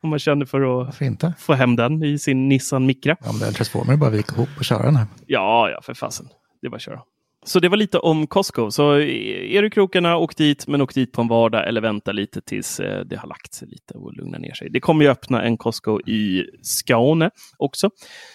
Om 0.00 0.10
man 0.10 0.18
känner 0.18 0.46
för 0.46 0.80
att 0.88 0.96
få 1.38 1.52
hem 1.54 1.76
den 1.76 2.02
i 2.04 2.18
sin 2.18 2.48
Nissan 2.48 2.86
Micra. 2.86 3.16
Ja, 3.24 3.32
men 3.40 3.52
transformer, 3.54 3.92
är 3.92 3.96
bara 3.96 4.08
att 4.10 4.14
vika 4.16 4.34
ihop 4.34 4.48
och 4.58 4.64
köra 4.64 4.82
den 4.82 4.96
här. 4.96 5.06
Ja, 5.26 5.70
ja, 5.70 5.80
för 5.82 5.94
fasen. 5.94 6.26
Det 6.62 6.68
var 6.68 6.76
att 6.76 6.82
köra. 6.82 7.00
Så 7.46 7.60
det 7.60 7.68
var 7.68 7.76
lite 7.76 7.98
om 7.98 8.26
Costco. 8.26 8.70
Så 8.70 8.92
är 8.92 9.62
du 9.62 9.70
krokarna, 9.70 10.16
åk 10.16 10.36
dit, 10.36 10.66
men 10.66 10.82
åk 10.82 10.94
dit 10.94 11.12
på 11.12 11.22
en 11.22 11.28
vardag 11.28 11.68
eller 11.68 11.80
vänta 11.80 12.12
lite 12.12 12.40
tills 12.40 12.80
eh, 12.80 13.04
det 13.04 13.16
har 13.16 13.28
lagt 13.28 13.54
sig 13.54 13.68
lite 13.68 13.94
och 13.94 14.12
lugna 14.12 14.38
ner 14.38 14.54
sig. 14.54 14.70
Det 14.70 14.80
kommer 14.80 15.04
ju 15.04 15.10
öppna 15.10 15.42
en 15.42 15.56
Costco 15.56 16.00
i 16.00 16.44
Skåne 16.62 17.30
också. 17.56 17.90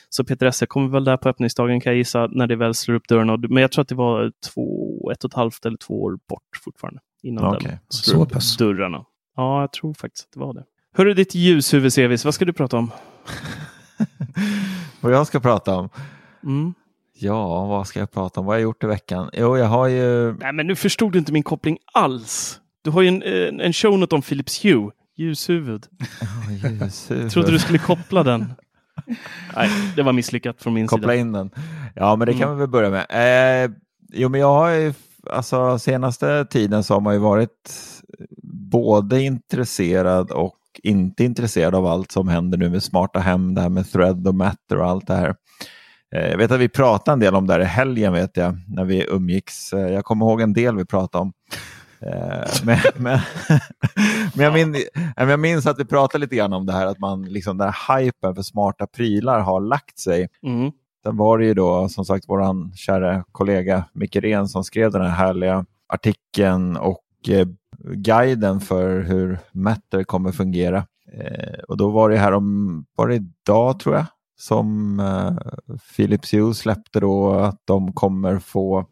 Så 0.10 0.24
Peter 0.24 0.46
Esse 0.46 0.66
kommer 0.66 0.90
väl 0.90 1.04
där 1.04 1.18
på 1.18 1.30
öppningsdagen 1.30 1.82
kan 1.82 1.92
jag 1.92 1.98
gissa, 1.98 2.28
när 2.28 2.48
det 2.48 2.56
väl 2.56 2.74
slår 2.74 2.96
upp 2.96 3.08
dörren. 3.08 3.46
Men 3.50 3.62
jag 3.62 3.72
tror 3.72 3.82
att 3.82 3.88
det 3.88 3.96
var 3.96 4.32
två, 4.54 5.12
ett 5.12 5.24
och 5.24 5.30
ett 5.30 5.36
halvt 5.36 5.66
eller 5.66 5.78
två 5.78 6.02
år 6.02 6.20
bort 6.30 6.60
fortfarande. 6.64 7.00
Innan 7.24 7.56
Okej. 7.56 7.70
den 7.70 7.80
slår 7.90 8.22
upp 8.22 8.58
dörrarna. 8.60 9.06
Ja, 9.36 9.62
jag 9.62 9.72
tror 9.72 9.94
faktiskt 9.94 10.28
att 10.28 10.34
det 10.34 10.40
var 10.40 10.54
det. 10.54 10.64
Hörru, 10.94 11.14
ditt 11.14 11.36
ljushuvud, 11.36 11.94
Sevis, 11.94 12.26
vad 12.26 12.34
ska 12.34 12.46
du 12.46 12.54
prata 12.54 12.78
om? 12.78 12.92
Vad 15.02 15.14
jag 15.14 15.28
ska 15.28 15.40
prata 15.40 15.76
om? 15.76 15.90
Mm. 16.44 16.74
Ja, 17.22 17.66
vad 17.66 17.88
ska 17.88 18.00
jag 18.00 18.12
prata 18.12 18.40
om? 18.40 18.46
Vad 18.46 18.54
har 18.54 18.60
jag 18.60 18.64
gjort 18.64 18.84
i 18.84 18.88
veckan? 18.88 19.30
Jo, 19.34 19.58
jag 19.58 19.66
har 19.66 19.88
ju... 19.88 20.34
Nej, 20.38 20.54
men 20.54 20.68
nu 20.68 20.76
förstod 20.76 21.12
du 21.12 21.20
inte 21.20 21.32
min 21.32 21.44
koppling 21.44 21.78
alls. 21.94 22.60
Du 22.84 22.90
har 22.92 23.02
ju 23.02 23.08
en, 23.08 23.24
en, 23.24 23.62
en 23.62 23.74
shownot 23.74 24.14
om 24.14 24.22
Philips 24.22 24.66
Hue, 24.66 24.92
ljushuvud. 25.18 25.86
Oh, 26.22 26.54
ljushuvud. 26.84 27.32
Trodde 27.32 27.52
du 27.52 27.60
skulle 27.60 27.78
koppla 27.80 28.24
den. 28.24 28.54
Nej, 29.56 29.70
det 29.96 30.04
var 30.04 30.14
misslyckat 30.14 30.62
från 30.62 30.74
min 30.74 30.88
Koppla 30.88 31.08
sida. 31.08 31.16
in 31.16 31.32
den. 31.32 31.50
Ja, 31.96 32.16
men 32.16 32.26
det 32.28 32.34
kan 32.34 32.42
Mm. 32.44 32.56
vi 32.56 32.60
väl 32.62 32.70
börja 32.70 32.90
med. 32.90 33.06
Eh, 33.66 33.72
jo, 34.14 34.30
men 34.30 34.40
jag 34.40 34.54
har 34.54 34.70
ju, 34.70 34.94
alltså 35.30 35.80
senaste 35.80 36.46
tiden 36.46 36.84
så 36.84 36.94
har 36.94 37.02
man 37.02 37.14
ju 37.14 37.20
varit 37.20 37.74
både 38.72 39.22
intresserad 39.22 40.32
och 40.32 40.56
inte 40.84 41.24
intresserad 41.24 41.76
av 41.76 41.86
allt 41.86 42.12
som 42.12 42.28
händer 42.28 42.58
nu 42.58 42.70
med 42.70 42.84
smarta 42.84 43.20
hem, 43.20 43.56
det 43.56 43.62
här 43.62 43.70
med 43.70 43.92
thread 43.92 44.28
och 44.28 44.36
matter 44.36 44.78
och 44.78 44.86
allt 44.90 45.08
det 45.08 45.16
här. 45.16 45.36
Eh, 46.16 46.30
jag 46.30 46.38
vet 46.38 46.52
att 46.52 46.60
vi 46.60 46.70
pratade 46.70 47.14
en 47.14 47.20
del 47.20 47.36
om 47.36 47.48
det 47.48 47.54
här 47.54 47.60
i 47.60 47.66
helgen 47.66 48.14
vet 48.14 48.38
jag, 48.38 48.58
när 48.68 48.86
vi 48.86 49.06
umgicks. 49.10 49.74
Eh, 49.74 49.94
jag 49.94 50.06
kommer 50.06 50.26
ihåg 50.26 50.42
en 50.42 50.54
del 50.54 50.78
vi 50.78 50.86
pratade 50.86 51.22
om. 51.22 51.34
Eh, 52.00 52.48
men, 52.64 52.78
men, 52.96 53.20
men 54.34 54.46
jag, 54.46 54.54
min, 54.54 54.76
jag 55.16 55.40
minns 55.40 55.68
att 55.68 55.80
vi 55.80 55.86
pratade 55.86 56.22
lite 56.22 56.36
grann 56.36 56.54
om 56.54 56.66
det 56.66 56.74
här 56.74 56.86
att 56.86 57.00
man, 57.00 57.24
liksom 57.24 57.58
den 57.58 57.74
här 57.74 58.04
hypen 58.04 58.36
för 58.36 58.42
smarta 58.42 58.88
prylar 58.88 59.40
har 59.40 59.62
lagt 59.62 60.00
sig. 60.00 60.30
Mm. 60.44 60.72
Sen 61.04 61.18
var 61.18 61.38
det 61.38 61.46
ju 61.46 61.54
då 61.54 61.90
som 61.90 62.06
sagt 62.06 62.26
vår 62.28 62.76
kära 62.76 63.24
kollega 63.32 63.84
Micke 63.94 64.16
Ren 64.16 64.48
som 64.48 64.64
skrev 64.64 64.92
den 64.92 65.02
här 65.02 65.10
härliga 65.10 65.66
artikeln 65.88 66.78
och 66.78 67.04
eh, 67.28 67.48
guiden 67.94 68.60
för 68.60 69.00
hur 69.00 69.40
Matter 69.52 70.04
kommer 70.04 70.32
fungera. 70.32 70.86
Eh, 71.14 71.60
och 71.68 71.78
då 71.78 71.90
var 71.90 72.10
det 72.10 72.18
här 72.18 72.32
om, 72.32 72.86
var 72.96 73.08
det 73.08 73.16
idag 73.16 73.80
tror 73.80 73.96
jag, 73.96 74.06
som 74.42 75.00
eh, 75.00 75.78
Philips 75.96 76.34
Hue 76.34 76.54
släppte 76.54 77.00
då 77.00 77.34
att 77.34 77.62
de 77.66 77.94
kommer 77.94 78.40
få 78.40 78.86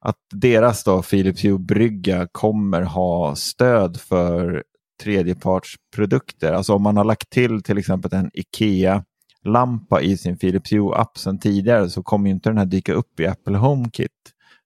att 0.00 0.16
deras 0.30 0.84
då 0.84 1.02
Philips 1.02 1.44
Hue-brygga 1.44 2.28
kommer 2.32 2.82
ha 2.82 3.36
stöd 3.36 4.00
för 4.00 4.64
tredjepartsprodukter. 5.02 6.52
Alltså 6.52 6.74
om 6.74 6.82
man 6.82 6.96
har 6.96 7.04
lagt 7.04 7.30
till 7.30 7.62
till 7.62 7.78
exempel 7.78 8.14
en 8.14 8.30
IKEA-lampa 8.34 10.00
i 10.00 10.16
sin 10.16 10.38
Philips 10.38 10.72
Hue-app 10.72 11.18
sedan 11.18 11.38
tidigare 11.38 11.90
så 11.90 12.02
kommer 12.02 12.30
inte 12.30 12.50
den 12.50 12.58
här 12.58 12.64
dyka 12.66 12.92
upp 12.92 13.20
i 13.20 13.26
Apple 13.26 13.56
HomeKit. 13.56 14.10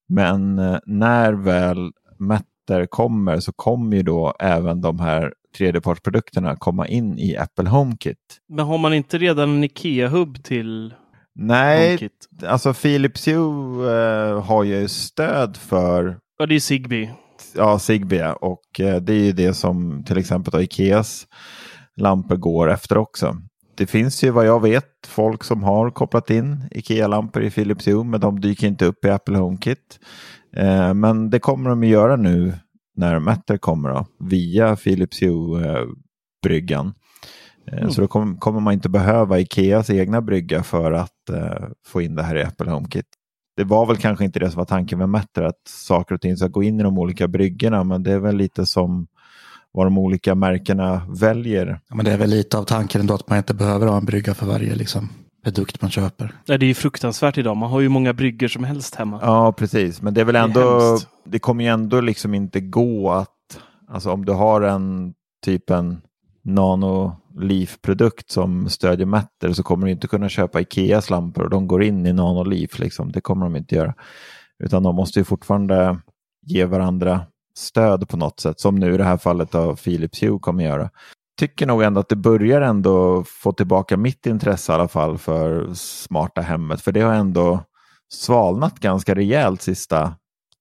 Men 0.08 0.58
eh, 0.58 0.78
när 0.86 1.32
väl 1.32 1.92
Matter 2.18 2.86
kommer 2.86 3.40
så 3.40 3.52
kommer 3.52 3.96
ju 3.96 4.02
då 4.02 4.34
även 4.38 4.80
de 4.80 5.00
här 5.00 5.34
tredjepartsprodukterna 5.58 6.56
komma 6.56 6.88
in 6.88 7.18
i 7.18 7.36
Apple 7.36 7.68
HomeKit. 7.68 8.16
Men 8.48 8.66
har 8.66 8.78
man 8.78 8.94
inte 8.94 9.18
redan 9.18 9.50
en 9.50 9.64
IKEA-hubb 9.64 10.42
till 10.44 10.94
Nej, 11.34 11.86
HomeKit? 11.88 12.28
alltså 12.46 12.74
Philips 12.74 13.28
Hue 13.28 13.92
eh, 13.92 14.42
har 14.44 14.64
ju 14.64 14.88
stöd 14.88 15.56
för 15.56 16.18
Ja, 16.38 16.46
det 16.46 16.54
är 16.54 16.60
Zigbee. 16.60 17.10
ja, 17.56 17.78
Zigbee 17.78 18.32
och 18.32 18.80
eh, 18.80 18.96
det 18.96 19.12
är 19.12 19.24
ju 19.24 19.32
det 19.32 19.54
som 19.54 20.04
till 20.04 20.18
exempel 20.18 20.50
då 20.52 20.62
Ikeas 20.62 21.26
lampor 21.96 22.36
går 22.36 22.70
efter 22.70 22.98
också. 22.98 23.36
Det 23.76 23.86
finns 23.86 24.24
ju 24.24 24.30
vad 24.30 24.46
jag 24.46 24.62
vet 24.62 24.84
folk 25.06 25.44
som 25.44 25.62
har 25.62 25.90
kopplat 25.90 26.30
in 26.30 26.64
Ikea-lampor 26.70 27.42
i 27.42 27.50
Philips 27.50 27.86
Hue 27.88 28.04
men 28.04 28.20
de 28.20 28.40
dyker 28.40 28.66
inte 28.66 28.84
upp 28.86 29.04
i 29.04 29.10
Apple 29.10 29.38
HomeKit. 29.38 29.98
Eh, 30.56 30.94
men 30.94 31.30
det 31.30 31.38
kommer 31.38 31.70
de 31.70 31.80
att 31.82 31.88
göra 31.88 32.16
nu 32.16 32.52
när 33.00 33.18
Matter 33.18 33.56
kommer 33.56 33.88
då, 33.88 34.06
via 34.18 34.76
Philips 34.76 35.22
Hue-bryggan. 35.22 36.86
Eh, 36.86 36.92
Mm. 37.72 37.90
Så 37.90 38.00
då 38.00 38.06
kom, 38.06 38.36
kommer 38.38 38.60
man 38.60 38.72
inte 38.72 38.88
behöva 38.88 39.38
Ikeas 39.40 39.90
egna 39.90 40.20
brygga 40.20 40.62
för 40.62 40.92
att 40.92 41.28
eh, 41.32 41.68
få 41.86 42.02
in 42.02 42.14
det 42.14 42.22
här 42.22 42.36
i 42.36 42.42
Apple 42.42 42.70
HomeKit. 42.70 43.06
Det 43.56 43.64
var 43.64 43.86
väl 43.86 43.96
kanske 43.96 44.24
inte 44.24 44.38
det 44.38 44.50
som 44.50 44.58
var 44.58 44.64
tanken 44.64 44.98
med 44.98 45.08
Matter, 45.08 45.42
att 45.42 45.68
saker 45.68 46.14
och 46.14 46.20
ting 46.20 46.36
ska 46.36 46.48
gå 46.48 46.62
in 46.62 46.80
i 46.80 46.82
de 46.82 46.98
olika 46.98 47.28
bryggorna, 47.28 47.84
men 47.84 48.02
det 48.02 48.12
är 48.12 48.18
väl 48.18 48.36
lite 48.36 48.66
som 48.66 49.06
vad 49.72 49.86
de 49.86 49.98
olika 49.98 50.34
märkena 50.34 51.02
väljer. 51.08 51.80
Ja, 51.88 51.94
men 51.94 52.04
det 52.04 52.12
är 52.12 52.18
väl 52.18 52.30
lite 52.30 52.58
av 52.58 52.64
tanken 52.64 53.00
ändå 53.00 53.14
att 53.14 53.28
man 53.28 53.38
inte 53.38 53.54
behöver 53.54 53.86
ha 53.86 53.96
en 53.96 54.04
brygga 54.04 54.34
för 54.34 54.46
varje 54.46 54.74
liksom, 54.74 55.08
produkt 55.44 55.82
man 55.82 55.90
köper. 55.90 56.34
Det 56.46 56.52
är 56.54 56.62
ju 56.64 56.74
fruktansvärt 56.74 57.38
idag. 57.38 57.56
Man 57.56 57.70
har 57.70 57.80
ju 57.80 57.88
många 57.88 58.12
bryggor 58.12 58.48
som 58.48 58.64
helst 58.64 58.94
hemma. 58.94 59.18
Ja, 59.22 59.52
precis, 59.52 60.02
men 60.02 60.14
det 60.14 60.20
är 60.20 60.24
väl 60.24 60.32
Det 60.34 60.40
ändå, 60.40 60.80
hemskt. 60.80 61.08
det 61.24 61.38
kommer 61.38 61.64
ju 61.64 61.70
ändå 61.70 62.00
liksom 62.00 62.34
inte 62.34 62.60
gå 62.60 63.10
att, 63.12 63.60
alltså 63.88 64.10
om 64.10 64.24
du 64.24 64.32
har 64.32 64.62
en 64.62 65.14
typ 65.44 65.70
en 65.70 66.00
Nano-Leaf-produkt 66.42 68.30
som 68.30 68.68
stödjer 68.68 69.06
Matter 69.06 69.52
så 69.52 69.62
kommer 69.62 69.86
du 69.86 69.92
inte 69.92 70.06
kunna 70.08 70.28
köpa 70.28 70.60
Ikeas 70.60 71.10
lampor 71.10 71.44
och 71.44 71.50
de 71.50 71.66
går 71.68 71.82
in 71.82 72.06
i 72.06 72.12
Nano-Leaf. 72.12 72.78
Liksom. 72.80 73.12
Det 73.12 73.20
kommer 73.20 73.46
de 73.46 73.56
inte 73.56 73.74
göra. 73.74 73.94
Utan 74.64 74.82
de 74.82 74.94
måste 74.96 75.18
ju 75.20 75.24
fortfarande 75.24 75.98
ge 76.46 76.64
varandra 76.64 77.20
stöd 77.54 78.08
på 78.08 78.16
något 78.16 78.40
sätt. 78.40 78.60
Som 78.60 78.74
nu 78.76 78.94
i 78.94 78.96
det 78.96 79.04
här 79.04 79.16
fallet 79.16 79.54
av 79.54 79.76
Philips 79.76 80.22
Hue 80.22 80.38
kommer 80.38 80.64
göra. 80.64 80.90
Tycker 81.40 81.66
nog 81.66 81.82
ändå 81.82 82.00
att 82.00 82.08
det 82.08 82.16
börjar 82.16 82.60
ändå 82.60 83.24
få 83.24 83.52
tillbaka 83.52 83.96
mitt 83.96 84.26
intresse 84.26 84.72
i 84.72 84.74
alla 84.74 84.88
fall 84.88 85.18
för 85.18 85.74
smarta 85.74 86.40
hemmet. 86.40 86.80
För 86.80 86.92
det 86.92 87.00
har 87.00 87.14
ändå 87.14 87.64
svalnat 88.12 88.80
ganska 88.80 89.14
rejält 89.14 89.62
sista 89.62 90.14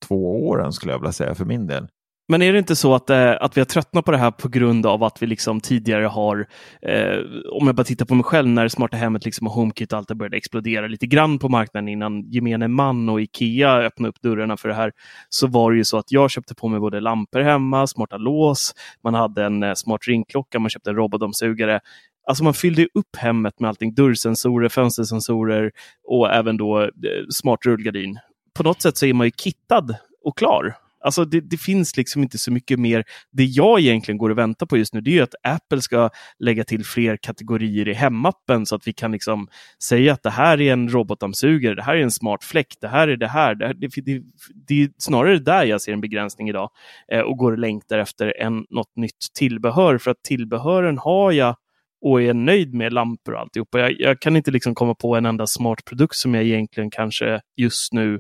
två 0.08 0.48
åren 0.48 0.74
skulle 0.74 0.94
jag 0.94 1.00
vilja 1.00 1.12
säga 1.12 1.36
för 1.36 1.46
min 1.46 1.68
del. 1.68 1.88
Men 2.32 2.42
är 2.42 2.54
det 2.54 2.60
inte 2.60 2.76
så 2.76 2.96
att, 2.96 3.10
eh, 3.10 3.32
att 3.42 3.58
vi 3.58 3.62
har 3.62 3.66
tröttnat 3.66 4.06
på 4.06 4.12
det 4.12 4.18
här 4.18 4.32
på 4.32 4.48
grund 4.48 4.86
av 4.86 5.04
att 5.04 5.22
vi 5.22 5.28
liksom 5.28 5.62
tidigare 5.62 6.06
har, 6.06 6.48
eh, 6.82 7.18
om 7.52 7.68
jag 7.68 7.76
bara 7.76 7.84
tittar 7.84 8.06
på 8.06 8.16
mig 8.16 8.24
själv, 8.24 8.48
när 8.48 8.64
det 8.64 8.70
smarta 8.70 8.98
hemmet 8.98 9.26
liksom 9.26 9.48
och 9.48 9.54
HomeKit 9.54 9.94
och 9.94 9.98
allt 9.98 10.08
det 10.08 10.16
började 10.16 10.38
explodera 10.38 10.88
lite 10.88 11.08
grann 11.08 11.40
på 11.40 11.50
marknaden 11.50 11.88
innan 11.88 12.24
gemene 12.24 12.68
man 12.68 13.10
och 13.10 13.22
Ikea 13.22 13.78
öppnade 13.78 14.10
upp 14.10 14.22
dörrarna 14.22 14.58
för 14.58 14.70
det 14.70 14.76
här, 14.76 14.92
så 15.30 15.48
var 15.48 15.72
det 15.72 15.78
ju 15.78 15.84
så 15.84 15.98
att 15.98 16.12
jag 16.12 16.32
köpte 16.32 16.56
på 16.56 16.68
mig 16.68 16.80
både 16.80 17.00
lampor 17.00 17.40
hemma, 17.40 17.88
smarta 17.88 18.18
lås, 18.18 18.74
man 19.04 19.14
hade 19.14 19.46
en 19.46 19.64
eh, 19.64 19.74
smart 19.74 20.08
ringklocka, 20.08 20.60
man 20.60 20.70
köpte 20.70 20.90
en 20.90 20.96
robotdammsugare. 20.96 21.80
Alltså 22.28 22.44
man 22.44 22.54
fyllde 22.54 22.88
upp 22.94 23.16
hemmet 23.18 23.60
med 23.60 23.70
allting, 23.70 23.94
dörrsensorer, 23.94 24.70
fönstersensorer 24.70 25.72
och 26.08 26.34
även 26.34 26.58
då 26.58 26.82
eh, 26.82 26.90
smart 27.30 27.66
rullgardin. 27.66 28.20
På 28.58 28.64
något 28.64 28.82
sätt 28.82 28.98
så 28.98 29.06
är 29.06 29.14
man 29.14 29.28
ju 29.28 29.32
kittad 29.32 29.96
och 30.24 30.38
klar. 30.38 30.76
Alltså 31.00 31.26
det, 31.26 31.42
det 31.42 31.58
finns 31.58 31.98
liksom 31.98 32.24
inte 32.24 32.38
så 32.38 32.52
mycket 32.52 32.80
mer. 32.80 33.04
Det 33.32 33.44
jag 33.44 33.80
egentligen 33.80 34.18
går 34.18 34.30
och 34.30 34.38
väntar 34.38 34.66
på 34.66 34.78
just 34.78 34.94
nu 34.94 35.02
det 35.02 35.10
är 35.10 35.14
ju 35.14 35.22
att 35.22 35.36
Apple 35.44 35.82
ska 35.82 36.10
lägga 36.40 36.64
till 36.64 36.86
fler 36.86 37.18
kategorier 37.18 37.88
i 37.88 37.94
hemappen 37.94 38.66
så 38.66 38.76
att 38.76 38.88
vi 38.88 38.94
kan 38.94 39.12
liksom 39.12 39.48
säga 39.84 40.14
att 40.14 40.24
det 40.24 40.30
här 40.30 40.62
är 40.62 40.74
en 40.74 40.90
robotdammsugare, 40.90 41.76
det 41.76 41.84
här 41.84 41.96
är 41.96 42.02
en 42.02 42.12
smart 42.12 42.44
fläkt, 42.44 42.82
det 42.82 42.88
här 42.88 43.08
är 43.08 43.18
det 43.18 43.28
här. 43.28 43.56
Det, 43.56 43.66
här, 43.68 43.74
det, 43.74 43.88
det, 43.88 44.22
det 44.68 44.84
är 44.84 44.90
snarare 44.98 45.40
där 45.40 45.66
jag 45.66 45.82
ser 45.82 45.94
en 45.94 46.02
begränsning 46.02 46.50
idag 46.50 46.70
eh, 47.12 47.22
och 47.22 47.38
går 47.38 47.52
och 47.52 47.60
längtar 47.60 48.00
efter 48.00 48.42
en, 48.42 48.66
något 48.70 48.96
nytt 48.96 49.28
tillbehör 49.38 49.98
för 49.98 50.12
att 50.12 50.24
tillbehören 50.24 50.98
har 50.98 51.32
jag 51.32 51.56
och 52.02 52.22
är 52.22 52.34
nöjd 52.34 52.74
med 52.74 52.94
lampor 52.94 53.34
och 53.34 53.40
alltihopa. 53.40 53.80
Jag, 53.80 53.96
jag 54.00 54.20
kan 54.20 54.36
inte 54.36 54.52
liksom 54.52 54.76
komma 54.76 54.96
på 54.96 55.16
en 55.16 55.26
enda 55.26 55.48
smart 55.48 55.86
produkt 55.86 56.16
som 56.16 56.36
jag 56.36 56.44
egentligen 56.44 56.92
kanske 56.92 57.42
just 57.58 57.94
nu 57.94 58.20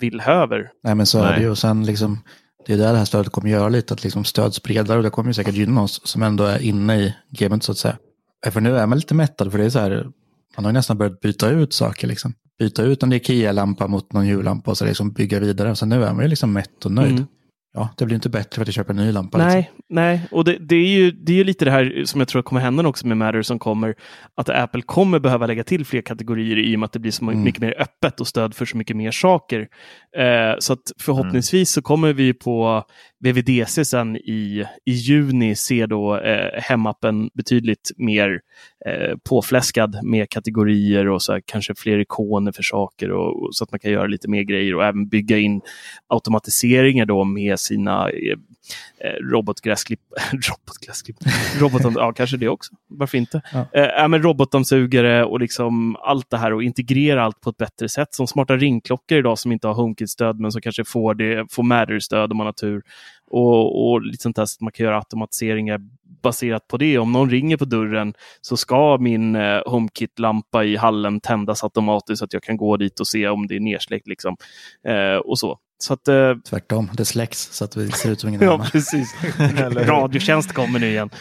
vill 0.00 0.20
höver. 0.20 0.70
Nej 0.84 0.94
men 0.94 1.06
så 1.06 1.22
är 1.22 1.32
det 1.36 1.40
ju. 1.40 1.50
Och 1.50 1.58
sen 1.58 1.86
liksom, 1.86 2.18
det 2.66 2.72
är 2.72 2.78
där 2.78 2.92
det 2.92 2.98
här 2.98 3.04
stödet 3.04 3.32
kommer 3.32 3.50
göra 3.50 3.68
lite, 3.68 3.94
att 3.94 4.04
liksom 4.04 4.24
stöd 4.24 4.54
sprider 4.54 4.96
och 4.96 5.02
det 5.02 5.10
kommer 5.10 5.30
ju 5.30 5.34
säkert 5.34 5.54
gynna 5.54 5.82
oss 5.82 6.00
som 6.04 6.22
ändå 6.22 6.44
är 6.44 6.62
inne 6.62 6.96
i 6.96 7.14
gamet 7.30 7.62
så 7.62 7.72
att 7.72 7.78
säga. 7.78 7.96
För 8.50 8.60
nu 8.60 8.78
är 8.78 8.86
man 8.86 8.98
lite 8.98 9.14
mättad 9.14 9.50
för 9.50 9.58
det 9.58 9.64
är 9.64 9.70
så 9.70 9.78
här, 9.78 10.06
man 10.56 10.64
har 10.64 10.72
ju 10.72 10.72
nästan 10.72 10.98
börjat 10.98 11.20
byta 11.20 11.50
ut 11.50 11.72
saker 11.72 12.08
liksom. 12.08 12.32
Byta 12.58 12.82
ut 12.82 13.02
en 13.02 13.12
Ikea-lampa 13.12 13.86
mot 13.86 14.12
någon 14.12 14.26
jullampa 14.26 14.70
och 14.70 14.78
så 14.78 14.84
liksom 14.84 15.12
bygga 15.12 15.40
vidare. 15.40 15.76
Så 15.76 15.86
nu 15.86 16.04
är 16.04 16.12
man 16.12 16.22
ju 16.22 16.28
liksom 16.28 16.52
mätt 16.52 16.84
och 16.84 16.92
nöjd. 16.92 17.12
Mm. 17.12 17.26
Ja, 17.78 17.88
det 17.96 18.04
blir 18.04 18.14
inte 18.14 18.28
bättre 18.28 18.54
för 18.54 18.62
att 18.62 18.68
jag 18.68 18.74
köper 18.74 18.90
en 18.90 18.96
ny 18.96 19.12
lampa. 19.12 19.38
Nej, 19.38 19.56
Liksom. 19.56 19.74
nej. 19.88 20.20
och 20.30 20.44
det, 20.44 20.56
det, 20.60 20.76
är 20.76 20.88
ju, 20.88 21.10
det 21.10 21.32
är 21.32 21.36
ju 21.36 21.44
lite 21.44 21.64
det 21.64 21.70
här 21.70 22.02
som 22.04 22.20
jag 22.20 22.28
tror 22.28 22.42
kommer 22.42 22.60
hända 22.60 22.88
också 22.88 23.06
med 23.06 23.16
Matter 23.16 23.42
som 23.42 23.58
kommer, 23.58 23.94
att 24.36 24.48
Apple 24.48 24.82
kommer 24.82 25.18
behöva 25.18 25.46
lägga 25.46 25.64
till 25.64 25.84
fler 25.86 26.00
kategorier 26.02 26.56
i 26.58 26.76
och 26.76 26.80
med 26.80 26.86
att 26.86 26.92
det 26.92 26.98
blir 26.98 27.10
så 27.12 27.24
Mm. 27.24 27.42
mycket 27.42 27.60
mer 27.60 27.74
öppet 27.80 28.20
och 28.20 28.26
stöd 28.26 28.54
för 28.54 28.64
så 28.66 28.76
mycket 28.76 28.96
mer 28.96 29.10
saker. 29.10 29.60
Eh, 30.16 30.54
så 30.58 30.72
att 30.72 30.92
förhoppningsvis 31.00 31.72
så 31.72 31.82
kommer 31.82 32.12
vi 32.12 32.34
på 32.34 32.84
VVDC 33.26 33.84
sen 33.84 34.16
i, 34.16 34.64
i 34.84 34.92
juni 34.92 35.56
ser 35.56 35.86
då 35.86 36.16
eh, 36.16 36.60
hemappen 36.62 37.30
betydligt 37.34 37.90
mer 37.96 38.40
eh, 38.86 39.16
påfläskad 39.28 39.98
med 40.02 40.30
kategorier 40.30 41.08
och 41.08 41.22
så 41.22 41.32
här, 41.32 41.42
kanske 41.44 41.74
fler 41.74 41.98
ikoner 41.98 42.52
för 42.52 42.62
saker 42.62 43.10
och, 43.12 43.42
och 43.42 43.54
så 43.56 43.64
att 43.64 43.70
man 43.70 43.80
kan 43.80 43.90
göra 43.92 44.06
lite 44.06 44.28
mer 44.28 44.42
grejer 44.42 44.74
och 44.74 44.84
även 44.84 45.08
bygga 45.08 45.38
in 45.38 45.60
automatiseringar 46.06 47.06
då 47.06 47.24
med 47.24 47.60
sina 47.60 48.10
eh, 48.10 48.36
robotgräsklipp, 49.32 50.00
robotgräsklipp, 50.32 51.16
robotam, 51.60 51.94
ja 51.96 52.12
kanske 52.12 52.36
det 52.36 52.48
också, 52.48 52.74
varför 52.88 53.18
inte? 53.18 53.42
Ja. 53.52 53.80
Eh, 53.80 54.08
men 54.08 54.22
robotdammsugare 54.22 55.24
och 55.24 55.40
liksom 55.40 55.96
allt 55.96 56.30
det 56.30 56.36
här 56.36 56.52
och 56.52 56.62
integrera 56.62 57.24
allt 57.24 57.40
på 57.40 57.50
ett 57.50 57.56
bättre 57.56 57.88
sätt. 57.88 58.14
Som 58.14 58.26
smarta 58.26 58.56
ringklockor 58.56 59.18
idag 59.18 59.38
som 59.38 59.52
inte 59.52 59.66
har 59.66 59.74
HomeKit-stöd 59.74 60.40
men 60.40 60.52
som 60.52 60.60
kanske 60.60 60.84
får, 60.84 61.14
det, 61.14 61.46
får 61.50 61.62
Matter-stöd 61.62 62.30
om 62.30 62.36
man 62.36 62.46
har 62.46 62.52
tur. 62.52 62.82
Och, 63.30 63.90
och 63.90 64.02
lite 64.02 64.22
sånt 64.22 64.36
där 64.36 64.44
så 64.46 64.56
att 64.56 64.60
man 64.60 64.72
kan 64.72 64.86
göra 64.86 64.96
automatiseringar 64.96 65.80
baserat 66.22 66.68
på 66.68 66.76
det. 66.76 66.98
Om 66.98 67.12
någon 67.12 67.30
ringer 67.30 67.56
på 67.56 67.64
dörren 67.64 68.14
så 68.40 68.56
ska 68.56 68.98
min 69.00 69.36
eh, 69.36 69.62
HomeKit-lampa 69.66 70.64
i 70.64 70.76
hallen 70.76 71.20
tändas 71.20 71.64
automatiskt 71.64 72.18
så 72.18 72.24
att 72.24 72.32
jag 72.32 72.42
kan 72.42 72.56
gå 72.56 72.76
dit 72.76 73.00
och 73.00 73.06
se 73.06 73.28
om 73.28 73.46
det 73.46 73.56
är 73.56 73.60
nersläckt. 73.60 74.06
Liksom. 74.06 74.36
Eh, 74.88 75.16
och 75.16 75.38
så. 75.38 75.58
Så 75.78 75.92
att, 75.92 76.08
eh, 76.08 76.34
Tvärtom, 76.48 76.90
det 76.92 77.04
släcks 77.04 77.48
så 77.52 77.64
att 77.64 77.76
vi 77.76 77.90
ser 77.90 78.10
ut 78.10 78.20
som 78.20 78.28
ingen 78.28 78.40
ja, 78.44 78.50
hemma. 78.50 78.64
precis. 78.64 79.14
Radiotjänst 79.76 80.52
kommer 80.52 80.78
nu 80.78 80.88
igen. 80.88 81.10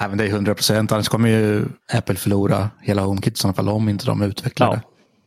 Nej, 0.00 0.08
men 0.08 0.18
det 0.18 0.24
är 0.24 0.28
100 0.28 0.54
procent, 0.54 0.92
annars 0.92 1.08
kommer 1.08 1.28
ju 1.28 1.64
Apple 1.92 2.16
förlora 2.16 2.70
hela 2.80 3.02
HomeKit 3.02 3.34
i 3.34 3.36
sådana 3.36 3.54
fall 3.54 3.68
om 3.68 3.88
inte 3.88 4.06
de 4.06 4.22
utvecklar 4.22 4.68
Ja. 4.68 4.74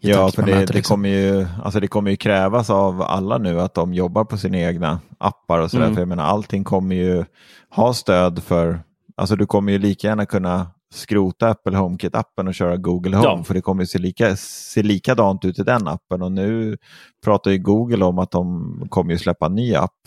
det 0.01 0.09
Ja, 0.09 0.32
för 0.32 0.43
det, 0.43 0.65
det, 0.65 0.82
kommer 0.82 1.09
ju, 1.09 1.47
alltså 1.63 1.80
det 1.80 1.88
kommer 1.88 2.11
ju 2.11 2.17
krävas 2.17 2.69
av 2.69 3.01
alla 3.01 3.38
nu 3.38 3.61
att 3.61 3.74
de 3.74 3.93
jobbar 3.93 4.24
på 4.26 4.38
sina 4.38 4.57
egna 4.57 4.99
appar 5.17 5.59
och 5.59 5.71
sådär. 5.71 5.84
Mm. 5.86 5.95
För 5.95 6.01
jag 6.01 6.07
menar, 6.09 6.24
allting 6.24 6.63
kommer 6.63 6.95
ju 6.95 7.26
ha 7.69 7.93
stöd 7.93 8.43
för, 8.43 8.80
alltså 9.17 9.36
du 9.36 9.45
kommer 9.45 9.71
ju 9.71 9.78
lika 9.80 10.07
gärna 10.07 10.26
kunna 10.26 10.67
skrota 10.94 11.50
Apple 11.50 11.78
HomeKit-appen 11.78 12.48
och 12.48 12.54
köra 12.54 12.78
Google 12.78 13.18
Home. 13.18 13.30
Ja. 13.30 13.44
För 13.44 13.54
det 13.54 13.62
kommer 13.62 13.84
ju 13.84 13.88
se, 13.88 14.00
lika, 14.00 14.36
se 14.36 14.84
likadant 14.84 15.46
ut 15.46 15.60
i 15.60 15.64
den 15.64 15.88
appen. 15.88 16.22
Och 16.22 16.32
nu 16.32 16.78
pratar 17.26 17.52
ju 17.52 17.58
Google 17.58 18.06
om 18.06 18.20
att 18.20 18.32
de 18.32 18.88
kommer 18.89 19.12
ju 19.12 19.18
släppa 19.18 19.46
en 19.46 19.56
ny 19.56 19.76
app 19.76 20.00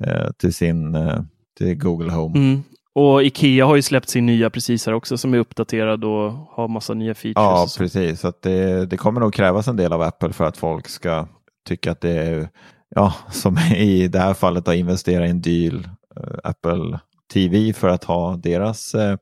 eh, 0.00 0.30
till 0.38 0.54
sin 0.54 0.94
eh, 0.94 1.20
till 1.58 1.74
Google 1.74 2.12
Home. 2.12 2.38
Mm. 2.38 2.62
Och 2.94 3.22
Ikea 3.22 3.66
har 3.66 3.76
ju 3.76 3.82
släppt 3.82 4.08
sin 4.08 4.26
nya 4.26 4.50
precis 4.50 4.86
här 4.86 4.92
också 4.92 5.18
som 5.18 5.34
är 5.34 5.38
uppdaterad 5.38 6.04
och 6.04 6.32
har 6.32 6.68
massa 6.68 6.94
nya 6.94 7.14
features. 7.14 7.76
Ja, 7.76 7.84
precis. 7.84 8.20
Så 8.20 8.32
det, 8.42 8.86
det 8.86 8.96
kommer 8.96 9.20
nog 9.20 9.34
krävas 9.34 9.68
en 9.68 9.76
del 9.76 9.92
av 9.92 10.02
Apple 10.02 10.32
för 10.32 10.44
att 10.44 10.56
folk 10.56 10.88
ska 10.88 11.26
tycka 11.68 11.92
att 11.92 12.00
det 12.00 12.10
är, 12.10 12.48
ja, 12.88 13.14
som 13.30 13.58
i 13.58 14.08
det 14.08 14.18
här 14.18 14.34
fallet 14.34 14.68
att 14.68 14.74
investera 14.74 15.26
i 15.26 15.30
en 15.30 15.40
dyr 15.40 15.88
eh, 16.16 16.38
Apple 16.44 16.98
TV 17.32 17.72
för 17.72 17.88
att 17.88 18.04
ha 18.04 18.36
deras, 18.36 18.94
eh, 18.94 19.16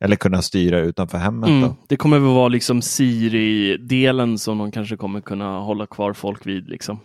eller 0.00 0.16
kunna 0.16 0.42
styra 0.42 0.78
utanför 0.78 1.18
hemmet. 1.18 1.48
Mm. 1.48 1.70
Det 1.88 1.96
kommer 1.96 2.18
väl 2.18 2.28
vara 2.28 2.48
liksom 2.48 2.82
Siri-delen 2.82 4.38
som 4.38 4.58
de 4.58 4.72
kanske 4.72 4.96
kommer 4.96 5.20
kunna 5.20 5.58
hålla 5.58 5.86
kvar 5.86 6.12
folk 6.12 6.46
vid. 6.46 6.68
Liksom. 6.68 7.00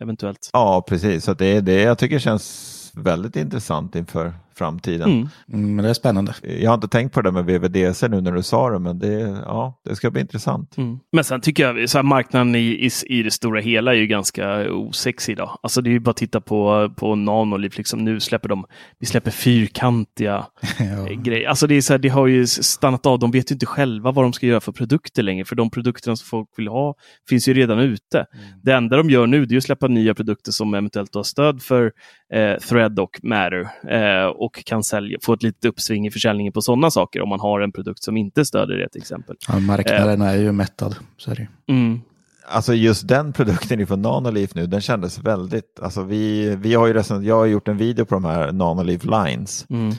Eventuellt. 0.00 0.50
Ja, 0.52 0.84
precis. 0.88 1.24
Så 1.24 1.34
det 1.34 1.46
är 1.46 1.60
det 1.60 1.82
jag 1.82 1.98
tycker 1.98 2.18
känns 2.18 2.92
väldigt 2.94 3.36
intressant 3.36 3.96
inför 3.96 4.32
framtiden. 4.58 5.10
Mm. 5.10 5.28
Mm, 5.52 5.76
men 5.76 5.84
det 5.84 5.90
är 5.90 5.94
spännande. 5.94 6.34
Jag 6.42 6.70
har 6.70 6.74
inte 6.74 6.88
tänkt 6.88 7.14
på 7.14 7.22
det 7.22 7.32
med 7.32 7.44
VVDC 7.44 8.08
nu 8.08 8.20
när 8.20 8.32
du 8.32 8.42
sa 8.42 8.70
det, 8.70 8.78
men 8.78 8.98
det, 8.98 9.42
ja, 9.46 9.80
det 9.84 9.96
ska 9.96 10.10
bli 10.10 10.20
intressant. 10.20 10.76
Mm. 10.76 10.98
Men 11.12 11.24
sen 11.24 11.40
tycker 11.40 11.74
jag 11.74 11.90
så 11.90 11.98
här, 11.98 12.02
marknaden 12.02 12.54
i, 12.54 12.58
i, 12.58 12.90
i 13.06 13.22
det 13.22 13.30
stora 13.30 13.60
hela 13.60 13.90
är 13.94 13.96
ju 13.96 14.06
ganska 14.06 14.72
osexig 14.72 15.32
idag. 15.32 15.58
Alltså 15.62 15.80
det 15.80 15.90
är 15.90 15.92
ju 15.92 16.00
bara 16.00 16.10
att 16.10 16.16
titta 16.16 16.40
på, 16.40 16.90
på 16.96 17.14
Nanoliv. 17.14 17.72
Liksom, 17.76 18.04
nu 18.04 18.20
släpper 18.20 18.48
de, 18.48 18.64
vi 18.98 19.06
släpper 19.06 19.30
fyrkantiga 19.30 20.46
Ja. 20.78 21.14
grejer. 21.22 21.48
Alltså 21.48 21.66
det, 21.66 21.74
är 21.74 21.80
så 21.80 21.92
här, 21.92 21.98
det 21.98 22.08
har 22.08 22.26
ju 22.26 22.46
stannat 22.46 23.06
av. 23.06 23.18
De 23.18 23.30
vet 23.30 23.50
ju 23.50 23.54
inte 23.54 23.66
själva 23.66 24.12
vad 24.12 24.24
de 24.24 24.32
ska 24.32 24.46
göra 24.46 24.60
för 24.60 24.72
produkter 24.72 25.22
längre. 25.22 25.44
För 25.44 25.56
de 25.56 25.70
produkterna 25.70 26.16
som 26.16 26.26
folk 26.26 26.48
vill 26.56 26.68
ha 26.68 26.94
finns 27.28 27.48
ju 27.48 27.54
redan 27.54 27.78
ute. 27.78 28.26
Det 28.62 28.72
enda 28.72 28.96
de 28.96 29.10
gör 29.10 29.26
nu 29.26 29.46
det 29.46 29.54
är 29.54 29.56
att 29.56 29.64
släppa 29.64 29.88
nya 29.88 30.14
produkter 30.14 30.52
som 30.52 30.74
eventuellt 30.74 31.14
har 31.14 31.22
stöd 31.22 31.62
för 31.62 31.92
eh, 32.34 32.58
Thread 32.58 32.98
och 33.00 33.20
Matter. 33.22 33.68
Eh, 33.88 34.26
och 34.26 34.45
kan 34.48 34.82
sälja, 34.84 35.18
få 35.22 35.32
ett 35.32 35.42
litet 35.42 35.64
uppsving 35.64 36.06
i 36.06 36.10
försäljningen 36.10 36.52
på 36.52 36.60
sådana 36.60 36.90
saker 36.90 37.22
om 37.22 37.28
man 37.28 37.40
har 37.40 37.60
en 37.60 37.72
produkt 37.72 38.02
som 38.02 38.16
inte 38.16 38.44
stöder 38.44 38.76
det 38.76 38.88
till 38.88 39.00
exempel. 39.00 39.36
Ja, 39.48 39.58
marknaden 39.58 40.20
är 40.20 40.34
ju 40.36 40.52
mättad. 40.52 40.96
Så 41.16 41.30
är 41.30 41.34
det. 41.34 41.72
Mm. 41.72 42.00
Alltså 42.48 42.74
just 42.74 43.08
den 43.08 43.32
produkten 43.32 43.80
ifrån 43.80 44.02
Nanoliv 44.02 44.50
nu, 44.54 44.66
den 44.66 44.80
kändes 44.80 45.18
väldigt, 45.18 45.80
alltså 45.82 46.02
vi, 46.02 46.56
vi 46.56 46.74
har 46.74 46.86
ju 46.86 46.92
redan, 46.92 47.24
jag 47.24 47.34
har 47.36 47.46
gjort 47.46 47.68
en 47.68 47.76
video 47.76 48.04
på 48.04 48.14
de 48.14 48.24
här 48.24 48.52
Nanoliv 48.52 49.04
Lines 49.04 49.66
Mm. 49.70 49.94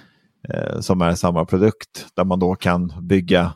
eh, 0.49 0.79
som 0.79 1.01
är 1.01 1.15
samma 1.15 1.45
produkt 1.45 2.07
där 2.15 2.23
man 2.23 2.39
då 2.39 2.55
kan 2.55 2.93
bygga 3.01 3.53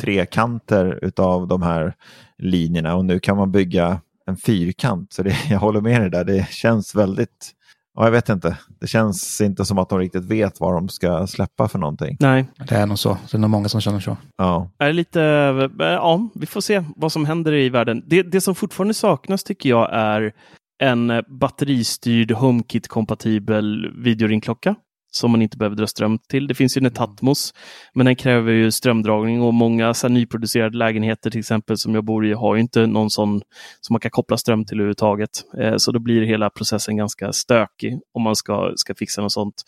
trekanter 0.00 0.98
utav 1.04 1.48
de 1.48 1.62
här 1.62 1.94
linjerna 2.38 2.94
och 2.94 3.04
nu 3.04 3.18
kan 3.20 3.36
man 3.36 3.52
bygga 3.52 4.00
en 4.26 4.36
fyrkant. 4.36 5.12
Så 5.12 5.22
det, 5.22 5.36
jag 5.50 5.58
håller 5.58 5.80
med 5.80 6.00
dig 6.00 6.10
där, 6.10 6.24
det 6.24 6.48
känns 6.50 6.94
väldigt, 6.94 7.50
ja 7.94 8.04
jag 8.04 8.10
vet 8.10 8.28
inte, 8.28 8.58
det 8.80 8.86
känns 8.86 9.40
inte 9.40 9.64
som 9.64 9.78
att 9.78 9.88
de 9.88 9.98
riktigt 9.98 10.24
vet 10.24 10.60
vad 10.60 10.74
de 10.74 10.88
ska 10.88 11.26
släppa 11.26 11.68
för 11.68 11.78
någonting. 11.78 12.16
Nej, 12.20 12.46
Det 12.68 12.74
är 12.74 12.86
nog 12.86 12.98
så. 12.98 13.18
Det 13.30 13.36
är 13.36 13.38
nog 13.38 13.50
många 13.50 13.68
som 13.68 13.80
känner 13.80 14.00
så. 14.00 14.16
Ja, 14.36 14.70
är 14.78 14.92
lite, 14.92 15.22
eh, 15.80 15.86
ja, 15.86 16.28
vi 16.34 16.46
får 16.46 16.60
se 16.60 16.84
vad 16.96 17.12
som 17.12 17.24
händer 17.24 17.52
i 17.52 17.68
världen. 17.68 18.02
Det, 18.06 18.22
det 18.22 18.40
som 18.40 18.54
fortfarande 18.54 18.94
saknas 18.94 19.44
tycker 19.44 19.68
jag 19.68 19.88
är 19.92 20.32
en 20.82 21.10
eh, 21.10 21.22
batteristyrd 21.28 22.32
HomeKit-kompatibel 22.32 23.92
videoringklocka 24.02 24.74
som 25.14 25.30
man 25.30 25.42
inte 25.42 25.56
behöver 25.56 25.76
dra 25.76 25.86
ström 25.86 26.18
till. 26.28 26.46
Det 26.46 26.54
finns 26.54 26.76
ju 26.76 26.80
Netatmos, 26.80 27.54
men 27.94 28.06
den 28.06 28.16
kräver 28.16 28.52
ju 28.52 28.70
strömdragning 28.70 29.42
och 29.42 29.54
många 29.54 29.94
så 29.94 30.06
här, 30.06 30.14
nyproducerade 30.14 30.78
lägenheter 30.78 31.30
till 31.30 31.40
exempel 31.40 31.78
som 31.78 31.94
jag 31.94 32.04
bor 32.04 32.26
i 32.26 32.32
har 32.32 32.54
ju 32.54 32.60
inte 32.60 32.86
någon 32.86 33.10
sån 33.10 33.40
som 33.80 33.94
man 33.94 34.00
kan 34.00 34.10
koppla 34.10 34.36
ström 34.36 34.64
till 34.64 34.76
överhuvudtaget. 34.76 35.30
Eh, 35.58 35.76
så 35.76 35.92
då 35.92 35.98
blir 35.98 36.22
hela 36.22 36.50
processen 36.50 36.96
ganska 36.96 37.32
stökig 37.32 37.98
om 38.14 38.22
man 38.22 38.36
ska, 38.36 38.72
ska 38.76 38.94
fixa 38.94 39.22
något 39.22 39.32
sånt. 39.32 39.62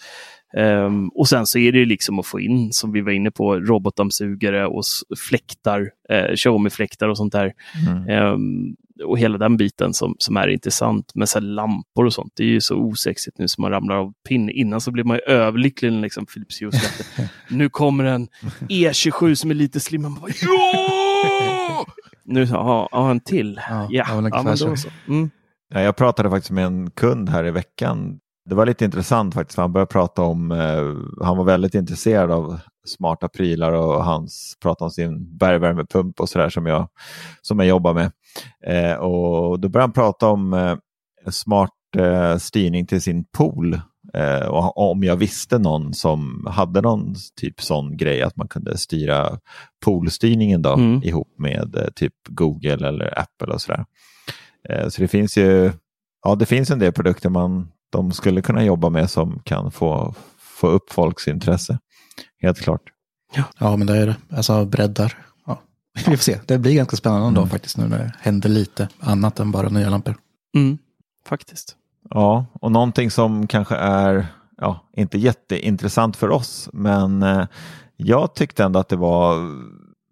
Ehm, 0.57 1.09
och 1.09 1.29
sen 1.29 1.47
så 1.47 1.59
är 1.59 1.73
det 1.73 1.79
ju 1.79 1.87
liksom 1.87 2.19
att 2.19 2.27
få 2.27 2.41
in, 2.41 2.73
som 2.73 2.93
vi 2.93 3.01
var 3.01 3.13
inne 3.13 3.31
på, 3.31 3.55
robotdammsugare 3.55 4.67
och 4.67 4.83
fläktar, 5.29 5.91
eh, 6.11 6.35
Xiaomi-fläktar 6.35 7.09
och 7.09 7.17
sånt 7.17 7.33
där. 7.33 7.53
mm. 7.89 8.09
Ehm, 8.09 8.77
och 9.05 9.19
hela 9.19 9.39
den 9.39 9.57
biten 9.57 9.95
som, 9.95 10.15
som 10.19 10.37
är 10.37 10.49
intressant. 10.49 11.13
Men 11.15 11.27
så 11.27 11.39
här 11.39 11.47
lampor 11.47 12.07
och 12.07 12.13
sånt, 12.13 12.33
det 12.37 12.43
är 12.43 12.49
ju 12.49 12.61
så 12.61 12.77
osexigt 12.77 13.39
nu 13.39 13.49
som 13.49 13.63
man 13.63 13.71
ramlar 13.71 13.97
av 13.97 14.13
pinn. 14.29 14.51
Innan 14.51 14.81
så 14.81 14.91
blir 14.91 15.05
man 15.05 15.17
ju 15.17 15.23
överlycklig 15.35 15.93
när 15.93 16.01
liksom 16.01 16.27
Philips 16.27 16.63
Hue 16.63 16.71
nu 17.51 17.69
kommer 17.69 18.05
en 18.05 18.29
E27 18.69 19.35
som 19.35 19.51
är 19.51 19.55
lite 19.55 19.81
slimmad. 19.81 20.11
Man 20.11 20.21
bara, 20.21 20.33
ja! 20.43 21.87
Nu 22.25 22.47
har 22.47 22.89
jag 22.93 23.11
en 23.11 23.21
till. 23.21 23.61
Ja, 23.69 23.89
Ja, 23.91 24.05
ja, 24.09 24.21
men 24.21 24.33
ja, 24.33 24.67
då 24.67 24.77
så. 24.77 24.89
Mm. 25.09 25.31
Ja, 25.75 25.81
jag 25.81 25.97
pratade 25.97 26.31
faktiskt 26.31 26.51
med 26.51 26.67
en 26.67 26.91
kund 26.91 27.29
här 27.29 27.47
i 27.47 27.51
veckan. 27.51 28.19
Det 28.49 28.55
var 28.55 28.67
lite 28.67 28.85
intressant 28.85 29.35
faktiskt. 29.35 29.55
för 29.55 29.63
Han 29.63 29.73
började 29.73 29.93
prata 29.93 30.23
om, 30.23 30.53
eh, 30.53 31.25
han 31.27 31.37
var 31.37 31.45
väldigt 31.45 31.75
intresserad 31.75 32.31
av 32.31 32.59
smarta 32.87 33.29
prylar 33.29 33.73
och 33.73 34.05
hans 34.05 34.57
pratade 34.63 34.85
om 34.85 34.91
sin 34.91 35.39
bergvärmepump 35.39 36.21
och 36.21 36.29
sådär 36.29 36.49
som 36.49 36.67
jag, 36.67 36.89
som 37.43 37.59
jag 37.59 37.69
jobbar 37.69 37.95
med. 37.95 38.13
Eh, 38.67 38.93
och 38.95 39.61
då 39.61 39.69
började 39.69 39.83
han 39.89 39.93
prata 39.93 40.29
om 40.29 40.53
eh, 40.55 40.77
smart 41.31 41.71
eh, 41.97 42.37
styrning 42.37 42.87
till 42.87 43.03
sin 43.03 43.25
pool. 43.25 43.81
Eh, 44.15 44.47
och 44.47 44.91
om 44.91 45.03
jag 45.05 45.17
visste 45.17 45.59
någon 45.59 45.95
som 45.95 46.47
hade 46.51 46.81
någon 46.81 47.15
typ 47.41 47.61
sån 47.61 47.97
grej 47.97 48.23
att 48.23 48.37
man 48.37 48.49
kunde 48.49 48.79
styra 48.79 49.39
poolstyrningen 49.85 50.63
då 50.63 50.73
Mm. 50.73 51.03
ihop 51.03 51.35
med 51.39 51.77
eh, 51.77 51.89
typ 51.95 52.15
Google 52.29 52.89
eller 52.89 53.19
Apple 53.19 53.55
och 53.55 53.61
sådär. 53.61 53.85
Eh, 54.69 54.89
Så 54.89 55.03
det 55.03 55.09
finns 55.09 55.37
ju 55.39 55.73
ja, 56.25 56.35
det 56.35 56.47
finns 56.47 56.71
en 56.71 56.79
del 56.79 56.93
produkter 56.93 57.29
man 57.31 57.69
de 57.93 58.13
skulle 58.13 58.43
kunna 58.43 58.65
jobba 58.65 58.89
med 58.91 59.11
som 59.11 59.41
kan 59.45 59.71
få, 59.73 60.15
få 60.39 60.69
upp 60.69 60.93
folks 60.93 61.29
intresse. 61.29 61.79
Helt 62.43 62.61
klart. 62.61 62.81
Ja, 63.59 63.77
men 63.77 63.87
det 63.87 63.97
är 63.97 64.07
det. 64.07 64.17
Alltså 64.37 64.65
breddar. 64.65 65.15
Vi 65.97 66.03
får 66.03 66.17
se. 66.17 66.39
Det 66.47 66.59
blir 66.59 66.75
ganska 66.75 66.97
spännande 66.97 67.27
ändå 67.27 67.41
Mm. 67.41 67.51
faktiskt 67.51 67.77
nu 67.77 67.89
när 67.89 67.99
det 67.99 68.13
händer 68.21 68.49
lite 68.49 68.89
annat 69.01 69.41
än 69.41 69.51
bara 69.53 69.69
nya 69.69 69.91
lampor. 69.91 70.15
Mm. 70.57 70.79
Faktiskt. 71.27 71.77
Ja, 72.11 72.47
och 72.61 72.73
någonting 72.73 73.11
som 73.11 73.47
kanske 73.47 73.77
är 73.77 74.27
ja, 74.57 74.89
inte 74.97 75.19
jätteintressant 75.19 76.17
för 76.17 76.31
oss, 76.31 76.69
men 76.73 77.23
eh, 77.23 77.47
jag 77.97 78.35
tyckte 78.35 78.65
ändå 78.65 78.79
att 78.79 78.89
det 78.89 78.97
var 78.97 79.37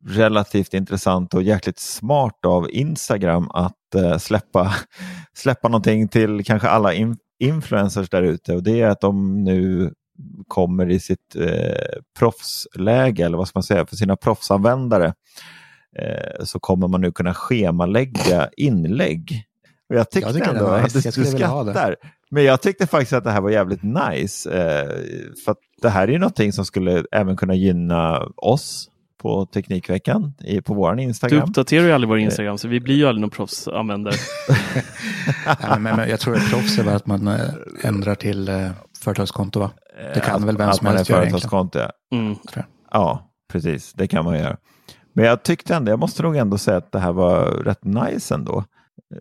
relativt 0.07 0.75
intressant 0.75 1.35
och 1.35 1.43
jäkligt 1.43 1.79
smart 1.79 2.47
av 2.47 2.71
Instagram 2.71 3.51
att 3.51 3.95
eh, 3.95 4.19
släppa, 4.19 4.75
släppa 5.37 5.69
någonting 5.69 6.09
till 6.09 6.45
kanske 6.45 6.69
alla 6.69 6.95
in, 6.95 7.17
influencers 7.39 8.09
där 8.11 8.23
ute 8.23 8.55
och 8.55 8.63
det 8.63 8.81
är 8.81 8.89
att 8.89 9.01
de 9.01 9.45
nu 9.45 9.93
kommer 10.49 10.91
i 10.91 11.01
sitt 11.01 11.37
eh, 11.37 12.01
proffsläge, 12.19 13.25
eller 13.25 13.39
vad 13.39 13.49
ska 13.49 13.59
man 13.59 13.63
säga, 13.63 13.87
för 13.87 13.97
sina 13.97 14.17
proffsanvändare 14.17 15.15
så 16.45 16.59
kommer 16.61 16.89
man 16.89 17.01
nu 17.01 17.13
kunna 17.13 17.35
schemalägga 17.35 18.49
inlägg. 18.57 19.45
Och 19.89 19.97
jag 19.97 20.11
tyckte 20.11 20.31
Jag 20.39 20.49
ändå 20.49 20.67
är 20.67 20.79
att 20.83 20.95
nice. 20.95 21.11
du, 21.11 21.23
du 21.25 21.31
skrattar. 21.31 21.97
Men 22.31 22.45
jag 22.45 22.63
tyckte 22.63 22.87
faktiskt 22.87 23.13
att 23.13 23.25
det 23.25 23.31
här 23.31 23.41
var 23.41 23.51
jävligt 23.51 23.83
nice. 23.83 24.51
Eh, 24.51 24.89
för 25.45 25.53
att 25.53 25.59
det 25.83 25.89
här 25.89 26.09
är 26.09 26.13
ju 26.13 26.19
någonting 26.19 26.53
som 26.53 26.65
skulle 26.65 27.05
även 27.13 27.37
kunna 27.37 27.55
gynna 27.55 28.23
oss 28.37 28.89
på 29.23 29.47
Teknikveckan 29.47 30.35
i, 30.45 30.61
på 30.61 30.75
vår 30.75 30.95
Du 30.95 31.03
Instagram. 31.03 31.49
uppdaterar 31.49 31.85
ju 31.87 31.93
aldrig 31.93 32.09
vår 32.09 32.19
Instagram, 32.19 32.59
så 32.59 32.69
vi 32.69 32.81
blir 32.81 32.95
ju 32.97 33.07
aldrig 33.07 33.21
någon 33.21 33.31
proffsanvändare. 33.31 34.15
Men, 35.79 35.83
men, 35.83 36.09
jag 36.09 36.21
tror 36.21 36.37
att 36.37 36.51
proffs 36.51 36.79
är 36.79 36.87
att 36.87 37.07
man 37.07 37.29
eh, 37.29 37.41
ändrar 37.83 38.15
till 38.15 38.49
eh, 38.49 38.71
företagskonto 39.05 39.61
va? 39.61 39.71
Det 40.15 40.21
kan 40.21 40.35
Att- 40.37 40.49
väl 40.49 40.57
vem 40.57 40.69
att 40.69 40.77
som 40.77 40.85
man 40.85 40.93
är 40.93 40.97
helst 40.97 41.11
göra 41.11 41.21
egentligen. 41.23 41.41
företagskonto. 41.41 41.79
ja. 41.79 42.19
Mm. 42.19 42.37
Ja, 42.91 43.31
precis. 43.53 43.93
Det 43.93 44.07
kan 44.09 44.25
man 44.25 44.39
göra. 44.39 44.57
Men 45.15 45.25
jag 45.25 45.43
tyckte 45.43 45.75
ändå, 45.75 45.93
jag 45.93 45.99
måste 45.99 46.23
nog 46.23 46.37
ändå 46.37 46.59
säga 46.59 46.77
att 46.77 46.93
det 46.93 46.99
här 46.99 47.13
var 47.13 47.45
rätt 47.47 47.85
nice 47.85 48.35
ändå. 48.35 48.59
Eh, 49.15 49.21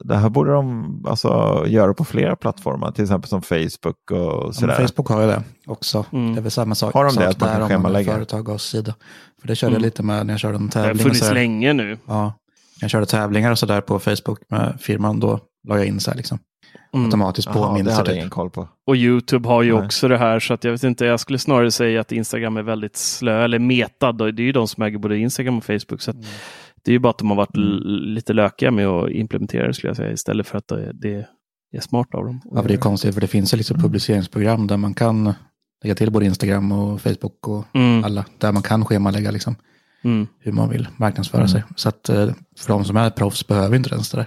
Det 0.00 0.16
här 0.16 0.28
borde 0.28 0.52
de 0.52 1.04
alltså 1.08 1.64
göra 1.66 1.94
på 1.94 2.04
flera 2.04 2.36
plattformar, 2.36 2.90
till 2.92 3.04
exempel 3.04 3.28
som 3.28 3.42
Facebook 3.42 4.10
och 4.10 4.16
Ja, 4.18 4.52
sådär. 4.52 4.66
men 4.78 4.88
Facebook 4.88 5.08
har 5.08 5.20
ju 5.20 5.26
det 5.26 5.42
också. 5.66 6.04
Mm. 6.12 6.34
Det 6.34 6.40
är 6.40 6.42
väl 6.42 6.50
samma 6.50 6.74
sak, 6.74 6.94
Har 6.94 7.04
de 7.04 7.08
det, 7.08 7.20
sak 7.20 7.30
att 7.30 7.40
man 7.40 7.48
kan 7.58 7.68
schemalägga? 7.68 8.12
företag 8.12 8.48
och 8.48 8.60
sida. 8.60 8.94
För 9.40 9.48
det 9.48 9.56
körde 9.56 9.70
Mm. 9.70 9.82
jag 9.82 9.86
lite 9.86 10.02
med 10.02 10.26
när 10.26 10.32
jag 10.34 10.40
körde 10.40 10.56
en 10.56 10.68
Det 10.68 10.78
har 10.78 10.84
tävling. 10.86 11.06
och 11.06 11.16
funnits 11.16 11.32
länge 11.32 11.72
nu. 11.72 11.98
Ja, 12.06 12.32
jag 12.80 12.90
körde 12.90 13.06
tävlingar 13.06 13.50
och 13.50 13.58
sådär 13.58 13.80
på 13.80 13.98
Facebook 13.98 14.38
med 14.50 14.76
firman. 14.80 15.20
Då 15.20 15.40
la 15.68 15.76
jag 15.76 15.86
in 15.86 16.00
så 16.00 16.10
här 16.10 16.16
liksom. 16.16 16.38
Mm. 16.94 17.04
Automatiskt 17.06 17.46
Jaha, 17.46 17.54
det 17.54 17.66
påminnelser. 17.66 17.96
hade 17.96 18.10
jag 18.10 18.14
Typ. 18.14 18.20
ingen 18.20 18.30
koll 18.30 18.50
på. 18.50 18.68
Och 18.86 18.96
Youtube 18.96 19.48
har 19.48 19.62
ju 19.62 19.74
Nej. 19.76 19.84
också 19.84 20.08
det 20.08 20.18
här, 20.18 20.40
så 20.40 20.54
att 20.54 20.64
jag 20.64 20.72
vet 20.72 20.82
inte, 20.84 21.04
jag 21.04 21.20
skulle 21.20 21.38
snarare 21.38 21.70
säga 21.70 22.00
att 22.00 22.12
Instagram 22.12 22.56
är 22.56 22.62
väldigt 22.62 22.96
slö, 22.96 23.44
eller 23.44 23.58
metad. 23.58 24.18
Det 24.18 24.24
är 24.24 24.40
ju 24.40 24.52
de 24.52 24.68
som 24.68 24.82
äger 24.82 24.98
både 24.98 25.18
Instagram 25.18 25.58
och 25.58 25.64
Facebook. 25.64 26.00
Så 26.00 26.10
att 26.10 26.16
Det 26.84 26.90
är 26.90 26.92
ju 26.92 26.98
bara 26.98 27.10
att 27.10 27.18
de 27.18 27.28
har 27.30 27.36
varit 27.36 27.56
lite 28.06 28.32
lökiga 28.32 28.70
med 28.70 28.86
att 28.86 29.10
implementera 29.10 29.66
det 29.66 29.74
skulle 29.74 29.88
jag 29.90 29.96
säga 29.96 30.12
istället 30.12 30.46
för 30.46 30.58
att 30.58 30.68
det, 30.68 30.92
det 30.92 31.26
är 31.76 31.80
smart 31.80 32.14
av 32.14 32.24
dem. 32.24 32.40
Ja, 32.54 32.62
det 32.62 32.74
är 32.74 32.78
konstigt 32.78 33.14
för 33.14 33.20
det 33.20 33.26
finns 33.26 33.54
ju 33.54 33.56
liksom 33.56 33.80
publiceringsprogram 33.80 34.66
där 34.66 34.76
man 34.76 34.94
kan 34.94 35.34
lägga 35.84 35.94
till 35.94 36.10
både 36.10 36.24
Instagram 36.26 36.72
och 36.72 37.00
Facebook 37.00 37.48
och 37.48 37.64
Mm. 37.74 38.04
alla. 38.04 38.24
Där 38.38 38.52
man 38.52 38.62
kan 38.62 38.84
schemalägga 38.84 39.30
liksom 39.30 39.56
Mm. 40.04 40.26
hur 40.38 40.52
man 40.52 40.68
vill 40.68 40.88
marknadsföra 40.96 41.48
sig. 41.48 41.62
Så 41.76 41.88
att 41.88 42.08
eh, 42.08 42.26
för 42.58 42.68
de 42.68 42.84
som 42.84 42.96
är 42.96 43.10
proffs 43.10 43.46
behöver 43.46 43.76
inte 43.76 43.90
ens 43.94 44.10
det 44.10 44.16
där. 44.16 44.26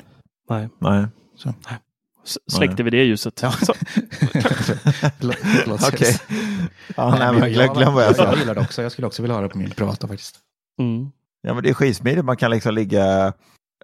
Nej. 0.50 0.70
Nej. 0.80 1.06
Så. 1.38 1.50
S- 1.50 1.56
Släckte 2.51 2.84
vi 2.84 2.89
det 2.89 3.03
ljuset? 3.03 3.43
Förlåt. 5.19 5.84
Okej. 5.93 6.19
Ja, 6.95 7.15
nej, 7.19 7.39
men 7.39 7.51
glöm, 7.53 7.73
glöm 7.73 7.93
vad 7.93 8.03
jag 8.03 8.09
Jag 8.09 8.15
sa. 8.15 8.36
gillar 8.36 8.55
det 8.55 8.61
också. 8.61 8.82
Jag 8.82 8.91
skulle 8.91 9.07
också 9.07 9.21
vilja 9.21 9.36
ha 9.36 9.41
det 9.41 9.49
på 9.49 9.57
min 9.57 9.71
privata 9.71 10.07
faktiskt. 10.07 10.36
Mm. 10.80 11.11
Ja, 11.41 11.53
men 11.53 11.63
det 11.63 11.69
är 11.69 11.73
skitsmidigt. 11.73 12.26
Man 12.26 12.38
kan 12.38 12.51
liksom 12.51 12.73
ligga... 12.73 13.34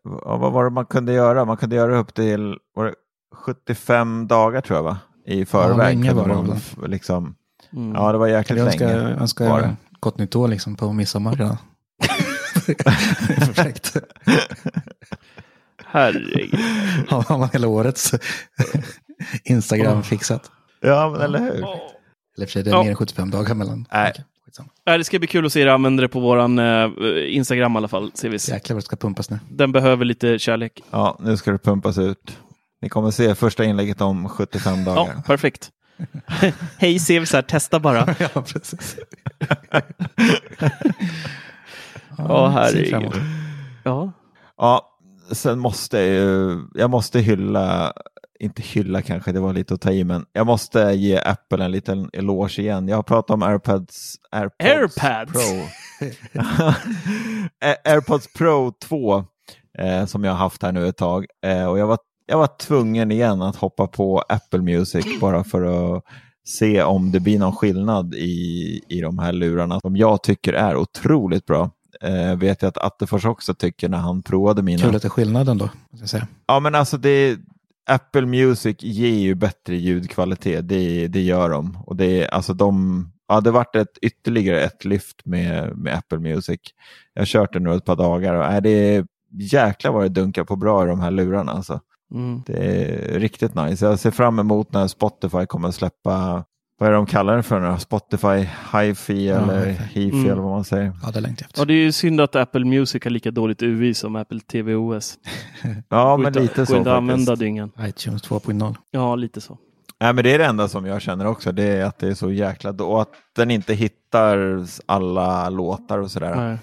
Ja, 0.04 0.38
vad 0.38 0.52
var 0.52 0.64
det 0.64 0.70
man 0.70 0.86
kunde 0.86 1.14
göra? 1.14 1.46
Man 1.46 1.58
kunde 1.58 1.76
göra 1.76 1.98
upp 1.98 2.14
till 2.14 2.58
var 2.76 2.86
det 2.86 2.94
75 3.36 4.28
dagar 4.28 4.62
tror 4.62 4.78
jag 4.78 4.84
va? 4.84 4.98
I 5.26 5.46
förväg. 5.46 5.78
länge 5.78 6.08
kunde 6.10 6.24
var 6.24 6.30
det 6.30 6.36
man 6.80 6.90
liksom, 6.92 7.36
Mm. 7.74 7.94
Ja, 7.96 8.12
det 8.12 8.18
var 8.18 8.28
jäkligt 8.28 8.58
Jag 8.60 8.66
önskar, 8.68 8.88
länge. 8.88 9.10
jag 9.10 9.22
önskar 9.22 9.50
var 9.50 9.62
det. 9.62 9.76
gott 10.00 10.18
nytt 10.18 10.36
år 10.36 10.48
liksom 10.48 10.76
på 10.76 10.94
midsommar 10.94 11.36
redan. 11.36 11.58
Perfekt. 13.28 13.98
Herregud. 15.92 16.60
Har 17.10 17.38
man 17.38 17.50
hela 17.54 17.68
årets 17.68 18.12
Instagram 19.44 20.04
fixat. 20.04 20.52
Ja, 20.82 21.10
men 21.10 21.22
eller 21.22 21.40
hur? 21.40 21.50
Eller 21.54 21.68
i 22.38 22.44
och 22.44 22.48
för 22.48 22.48
sig, 22.48 22.64
det 22.64 22.70
är 22.70 22.74
Ja. 22.74 22.84
mer 22.84 22.90
än 22.90 22.96
75 22.96 23.32
dagar 23.32 23.56
mellan. 23.56 23.86
Nej. 23.94 24.14
Nej, 24.86 24.98
det 24.98 25.04
ska 25.04 25.20
bli 25.20 25.28
kul 25.28 25.46
att 25.46 25.54
se 25.54 25.62
er 25.62 25.68
använda 25.68 26.02
det 26.02 26.08
på 26.08 26.20
våran 26.20 26.60
eh, 26.60 26.90
Instagram 27.36 27.74
i 27.74 27.78
alla 27.78 27.88
fall. 27.88 28.12
Ser 28.14 28.30
vi. 28.30 28.38
Jäklar 28.38 28.74
vad 28.74 28.82
det 28.84 28.86
ska 28.86 28.96
pumpas 28.96 29.30
nu. 29.30 29.40
Den 29.50 29.72
behöver 29.72 30.06
lite 30.06 30.40
kärlek. 30.40 30.84
Ja, 30.92 31.18
nu 31.20 31.38
ska 31.38 31.52
det 31.52 31.58
pumpas 31.58 31.98
ut. 31.98 32.38
Ni 32.82 32.90
kommer 32.90 33.12
se 33.12 33.36
första 33.36 33.64
inlägget 33.64 34.02
om 34.02 34.30
75 34.30 34.80
Ja, 34.80 34.86
dagar. 34.96 35.22
perfekt. 35.26 35.70
Hej 36.78 37.00
Sevsar, 37.00 37.42
testa 37.42 37.80
bara. 37.80 38.16
ja, 38.20 38.42
precis. 38.42 38.96
Ja, 42.18 42.48
herregud. 42.48 43.12
Ja. 43.84 44.12
Ja, 44.58 44.91
sen 45.32 45.60
måste 45.60 45.98
jag 45.98 46.08
ju, 46.08 46.60
jag 46.74 46.90
måste 46.90 47.20
hylla, 47.20 47.94
inte 48.40 48.62
hylla 48.62 49.02
kanske, 49.02 49.32
det 49.32 49.40
var 49.40 49.54
lite 49.54 49.74
att 49.74 49.82
ta 49.82 49.92
i, 49.92 50.04
men 50.04 50.26
jag 50.34 50.48
måste 50.48 50.80
ge 50.80 51.18
Apple 51.20 51.66
en 51.66 51.72
liten 51.72 52.10
eloge 52.14 52.60
igen. 52.60 52.88
Jag 52.88 52.96
har 52.96 53.04
pratat 53.04 53.34
om 53.34 53.44
AirPods, 53.44 54.16
AirPods, 54.32 55.04
Airpads? 55.04 55.32
Pro. 55.34 55.68
AirPods 57.92 58.34
Pro 58.34 58.72
2 58.72 59.26
eh, 59.78 60.06
som 60.06 60.24
jag 60.24 60.32
har 60.32 60.38
haft 60.38 60.64
här 60.64 60.72
nu 60.72 60.88
ett 60.88 60.98
tag. 60.98 61.26
Eh, 61.46 61.66
och 61.66 61.80
jag 61.80 61.88
var, 61.88 61.98
jag 62.26 62.38
var 62.38 62.58
tvungen 62.60 63.12
igen 63.12 63.42
att 63.42 63.56
hoppa 63.56 63.88
på 63.88 64.24
Apple 64.30 64.62
Music 64.62 65.06
bara 65.22 65.44
för 65.44 65.96
att 65.96 66.04
se 66.48 66.84
om 66.84 67.12
det 67.12 67.20
blir 67.20 67.40
någon 67.40 67.56
skillnad 67.56 68.16
i, 68.16 68.82
i 68.90 69.02
de 69.02 69.20
här 69.20 69.34
lurarna 69.34 69.80
som 69.80 69.98
jag 69.98 70.24
tycker 70.24 70.54
är 70.54 70.76
otroligt 70.76 71.46
bra. 71.46 71.70
Eh, 72.02 72.36
vet 72.36 72.62
jag 72.62 72.70
att 72.70 72.78
Attefors 72.78 73.26
också 73.26 73.54
tycker 73.54 73.90
när 73.90 73.98
han 73.98 74.24
provade 74.24 74.62
mina. 74.62 74.84
Kul 74.84 74.96
att 74.96 75.02
det 75.02 75.08
är 75.08 75.10
skillnad 75.10 75.50
ändå. 75.50 75.70
måste 75.90 76.04
jag 76.04 76.10
säga. 76.10 76.28
Ja, 76.48 76.60
men 76.60 76.76
alltså 76.76 76.98
det, 76.98 77.38
Apple 77.86 78.26
Music 78.26 78.78
ger 78.80 79.20
ju 79.20 79.36
bättre 79.36 79.76
ljudkvalitet. 79.76 80.68
Det, 80.68 81.08
det 81.08 81.22
gör 81.22 81.50
de. 81.50 81.78
Och 81.86 81.96
det, 81.96 82.30
alltså 82.30 82.54
de, 82.54 83.06
ja, 83.28 83.42
det 83.42 83.52
varit 83.52 83.76
ett, 83.76 83.98
ytterligare 84.02 84.62
ett 84.62 84.86
lyft 84.86 85.26
med, 85.26 85.78
med 85.78 85.96
Apple 85.98 86.20
Music. 86.20 86.60
Jag 87.14 87.22
har 87.22 87.26
kört 87.26 87.54
det 87.54 87.60
nu 87.60 87.74
ett 87.74 87.86
par 87.86 87.96
dagar 87.96 88.34
och 88.34 88.46
är 88.46 88.62
det 88.62 89.06
jäklar 89.32 89.92
vad 89.92 90.04
det 90.04 90.10
dunkar 90.10 90.44
på 90.44 90.56
bra 90.56 90.84
i 90.84 90.88
de 90.88 91.00
här 91.00 91.12
lurarna. 91.12 91.52
Alltså. 91.52 91.80
Mm. 92.14 92.42
Det 92.46 92.54
är 92.54 93.20
riktigt 93.20 93.56
nice. 93.56 93.86
Jag 93.86 94.00
ser 94.00 94.12
fram 94.12 94.40
emot 94.40 94.74
när 94.74 94.88
Spotify 94.88 95.46
kommer 95.46 95.68
att 95.70 95.76
släppa, 95.76 96.44
vad 96.82 96.88
är 96.88 96.92
det 96.92 96.98
de 96.98 97.06
kallar 97.06 97.38
det 97.38 97.44
för 97.44 97.60
nu? 97.60 97.80
Spotify 97.80 98.48
Hi-Fi 98.74 99.30
eller 99.30 99.66
hi-fi. 99.66 99.84
Hi-Fi 100.00 100.18
Mm. 100.20 100.32
eller 100.32 100.42
vad 100.42 100.52
man 100.52 100.64
säger. 100.64 100.92
Ja, 101.04 101.12
det 101.12 101.22
längtar 101.22 101.44
jag 101.44 101.48
ja, 101.48 101.52
efter. 101.54 101.66
det 101.66 101.74
är 101.74 101.84
ju 101.84 101.92
synd 101.92 102.22
att 102.22 102.36
Apple 102.36 102.66
Music 102.66 103.04
har 103.04 103.10
lika 103.12 103.32
dåligt 103.32 103.62
UI 103.62 103.94
som 103.94 104.16
Apple 104.16 104.40
TVOS. 104.40 105.18
Ja, 105.90 106.10
Går 106.10 106.18
men 106.18 106.28
inte- 106.28 106.40
lite 106.40 106.56
går 106.62 106.66
så 106.66 106.76
inte 106.78 106.92
att 106.92 106.98
använda 106.98 107.36
dyngan. 107.36 107.72
iTunes 107.80 108.22
2.0. 108.24 108.76
Ja, 108.92 109.16
lite 109.16 109.42
så. 109.42 109.58
Nej, 110.00 110.14
men 110.14 110.24
det 110.24 110.34
är 110.34 110.38
det 110.40 110.46
enda 110.46 110.68
som 110.68 110.86
jag 110.86 111.02
känner 111.02 111.26
också. 111.28 111.52
Det 111.52 111.64
är 111.64 111.86
att 111.86 112.00
det 112.00 112.08
är 112.08 112.14
så 112.14 112.32
jäkla... 112.32 112.70
Och 112.72 113.02
att 113.02 113.10
den 113.36 113.52
inte 113.52 113.74
hittar 113.74 114.66
alla 114.86 115.50
låtar 115.50 115.98
och 116.00 116.12
sådär. 116.12 116.36
Nej. 116.36 116.58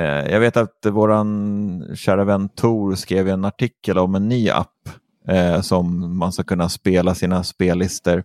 Eh, 0.00 0.32
jag 0.32 0.40
vet 0.40 0.56
att 0.56 0.86
våran 0.86 1.84
kära 1.96 2.24
vän 2.24 2.48
Tor 2.48 2.94
skrev 2.94 3.28
en 3.28 3.44
artikel 3.44 3.98
om 3.98 4.14
en 4.14 4.28
ny 4.28 4.50
app 4.50 4.88
eh, 5.28 5.60
som 5.60 6.18
man 6.18 6.32
ska 6.32 6.42
kunna 6.42 6.68
spela 6.68 7.14
sina 7.14 7.44
spellistor 7.44 8.24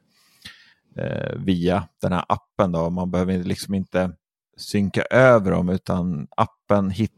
via 1.36 1.84
den 2.02 2.14
här 2.14 2.26
appen. 2.30 2.72
Då. 2.72 2.90
Man 2.90 3.12
behöver 3.12 3.44
liksom 3.44 3.74
inte 3.74 4.12
synka 4.58 5.02
över 5.02 5.52
dem 5.52 5.70
utan 5.70 6.28
appen 6.38 6.90
hittar 6.90 7.16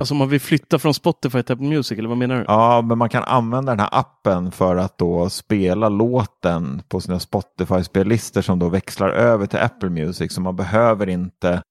Alltså 0.00 0.14
man 0.14 0.28
vill 0.28 0.40
flytta 0.40 0.78
från 0.78 0.94
Spotify 0.94 1.42
till 1.42 1.52
Apple 1.52 1.68
Music, 1.68 1.98
eller 1.98 2.08
vad 2.08 2.18
menar 2.18 2.36
du? 2.36 2.44
Ja, 2.48 2.82
men 2.82 2.98
man 2.98 3.08
kan 3.08 3.22
använda 3.22 3.72
den 3.72 3.80
här 3.80 3.88
appen 3.92 4.52
för 4.52 4.76
att 4.76 4.98
då 4.98 5.30
spela 5.30 5.88
låten 5.88 6.82
på 6.88 7.00
sina 7.00 7.18
Spotify-spellistor 7.18 8.40
som 8.40 8.58
då 8.58 8.68
växlar 8.68 9.08
över 9.08 9.46
till 9.46 9.58
Apple 9.58 9.90
Music. 9.90 10.34
Så 10.34 10.40
man 10.40 10.56
behöver 10.56 11.08
inte 11.08 11.62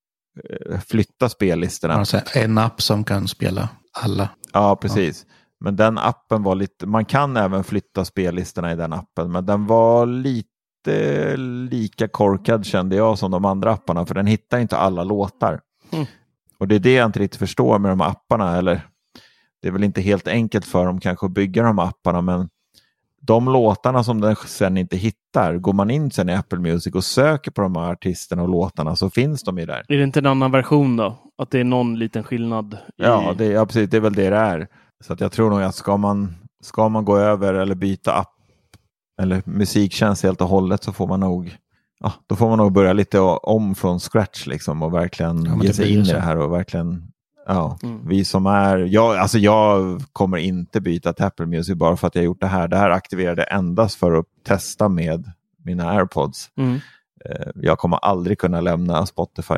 eh, 0.50 0.80
flytta 0.80 1.30
spellistorna. 1.30 1.94
Alltså 1.94 2.22
en 2.36 2.58
app 2.58 2.82
som 2.82 3.04
kan 3.04 3.28
spela 3.28 3.70
alla. 4.04 4.30
Ja, 4.54 4.76
precis. 4.76 5.26
Men 5.60 5.76
den 5.76 5.98
appen 5.98 6.44
var 6.44 6.56
lite, 6.56 6.86
man 6.86 7.06
kan 7.06 7.38
även 7.38 7.64
flytta 7.64 8.06
spellistorna 8.06 8.72
i 8.72 8.76
den 8.76 8.94
appen, 8.94 9.32
men 9.32 9.46
den 9.46 9.66
var 9.66 10.06
lite 10.06 10.50
lika 11.70 12.08
korkad 12.08 12.66
kände 12.66 12.96
jag 12.96 13.18
som 13.18 13.32
de 13.32 13.46
andra 13.46 13.72
apparna, 13.72 14.06
för 14.06 14.16
den 14.16 14.28
hittar 14.28 14.60
inte 14.60 14.78
alla 14.78 15.04
låtar. 15.04 15.60
Mm. 15.92 16.06
Och 16.58 16.68
det 16.68 16.76
är 16.76 16.80
det 16.80 16.94
jag 16.94 17.06
inte 17.06 17.20
riktigt 17.20 17.40
förstår 17.40 17.80
med 17.80 17.92
de 17.92 18.02
apparna, 18.02 18.58
eller 18.58 18.82
det 19.62 19.68
är 19.68 19.72
väl 19.72 19.84
inte 19.84 20.02
helt 20.02 20.28
enkelt 20.28 20.66
för 20.66 20.86
dem 20.86 21.00
kanske 21.00 21.26
att 21.26 21.32
bygga 21.32 21.64
de 21.64 21.80
apparna, 21.80 22.22
men 22.22 22.50
de 23.22 23.46
låtarna 23.46 24.04
som 24.04 24.22
den 24.22 24.36
sen 24.36 24.78
inte 24.78 24.98
hittar, 24.98 25.58
går 25.58 25.74
man 25.74 25.90
in 25.92 26.12
sen 26.12 26.30
i 26.30 26.34
Apple 26.34 26.60
Music 26.60 26.96
och 26.96 27.04
söker 27.04 27.52
på 27.52 27.62
de 27.62 27.76
här 27.76 27.92
artisterna 27.92 28.42
och 28.42 28.50
låtarna 28.50 28.96
så 28.96 29.10
finns 29.10 29.44
de 29.44 29.58
ju 29.58 29.66
där. 29.66 29.86
Är 29.88 29.98
det 29.98 30.04
inte 30.04 30.20
en 30.20 30.26
annan 30.26 30.52
version 30.52 30.98
då? 30.98 31.18
Att 31.38 31.52
det 31.52 31.60
är 31.60 31.64
någon 31.64 32.00
liten 32.00 32.24
skillnad? 32.24 32.74
I... 32.74 32.78
Ja, 32.96 33.36
det, 33.38 33.46
ja, 33.46 33.66
precis. 33.66 33.90
Det 33.90 33.98
är 33.98 34.02
väl 34.02 34.14
det 34.14 34.30
det 34.30 34.38
är. 34.38 34.68
Så 35.04 35.14
att 35.14 35.20
jag 35.20 35.32
tror 35.32 35.50
nog 35.50 35.62
att 35.62 35.76
ska 35.76 35.98
man, 35.98 36.36
ska 36.64 36.90
man 36.90 37.06
gå 37.06 37.18
över 37.18 37.54
eller 37.54 37.76
byta 37.76 38.14
app 38.14 38.37
eller 39.22 39.42
musiktjänst 39.46 40.24
helt 40.24 40.42
och 40.42 40.48
hållet 40.48 40.84
så 40.84 40.94
får 40.94 41.08
man 41.08 41.20
nog 41.20 41.56
Ja, 42.00 42.14
då 42.28 42.36
får 42.36 42.50
man 42.50 42.58
nog 42.58 42.72
börja 42.72 42.94
lite 42.94 43.20
om 43.20 43.76
från 43.76 44.00
scratch 44.00 44.46
liksom 44.48 44.84
och 44.84 44.94
verkligen 44.94 45.46
Ja, 45.46 45.58
ge 45.62 45.68
det 45.68 45.74
sig 45.74 45.94
in 45.94 46.00
i 46.00 46.04
det 46.04 46.20
här 46.20 46.38
och 46.38 46.54
verkligen 46.54 47.12
Ja, 47.48 47.78
Mm. 47.84 48.08
vi 48.08 48.26
som 48.26 48.46
är, 48.46 48.78
jag, 48.78 49.18
alltså 49.18 49.38
jag 49.40 50.02
kommer 50.14 50.38
inte 50.38 50.82
byta 50.82 51.14
till 51.14 51.26
Apple 51.26 51.46
Music 51.46 51.76
bara 51.76 51.98
för 51.98 52.08
att 52.08 52.16
jag 52.16 52.24
gjort 52.26 52.42
det 52.42 52.48
här. 52.48 52.68
Det 52.68 52.78
här 52.78 52.90
aktiverade 52.90 53.44
endast 53.44 53.96
för 53.96 54.14
att 54.20 54.26
testa 54.48 54.90
med 54.90 55.32
mina 55.66 55.90
AirPods. 55.92 56.50
Mm. 56.58 56.74
Eh, 57.26 57.48
Jag 57.56 57.78
kommer 57.80 57.98
aldrig 57.98 58.40
kunna 58.40 58.62
lämna 58.62 59.06
Spotify. 59.06 59.54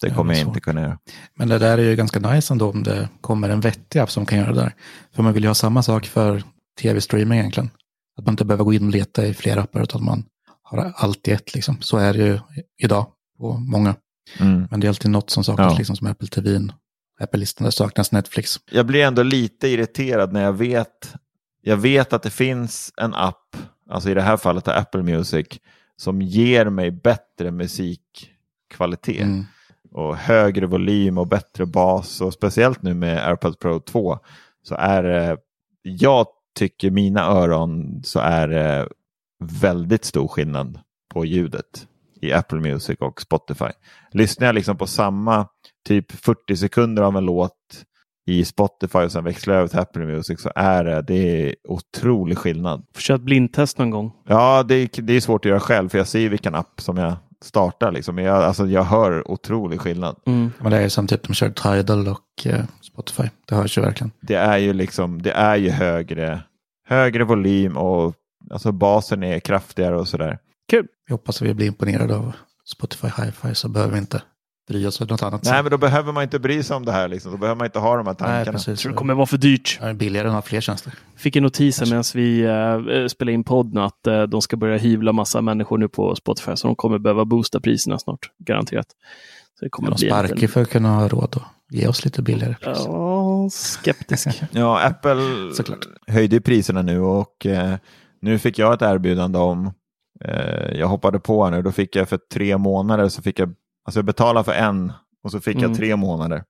Det 0.00 0.08
Ja, 0.08 0.14
kommer 0.14 0.32
det 0.34 0.38
är 0.38 0.40
jag 0.40 0.48
inte 0.48 0.60
kunna 0.60 0.80
göra. 0.80 0.98
Men 1.34 1.48
det 1.48 1.58
där 1.58 1.78
är 1.78 1.82
ju 1.82 1.96
ganska 1.96 2.20
nice 2.20 2.54
ändå 2.54 2.70
om 2.70 2.82
det 2.82 3.08
kommer 3.20 3.48
en 3.48 3.60
vettig 3.60 3.98
app 3.98 4.10
som 4.10 4.26
kan 4.26 4.38
göra 4.38 4.52
det 4.52 4.60
där. 4.60 4.74
För 5.14 5.22
man 5.22 5.32
vill 5.32 5.42
ju 5.42 5.48
ha 5.48 5.54
samma 5.54 5.82
sak 5.82 6.06
för 6.06 6.42
tv-streaming 6.82 7.38
egentligen. 7.38 7.70
Att 8.16 8.24
man 8.24 8.32
inte 8.32 8.44
behöver 8.44 8.64
gå 8.64 8.72
in 8.72 8.86
och 8.86 8.90
leta 8.92 9.26
i 9.26 9.34
flera 9.34 9.62
appar 9.62 9.82
utan 9.82 10.04
man 10.04 10.24
har 10.62 10.92
allt 10.96 11.28
i 11.28 11.30
ett 11.30 11.54
liksom. 11.54 11.76
Så 11.80 11.96
är 11.96 12.12
det 12.12 12.18
ju 12.18 12.38
idag 12.82 13.06
på 13.38 13.52
många. 13.58 13.94
Mm. 14.40 14.66
Men 14.70 14.80
det 14.80 14.86
är 14.86 14.88
alltid 14.88 15.10
något 15.10 15.30
som 15.30 15.44
saknas 15.44 15.72
Ja. 15.72 15.78
liksom 15.78 15.96
som 15.96 16.06
Apple 16.06 16.28
TV, 16.28 16.60
Apple-listan, 17.20 17.64
där 17.64 17.70
saknas 17.70 18.12
Netflix. 18.12 18.56
jag 18.70 18.86
blir 18.86 19.04
ändå 19.04 19.22
lite 19.22 19.68
irriterad 19.68 20.32
när 20.32 20.42
jag 20.42 20.52
vet, 20.52 21.14
jag 21.62 21.76
vet 21.76 22.12
att 22.12 22.22
det 22.22 22.30
finns 22.30 22.92
en 22.96 23.14
app, 23.14 23.56
alltså 23.90 24.10
i 24.10 24.14
det 24.14 24.22
här 24.22 24.36
fallet 24.36 24.68
är 24.68 24.78
Apple 24.78 25.02
Music, 25.02 25.46
som 25.96 26.22
ger 26.22 26.64
mig 26.70 26.90
bättre 26.90 27.50
musikkvalitet 27.50 29.22
Mm. 29.22 29.44
och 29.90 30.16
högre 30.16 30.66
volym 30.66 31.18
och 31.18 31.26
bättre 31.26 31.66
bas 31.66 32.20
och 32.20 32.32
speciellt 32.32 32.82
nu 32.82 32.94
med 32.94 33.28
AirPods 33.28 33.58
Pro 33.58 33.80
2 33.80 34.18
så 34.62 34.74
är 34.74 35.02
det, 35.02 35.36
jag 35.82 36.26
tycker 36.54 36.90
mina 36.90 37.20
öron 37.26 38.02
så 38.04 38.20
är 38.20 38.48
det 38.48 38.88
väldigt 39.44 40.04
stor 40.04 40.28
skillnad 40.28 40.78
på 41.14 41.24
ljudet 41.24 41.86
i 42.20 42.32
Apple 42.32 42.58
Music 42.60 42.98
och 43.00 43.20
Spotify. 43.20 43.70
Lyssnar 44.12 44.46
jag 44.46 44.54
liksom 44.54 44.76
på 44.76 44.86
samma 44.86 45.46
typ 45.88 46.12
40 46.12 46.56
sekunder 46.56 47.02
av 47.02 47.16
en 47.16 47.24
låt 47.24 47.52
i 48.26 48.44
Spotify 48.44 48.98
och 48.98 49.12
sen 49.12 49.24
växlar 49.24 49.54
jag 49.54 49.58
över 49.58 49.68
till 49.68 49.78
Apple 49.78 50.04
Music 50.06 50.40
så 50.40 50.52
är 50.56 50.84
det, 50.84 51.02
det 51.02 51.14
är 51.48 51.54
otrolig 51.68 52.38
skillnad. 52.38 52.86
Ett 53.10 53.20
blindtest 53.20 53.78
någon 53.78 53.90
gång. 53.90 54.12
Ja, 54.28 54.62
det, 54.62 54.74
är- 54.74 55.02
det 55.02 55.12
är 55.12 55.20
svårt 55.20 55.44
att 55.44 55.48
göra 55.50 55.60
själv 55.60 55.88
för 55.88 55.98
jag 55.98 56.06
ser 56.06 56.20
ju 56.20 56.28
vilken 56.28 56.54
app 56.54 56.80
som 56.80 56.96
jag 56.96 57.16
starta. 57.44 57.90
Liksom. 57.90 58.18
Jag, 58.18 58.36
alltså, 58.36 58.66
jag 58.66 58.84
hör 58.84 59.30
otrolig 59.30 59.80
skillnad. 59.80 60.16
Mm. 60.26 60.52
Men 60.58 60.72
det 60.72 60.78
är 60.78 60.88
som 60.88 61.06
typ 61.06 61.22
de 61.22 61.34
kör 61.34 61.50
Tidal 61.50 62.08
och 62.08 62.46
eh, 62.46 62.64
Spotify. 62.80 63.28
Det 63.48 63.54
hörs 63.54 63.78
ju 63.78 63.82
verkligen. 63.82 64.10
Det 64.20 64.34
är 64.34 64.58
ju 64.58 64.72
liksom, 64.72 65.22
det 65.22 65.32
är 65.32 65.56
ju 65.56 65.70
högre, 65.70 66.42
högre 66.88 67.24
volym 67.24 67.76
och 67.76 68.14
alltså 68.50 68.72
basen 68.72 69.22
är 69.22 69.40
kraftigare 69.40 69.96
och 69.96 70.08
sådär. 70.08 70.38
Kul. 70.70 70.86
Vi 71.06 71.12
hoppas 71.12 71.42
att 71.42 71.48
vi 71.48 71.54
blir 71.54 71.66
imponerade 71.66 72.16
av 72.16 72.32
Spotify 72.64 73.06
Hi-Fi 73.06 73.54
så 73.54 73.68
behöver 73.68 73.92
vi 73.92 73.98
inte 73.98 74.22
bry 74.68 74.86
oss 74.86 74.98
för 74.98 75.06
något 75.06 75.22
annat. 75.22 75.44
Nej, 75.44 75.62
men 75.62 75.70
då 75.70 75.78
behöver 75.78 76.12
man 76.12 76.22
inte 76.22 76.38
bry 76.38 76.62
sig 76.62 76.76
om 76.76 76.84
det 76.84 76.92
här. 76.92 77.08
Liksom. 77.08 77.32
Då 77.32 77.38
behöver 77.38 77.58
man 77.58 77.66
inte 77.66 77.78
ha 77.78 77.96
de 77.96 78.06
här 78.06 78.16
Nej, 78.20 78.28
tankarna. 78.28 78.52
precis. 78.52 78.80
tror 78.80 78.92
det 78.92 78.98
kommer 78.98 79.14
vara 79.14 79.26
för 79.26 79.38
dyrt. 79.38 79.78
Det 79.80 79.86
är 79.86 79.94
billigare 79.94 80.28
än 80.28 80.34
att 80.34 80.44
ha 80.44 80.48
fler 80.48 80.60
tjänster. 80.60 80.92
Fick 81.16 81.36
en 81.36 81.42
notis 81.42 81.80
medan 81.80 82.04
vi 82.14 82.46
uh, 82.46 83.06
spelar 83.06 83.32
in 83.32 83.44
podd 83.44 83.74
nu 83.74 83.80
att 83.80 84.06
eh, 84.06 84.22
de 84.22 84.42
ska 84.42 84.56
börja 84.56 84.76
hyvla 84.78 85.12
massa 85.12 85.40
människor 85.40 85.78
nu 85.78 85.88
på 85.88 86.14
Spotify 86.16 86.56
så 86.56 86.66
de 86.66 86.76
kommer 86.76 86.98
behöva 86.98 87.24
boosta 87.24 87.60
priserna 87.60 87.98
snart, 87.98 88.18
garanterat. 88.38 88.86
Så 89.58 89.64
det 89.64 89.70
kommer 89.70 89.90
De 89.90 89.98
sparkar 89.98 90.34
liten- 90.34 90.48
för 90.48 90.62
att 90.62 90.70
kunna 90.70 90.94
ha 90.94 91.08
råd 91.08 91.24
att 91.36 91.42
ge 91.70 91.86
oss 91.88 92.04
lite 92.04 92.22
billigare 92.22 92.54
pris. 92.54 92.78
Ja, 92.86 93.48
skeptisk. 93.52 94.28
Ja, 94.50 94.80
Apple 94.86 95.20
Såklart. 95.54 95.86
höjde 96.06 96.40
priserna 96.40 96.82
nu 96.82 97.00
och 97.00 97.46
eh, 97.46 97.74
nu 98.20 98.38
fick 98.38 98.58
jag 98.58 98.74
ett 98.74 98.82
erbjudande 98.82 99.38
om, 99.38 99.72
eh, 100.24 100.78
jag 100.78 100.86
hoppade 100.88 101.20
på 101.20 101.44
här 101.44 101.50
nu, 101.50 101.62
då 101.62 101.72
fick 101.72 101.96
jag 101.96 102.08
för 102.08 102.18
tre 102.32 102.58
månader 102.58 103.08
så 103.08 103.22
fick 103.22 103.38
jag, 103.38 103.54
alltså 103.84 103.98
jag 103.98 104.04
betalade 104.04 104.44
för 104.44 104.52
en 104.52 104.92
och 105.24 105.30
så 105.30 105.40
fick 105.40 105.56
Mm. 105.56 105.70
jag 105.70 105.76
tre 105.78 105.96
månader. 105.96 106.44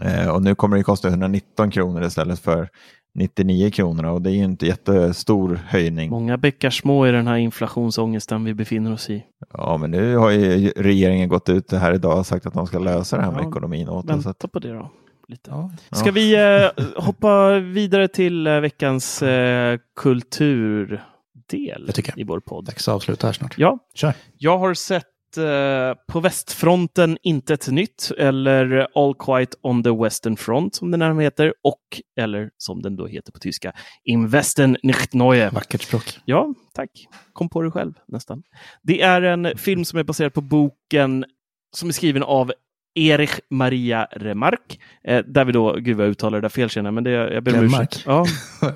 Eh, 0.00 0.28
och 0.28 0.42
nu 0.42 0.54
kommer 0.54 0.76
det 0.76 0.82
kosta 0.82 1.08
119 1.08 1.70
kronor 1.70 2.04
istället 2.04 2.38
för 2.38 2.68
99 3.14 3.70
kronor 3.70 4.04
och 4.04 4.22
det 4.22 4.30
är 4.30 4.34
ju 4.34 4.44
inte 4.44 4.66
jättestor 4.66 5.60
höjning. 5.68 6.10
Många 6.10 6.36
bäckar 6.38 6.70
små 6.70 7.06
i 7.06 7.10
den 7.12 7.26
här 7.26 7.36
inflationsångesten 7.36 8.44
vi 8.44 8.54
befinner 8.54 8.92
oss 8.92 9.10
i. 9.10 9.24
Ja, 9.52 9.76
men 9.76 9.90
nu 9.90 10.16
har 10.16 10.30
ju 10.30 10.68
regeringen 10.76 11.28
gått 11.28 11.48
ut 11.48 11.72
här 11.72 11.92
idag 11.94 12.18
och 12.18 12.26
sagt 12.26 12.46
att 12.46 12.54
de 12.54 12.66
ska 12.66 12.78
lösa 12.78 13.16
det 13.16 13.22
här 13.22 13.32
med 13.32 13.44
Ja, 13.44 13.48
ekonomin 13.48 13.88
åt 13.88 14.06
så 14.06 14.12
att- 14.12 14.26
Vänta 14.26 14.48
på 14.48 14.58
det 14.58 14.72
då. 14.72 14.90
Lite. 15.28 15.50
Ja. 15.50 15.70
Ska 15.90 16.10
vi 16.10 16.34
eh, 16.34 16.84
hoppa 16.96 17.58
vidare 17.58 18.08
till 18.08 18.46
eh, 18.46 18.60
veckans 18.60 19.22
eh, 19.22 19.78
kulturdel 19.96 21.00
Det 21.86 21.92
tycker 21.92 22.12
jag. 22.12 22.18
i 22.18 22.24
vår 22.24 22.40
podd? 22.40 22.64
Dags 22.64 22.88
att 22.88 22.94
avsluta 22.94 23.26
här 23.26 23.32
snart. 23.34 23.54
Ja, 23.58 23.78
Kör. 23.94 24.12
jag 24.38 24.58
har 24.58 24.74
sett 24.74 25.04
på 26.08 26.20
västfronten 26.20 27.18
inte 27.22 27.54
ett 27.54 27.68
nytt 27.68 28.12
eller 28.18 28.86
All 28.94 29.14
Quiet 29.14 29.54
on 29.62 29.82
the 29.82 29.90
Western 29.90 30.36
Front 30.36 30.74
som 30.74 30.90
den 30.90 31.02
här 31.02 31.20
heter 31.20 31.54
och 31.62 32.02
eller 32.20 32.50
som 32.56 32.82
den 32.82 32.96
då 32.96 33.06
heter 33.06 33.32
på 33.32 33.38
tyska 33.38 33.72
Im 34.04 34.28
Westen 34.28 34.76
nicht 34.82 35.14
neue. 35.14 35.50
Vackert 35.50 35.82
språk. 35.82 36.18
Ja, 36.24 36.54
tack. 36.74 36.90
Kom 37.32 37.48
på 37.48 37.62
det 37.62 37.70
själv 37.70 37.92
nästan. 38.08 38.42
Det 38.82 39.00
är 39.00 39.22
en 39.22 39.58
film 39.58 39.84
som 39.84 39.98
är 39.98 40.04
baserad 40.04 40.34
på 40.34 40.40
boken 40.40 41.24
som 41.76 41.88
är 41.88 41.92
skriven 41.92 42.22
av 42.22 42.52
Erich 42.94 43.40
Maria 43.50 44.08
Remarque. 44.10 44.78
Eh, 45.04 45.24
där 45.26 45.44
vi 45.44 45.52
då, 45.52 45.72
gud 45.72 45.96
vad 45.96 46.06
jag 46.06 46.10
uttalar 46.10 46.38
det 46.38 46.44
där 46.44 46.48
fel 46.48 46.68
känner 46.68 46.90
men 46.90 47.04
det, 47.04 47.10
jag 47.10 47.44
ber 47.44 47.58
om 47.58 47.64
ursäkt. 47.64 48.02
Ja. 48.06 48.26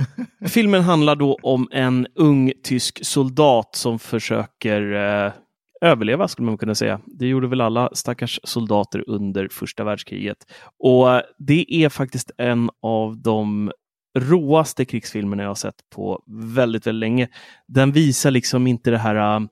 Filmen 0.48 0.82
handlar 0.82 1.16
då 1.16 1.38
om 1.42 1.68
en 1.72 2.06
ung 2.14 2.52
tysk 2.62 3.04
soldat 3.06 3.76
som 3.76 3.98
försöker 3.98 4.92
eh, 4.92 5.32
överleva, 5.80 6.28
skulle 6.28 6.46
man 6.46 6.58
kunna 6.58 6.74
säga. 6.74 7.00
Det 7.06 7.26
gjorde 7.26 7.48
väl 7.48 7.60
alla 7.60 7.90
stackars 7.92 8.40
soldater 8.44 9.04
under 9.06 9.48
första 9.48 9.84
världskriget. 9.84 10.38
Och 10.78 11.14
eh, 11.14 11.22
det 11.38 11.74
är 11.74 11.88
faktiskt 11.88 12.30
en 12.38 12.70
av 12.82 13.22
de 13.22 13.72
råaste 14.18 14.84
krigsfilmerna 14.84 15.42
jag 15.42 15.50
har 15.50 15.54
sett 15.54 15.90
på 15.94 16.22
väldigt, 16.54 16.86
väldigt 16.86 17.00
länge. 17.00 17.28
Den 17.68 17.92
visar 17.92 18.30
liksom 18.30 18.66
inte 18.66 18.90
det 18.90 18.98
här 18.98 19.36
eh, 19.36 19.46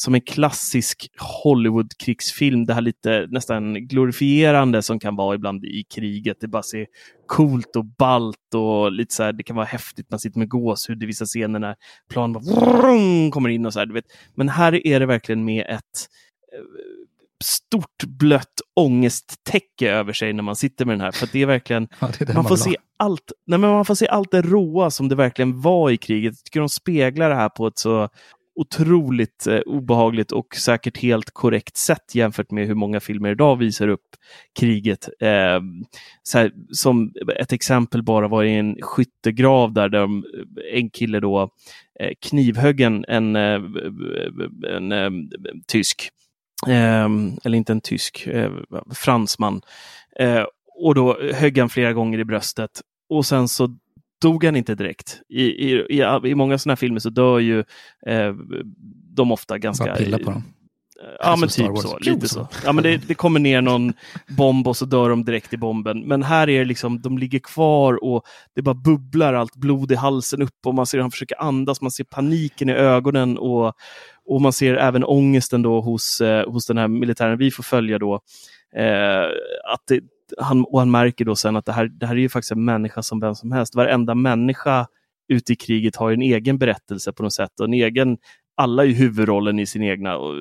som 0.00 0.14
en 0.14 0.20
klassisk 0.20 1.10
Hollywood-krigsfilm, 1.44 2.66
det 2.66 2.74
här 2.74 2.80
lite 2.80 3.26
nästan 3.30 3.74
glorifierande 3.74 4.82
som 4.82 5.00
kan 5.00 5.16
vara 5.16 5.34
ibland 5.34 5.64
i 5.64 5.84
kriget. 5.94 6.36
Det 6.40 6.48
bara 6.48 6.62
ser 6.62 6.86
coolt 7.26 7.76
och 7.76 7.84
balt 7.84 8.54
och 8.54 8.92
lite 8.92 9.14
så 9.14 9.22
här, 9.22 9.32
det 9.32 9.42
kan 9.42 9.56
vara 9.56 9.66
häftigt, 9.66 10.10
man 10.10 10.20
sitter 10.20 10.38
med 10.38 10.48
gåshud 10.48 11.02
i 11.02 11.06
vissa 11.06 11.24
scener 11.24 11.58
när 11.58 11.74
plan 12.10 12.32
bara 12.32 12.44
vrrrung 12.44 13.30
kommer 13.30 13.48
in 13.48 13.66
och 13.66 13.72
så 13.72 13.78
här, 13.78 13.86
du 13.86 13.94
vet. 13.94 14.04
Men 14.34 14.48
här 14.48 14.86
är 14.86 15.00
det 15.00 15.06
verkligen 15.06 15.44
med 15.44 15.66
ett 15.68 16.08
eh, 16.54 16.64
stort 17.44 18.04
blött 18.06 18.60
ångesttäcke 18.76 19.90
över 19.90 20.12
sig 20.12 20.32
när 20.32 20.42
man 20.42 20.56
sitter 20.56 20.84
med 20.84 20.94
den 20.94 21.00
här. 21.00 21.12
För 21.12 21.28
det 21.32 21.42
är 21.42 21.46
verkligen 21.46 21.88
Ja, 22.00 22.08
det 22.18 22.28
är 22.28 22.34
man 22.34 22.44
får 22.44 22.50
ha. 22.50 22.56
se 22.56 22.76
allt. 22.96 23.32
Nej, 23.46 23.58
men 23.58 23.70
man 23.70 23.84
får 23.84 23.94
se 23.94 24.08
allt 24.08 24.30
det 24.30 24.42
råa 24.42 24.90
som 24.90 25.08
det 25.08 25.14
verkligen 25.14 25.60
var 25.60 25.90
i 25.90 25.96
kriget. 25.96 26.34
Jag 26.36 26.44
tycker 26.44 26.60
de 26.60 26.68
speglar 26.68 27.30
det 27.30 27.36
här 27.36 27.48
på 27.48 27.66
ett 27.66 27.78
så 27.78 28.08
otroligt 28.54 29.46
eh, 29.46 29.58
obehagligt 29.58 30.32
och 30.32 30.56
säkert 30.56 30.98
helt 30.98 31.30
korrekt 31.30 31.76
sätt 31.76 32.14
jämfört 32.14 32.50
med 32.50 32.66
hur 32.66 32.74
många 32.74 33.00
filmer 33.00 33.30
idag 33.30 33.56
visar 33.56 33.88
upp 33.88 34.06
kriget. 34.58 35.08
Eh, 35.20 35.60
så 36.22 36.38
här, 36.38 36.52
som 36.72 37.12
ett 37.36 37.52
exempel 37.52 38.02
bara 38.02 38.28
var 38.28 38.44
i 38.44 38.54
en 38.54 38.76
skyttegrav 38.82 39.72
där 39.72 39.88
de, 39.88 40.24
eh, 40.24 40.78
en 40.78 40.90
kille 40.90 41.20
då 41.20 41.42
eh, 42.00 42.12
knivhögg 42.28 42.80
en, 42.80 43.04
en, 43.08 43.36
eh, 43.36 43.60
en, 44.76 44.92
eh, 44.92 45.10
tysk, 45.66 46.10
eh, 46.66 47.08
eller 47.44 47.54
inte 47.54 47.72
en 47.72 47.80
tysk, 47.80 48.26
eh, 48.26 48.52
fransman. 48.94 49.60
Eh, 50.18 50.44
och 50.82 50.94
då 50.94 51.18
högg 51.34 51.58
han 51.58 51.68
flera 51.68 51.92
gånger 51.92 52.18
i 52.18 52.24
bröstet 52.24 52.70
och 53.10 53.26
sen 53.26 53.48
så 53.48 53.68
dog 54.20 54.44
han 54.44 54.56
inte 54.56 54.74
direkt. 54.74 55.20
I, 55.28 55.42
i, 55.42 55.84
i, 56.24 56.34
många 56.34 56.58
sådana 56.58 56.72
här 56.72 56.76
filmer 56.76 57.00
så 57.00 57.10
dör 57.10 57.38
ju 57.38 57.58
eh, 58.06 58.34
de 59.16 59.32
ofta 59.32 59.58
ganska... 59.58 59.84
Bara 59.84 59.96
pilla 59.96 60.18
på 60.18 60.30
dem. 60.30 60.44
Ja, 61.18 61.30
Som 61.30 61.40
men 61.40 61.48
typ 61.48 61.78
så. 61.78 61.98
Lite 61.98 62.28
så. 62.28 62.48
Ja, 62.64 62.72
men 62.72 62.84
det, 62.84 62.96
det 63.08 63.14
kommer 63.14 63.40
ner 63.40 63.60
någon 63.60 63.92
bomb 64.28 64.68
och 64.68 64.76
så 64.76 64.84
dör 64.84 65.10
de 65.10 65.24
direkt 65.24 65.52
i 65.52 65.56
bomben. 65.56 66.00
Men 66.00 66.22
här 66.22 66.48
är 66.48 66.58
det 66.58 66.64
liksom, 66.64 67.00
de 67.00 67.18
ligger 67.18 67.38
kvar 67.38 68.04
och 68.04 68.22
det 68.54 68.62
bara 68.62 68.74
bubblar 68.74 69.34
allt 69.34 69.56
blod 69.56 69.92
i 69.92 69.94
halsen 69.94 70.42
upp 70.42 70.66
och 70.66 70.74
man 70.74 70.86
ser 70.86 70.98
hur 70.98 71.02
han 71.02 71.10
försöker 71.10 71.42
andas, 71.42 71.80
man 71.80 71.90
ser 71.90 72.04
paniken 72.04 72.68
i 72.68 72.72
ögonen 72.72 73.38
och, 73.38 73.72
och 74.26 74.40
man 74.40 74.52
ser 74.52 74.74
även 74.74 75.04
ångesten 75.04 75.62
då 75.62 75.80
hos, 75.80 76.20
eh, 76.20 76.50
hos 76.50 76.66
den 76.66 76.78
här 76.78 76.88
militären 76.88 77.38
vi 77.38 77.50
får 77.50 77.62
följa 77.62 77.98
då. 77.98 78.20
Eh, 78.76 79.24
att 79.72 79.82
det, 79.88 80.00
han, 80.38 80.64
och 80.64 80.78
han 80.78 80.90
märker 80.90 81.24
då 81.24 81.36
sen 81.36 81.56
att 81.56 81.64
det 81.66 81.72
här, 81.72 81.86
det 81.86 82.06
här 82.06 82.14
är 82.14 82.20
ju 82.20 82.28
faktiskt 82.28 82.52
en 82.52 82.64
människa 82.64 83.02
som 83.02 83.20
vem 83.20 83.34
som 83.34 83.52
helst. 83.52 83.74
Varenda 83.74 84.14
människa 84.14 84.86
ute 85.28 85.52
i 85.52 85.56
kriget 85.56 85.96
har 85.96 86.12
en 86.12 86.22
egen 86.22 86.58
berättelse 86.58 87.12
på 87.12 87.22
något 87.22 87.32
sätt 87.34 87.60
och 87.60 87.66
en 87.66 87.74
egen 87.74 88.18
alla 88.56 88.84
i 88.84 88.92
huvudrollen 88.92 89.58
i 89.58 89.66
sin 89.66 89.82
egna. 89.82 90.16
Och 90.16 90.34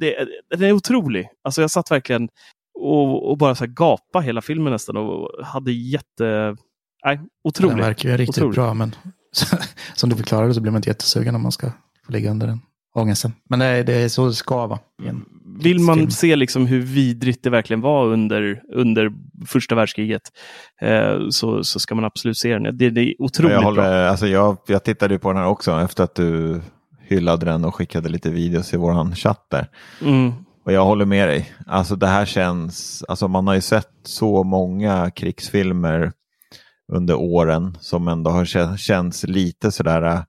det, 0.00 0.28
den 0.50 0.62
är 0.62 0.72
otrolig. 0.72 1.28
Alltså 1.44 1.60
jag 1.60 1.70
satt 1.70 1.90
verkligen 1.90 2.28
och, 2.74 3.30
och 3.30 3.38
bara 3.38 3.54
så 3.54 3.64
här 3.64 3.72
gapa 3.72 4.20
hela 4.20 4.42
filmen 4.42 4.72
nästan 4.72 4.96
och 4.96 5.44
hade 5.44 5.72
jätte... 5.72 6.56
Nej, 7.04 7.16
Den 7.16 7.28
otrolig. 7.44 7.76
verkar 7.76 8.08
ju 8.08 8.16
riktigt 8.16 8.38
Otroligt. 8.38 8.54
bra, 8.54 8.74
men 8.74 8.94
som 9.94 10.10
du 10.10 10.16
förklarade 10.16 10.54
så 10.54 10.60
blir 10.60 10.72
man 10.72 10.78
inte 10.78 10.90
jättesugen 10.90 11.34
om 11.34 11.42
man 11.42 11.52
ska 11.52 11.70
få 12.06 12.12
ligga 12.12 12.30
under 12.30 12.46
den 12.46 12.60
ångesten. 13.00 13.32
Men 13.48 13.58
det 13.58 13.64
är, 13.64 13.84
det 13.84 13.94
är 13.94 14.08
så 14.08 14.26
det 14.26 14.34
ska 14.34 14.66
vara. 14.66 14.78
Vill 15.60 15.80
man 15.80 16.10
se 16.10 16.36
liksom 16.36 16.66
hur 16.66 16.80
vidrigt 16.80 17.42
det 17.42 17.50
verkligen 17.50 17.80
var 17.80 18.06
under, 18.06 18.62
under 18.72 19.10
första 19.46 19.74
världskriget 19.74 20.22
eh, 20.80 21.28
så, 21.30 21.64
så 21.64 21.80
ska 21.80 21.94
man 21.94 22.04
absolut 22.04 22.38
se 22.38 22.52
den. 22.52 22.78
Det, 22.78 22.90
det 22.90 23.00
är 23.00 23.14
otroligt 23.22 23.52
jag, 23.52 23.60
bra. 23.60 23.70
håller, 23.70 24.06
alltså 24.06 24.26
jag, 24.26 24.56
jag 24.66 24.84
tittade 24.84 25.14
ju 25.14 25.18
på 25.18 25.32
den 25.32 25.42
här 25.42 25.48
också 25.48 25.80
efter 25.80 26.04
att 26.04 26.14
du 26.14 26.60
hyllade 27.00 27.46
den 27.46 27.64
och 27.64 27.74
skickade 27.74 28.08
lite 28.08 28.30
videos 28.30 28.74
i 28.74 28.76
våran 28.76 29.14
chatt 29.14 29.46
där. 29.50 29.66
Mm. 30.02 30.32
Och 30.64 30.72
jag 30.72 30.84
håller 30.84 31.04
med 31.04 31.28
dig. 31.28 31.52
Alltså 31.66 31.96
det 31.96 32.06
här 32.06 32.26
känns, 32.26 33.04
alltså 33.08 33.28
man 33.28 33.46
har 33.46 33.54
ju 33.54 33.60
sett 33.60 33.90
så 34.04 34.42
många 34.44 35.10
krigsfilmer 35.10 36.12
under 36.92 37.14
åren 37.14 37.76
som 37.80 38.08
ändå 38.08 38.30
har 38.30 38.44
kä- 38.44 38.76
känts 38.76 39.24
lite 39.24 39.72
sådär, 39.72 40.02
äh, 40.02 40.20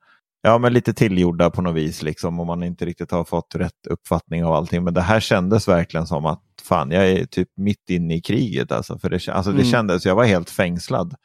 ja 0.41 0.57
men 0.57 0.73
lite 0.73 0.93
tillgjorda 0.93 1.49
på 1.49 1.61
något 1.61 1.75
vis 1.75 2.03
liksom. 2.03 2.39
Och 2.39 2.45
man 2.45 2.63
inte 2.63 2.85
riktigt 2.85 3.11
har 3.11 3.23
fått 3.23 3.55
rätt 3.55 3.87
uppfattning 3.89 4.45
av 4.45 4.53
allting. 4.53 4.83
Men 4.83 4.93
det 4.93 5.01
här 5.01 5.19
kändes 5.19 5.67
verkligen 5.67 6.07
som 6.07 6.25
att 6.25 6.43
fan 6.63 6.91
jag 6.91 7.09
är 7.09 7.25
typ 7.25 7.47
mitt 7.57 7.89
inne 7.89 8.15
i 8.15 8.21
kriget 8.21 8.71
alltså. 8.71 8.99
För 8.99 9.09
det, 9.09 9.27
alltså, 9.29 9.51
det 9.51 9.61
Mm. 9.61 9.71
kändes, 9.71 10.05
jag 10.05 10.15
var 10.15 10.25
helt 10.25 10.49
fängslad. 10.49 11.15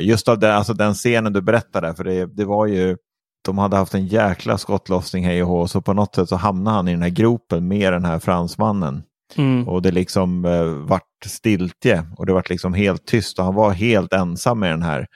Just 0.00 0.28
av 0.28 0.38
den, 0.38 0.50
alltså, 0.56 0.74
den 0.74 0.94
scenen 0.94 1.32
du 1.32 1.40
berättade, 1.42 1.94
för 1.94 2.04
det, 2.04 2.26
det 2.26 2.44
var 2.44 2.66
ju 2.66 2.96
de 3.44 3.58
hade 3.58 3.76
haft 3.76 3.94
en 3.94 4.06
jäkla 4.06 4.58
skottlossning 4.58 5.24
hej 5.24 5.42
och 5.42 5.48
hå, 5.48 5.68
så 5.68 5.80
på 5.80 5.92
något 5.92 6.14
sätt 6.14 6.28
så 6.28 6.36
hamnade 6.36 6.76
han 6.76 6.88
i 6.88 6.92
den 6.92 7.02
här 7.02 7.08
gropen 7.08 7.68
med 7.68 7.92
den 7.92 8.04
här 8.04 8.18
fransmannen. 8.18 9.02
Mm. 9.36 9.68
Och 9.68 9.82
det 9.82 9.90
liksom 9.90 10.44
eh, 10.44 10.64
vart 10.64 11.02
stiltje 11.26 12.06
och 12.16 12.26
det 12.26 12.32
vart 12.32 12.50
liksom 12.50 12.74
helt 12.74 13.06
tyst 13.06 13.38
och 13.38 13.44
han 13.44 13.54
var 13.54 13.70
helt 13.72 14.12
ensam 14.12 14.58
med 14.60 14.70
den 14.70 14.82
här 14.82 15.06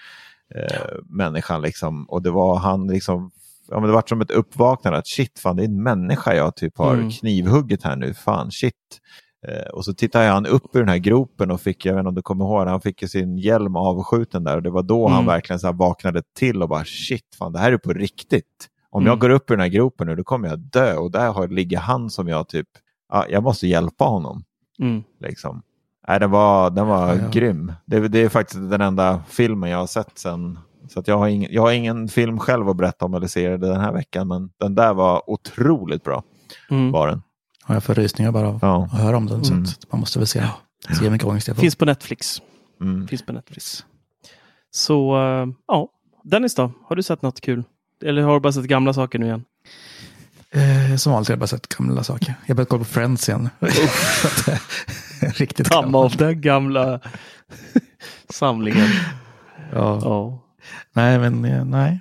eh, 0.58 0.96
människan 1.08 1.62
liksom. 1.62 2.04
Och 2.04 2.22
det 2.22 2.30
var 2.30 2.56
han 2.56 2.86
liksom, 2.86 3.30
ja 3.68 3.80
men 3.80 3.86
det 3.88 3.94
vart 3.94 4.08
som 4.08 4.20
ett 4.20 4.30
uppvaknande 4.30 4.98
att 4.98 5.06
shit, 5.06 5.38
fan 5.38 5.56
det 5.56 5.62
är 5.62 5.68
en 5.68 5.82
människa 5.82 6.34
jag 6.34 6.56
typ 6.56 6.78
har 6.78 6.94
Mm. 6.94 7.10
knivhugget 7.10 7.82
här 7.82 7.96
nu, 7.96 8.14
fan 8.14 8.50
shit. 8.50 8.74
Eh, 9.48 9.70
och 9.72 9.84
så 9.84 9.94
tittade 9.94 10.26
han 10.28 10.46
upp 10.46 10.76
ur 10.76 10.80
den 10.80 10.88
här 10.88 10.98
gropen 10.98 11.50
och 11.50 11.60
fick, 11.60 11.86
jag 11.86 11.92
vet 11.94 11.98
inte 12.00 12.08
om 12.08 12.14
du 12.14 12.22
kommer 12.22 12.44
ihåg, 12.44 12.66
han 12.68 12.80
fick 12.80 13.10
sin 13.10 13.38
hjälm 13.38 13.76
avskjuten 13.76 14.44
där 14.44 14.56
och 14.56 14.62
det 14.62 14.70
var 14.70 14.82
då 14.82 15.08
han 15.08 15.16
Mm. 15.16 15.26
verkligen 15.26 15.60
så 15.60 15.72
vaknade 15.72 16.22
till 16.38 16.62
och 16.62 16.68
bara 16.68 16.84
shit, 16.84 17.34
fan 17.38 17.52
det 17.52 17.58
här 17.58 17.72
är 17.72 17.78
på 17.78 17.92
riktigt. 17.92 18.68
Om 18.90 19.02
Mm. 19.02 19.10
jag 19.10 19.18
går 19.20 19.30
upp 19.30 19.50
i 19.50 19.52
den 19.54 19.60
här 19.60 19.68
gropen 19.68 20.06
nu, 20.06 20.16
då 20.16 20.24
kommer 20.24 20.48
jag 20.48 20.58
dö. 20.58 20.96
Och 20.96 21.10
där 21.10 21.32
har, 21.32 21.48
ligger 21.48 21.78
han 21.78 22.10
som 22.10 22.28
jag 22.28 22.48
typ, 22.48 22.66
ja, 23.12 23.26
jag 23.30 23.42
måste 23.42 23.66
hjälpa 23.66 24.04
honom. 24.04 24.44
Mm. 24.80 25.02
Liksom. 25.20 25.62
Nej, 26.08 26.20
den 26.20 26.30
var, 26.30 26.70
den 26.70 26.86
var 26.86 27.08
Ja, 27.08 27.14
ja. 27.22 27.28
grym. 27.30 27.72
Det, 27.86 28.08
det 28.08 28.18
är 28.18 28.28
faktiskt 28.28 28.70
den 28.70 28.80
enda 28.80 29.22
filmen 29.28 29.70
jag 29.70 29.78
har 29.78 29.86
sett 29.86 30.18
sen. 30.18 30.58
Så 30.88 31.00
att 31.00 31.08
jag, 31.08 31.18
har 31.18 31.28
ingen, 31.28 31.52
jag 31.52 31.62
har 31.62 31.72
ingen 31.72 32.08
film 32.08 32.38
själv 32.38 32.68
att 32.68 32.76
berätta 32.76 33.04
om 33.04 33.14
eller 33.14 33.26
se 33.26 33.56
den 33.56 33.80
här 33.80 33.92
veckan. 33.92 34.28
Men 34.28 34.50
den 34.60 34.74
där 34.74 34.94
var 34.94 35.30
otroligt 35.30 36.02
bra. 36.04 36.22
Mm. 36.70 36.92
Var 36.92 37.08
den. 37.08 37.22
Ja, 37.68 37.74
jag 37.74 37.84
får 37.84 37.94
rysningar 37.94 38.32
bara 38.32 38.48
av 38.48 38.58
Ja. 38.62 38.84
att 38.92 38.98
höra 39.00 39.16
om 39.16 39.26
den. 39.26 39.42
Mm. 39.42 39.66
Så 39.66 39.76
att 39.78 39.92
man 39.92 40.00
måste 40.00 40.18
väl 40.18 40.28
se, 40.28 40.42
se 41.00 41.10
mycket 41.10 41.26
ångest 41.28 41.48
jag 41.48 41.56
får. 41.56 41.60
Finns 41.60 41.76
på 41.76 41.84
Netflix. 41.84 42.42
Mm. 42.80 43.08
Finns 43.08 43.26
på 43.26 43.32
Netflix. 43.32 43.84
Så 44.70 45.16
eh, 45.16 45.46
ja, 45.68 45.88
Dennis 46.24 46.54
då? 46.54 46.72
Har 46.84 46.96
du 46.96 47.02
sett 47.02 47.22
något 47.22 47.40
kul? 47.40 47.64
Eller 48.04 48.22
har 48.22 48.34
du 48.34 48.40
bara 48.40 48.52
sett 48.52 48.64
gamla 48.64 48.92
saker 48.92 49.18
nu 49.18 49.26
igen? 49.26 49.44
Eh, 50.54 50.96
som 50.96 51.12
vanligt 51.12 51.28
har 51.28 51.32
jag 51.32 51.38
bara 51.38 51.46
sett 51.46 51.66
gamla 51.68 52.04
saker. 52.04 52.34
Jag 52.46 52.48
har 52.48 52.54
börjat 52.54 52.68
kolla 52.68 52.78
på 52.84 52.90
Friends 52.90 53.28
igen. 53.28 53.48
Riktigt 55.20 55.70
Damma 55.70 55.82
gammal. 55.82 56.04
av 56.04 56.16
den 56.16 56.40
gamla 56.40 57.00
samlingen. 58.30 58.88
Ja. 59.72 60.00
Ja. 60.02 60.40
Nej, 60.92 61.18
men 61.18 61.44
eh, 61.44 61.64
nej. 61.64 62.00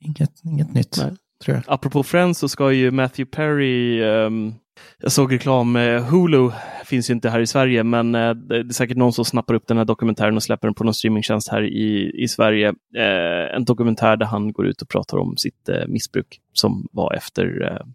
Inget, 0.00 0.30
inget 0.44 0.74
nytt, 0.74 0.96
Nej. 0.98 1.16
tror 1.44 1.54
jag. 1.56 1.64
Apropå 1.74 2.02
Friends 2.02 2.38
så 2.38 2.48
ska 2.48 2.72
ju 2.72 2.90
Matthew 2.90 3.36
Perry, 3.36 4.02
ehm, 4.04 4.54
jag 4.98 5.12
såg 5.12 5.32
reklam, 5.32 5.76
eh, 5.76 6.04
Hulu 6.04 6.50
finns 6.84 7.10
ju 7.10 7.14
inte 7.14 7.30
här 7.30 7.40
i 7.40 7.46
Sverige, 7.46 7.84
men 7.84 8.14
eh, 8.14 8.30
det 8.30 8.56
är 8.56 8.72
säkert 8.72 8.96
någon 8.96 9.12
som 9.12 9.24
snappar 9.24 9.54
upp 9.54 9.66
den 9.66 9.78
här 9.78 9.84
dokumentären 9.84 10.36
och 10.36 10.42
släpper 10.42 10.68
den 10.68 10.74
på 10.74 10.84
någon 10.84 10.94
streamingtjänst 10.94 11.48
här 11.48 11.62
i, 11.62 12.12
i 12.22 12.28
Sverige. 12.28 12.68
Eh, 12.96 13.56
en 13.56 13.64
dokumentär 13.64 14.16
där 14.16 14.26
han 14.26 14.52
går 14.52 14.66
ut 14.66 14.82
och 14.82 14.88
pratar 14.88 15.18
om 15.18 15.36
sitt 15.36 15.68
eh, 15.68 15.86
missbruk 15.86 16.40
som 16.52 16.88
var 16.92 17.14
efter, 17.14 17.72
eh, 17.72 17.86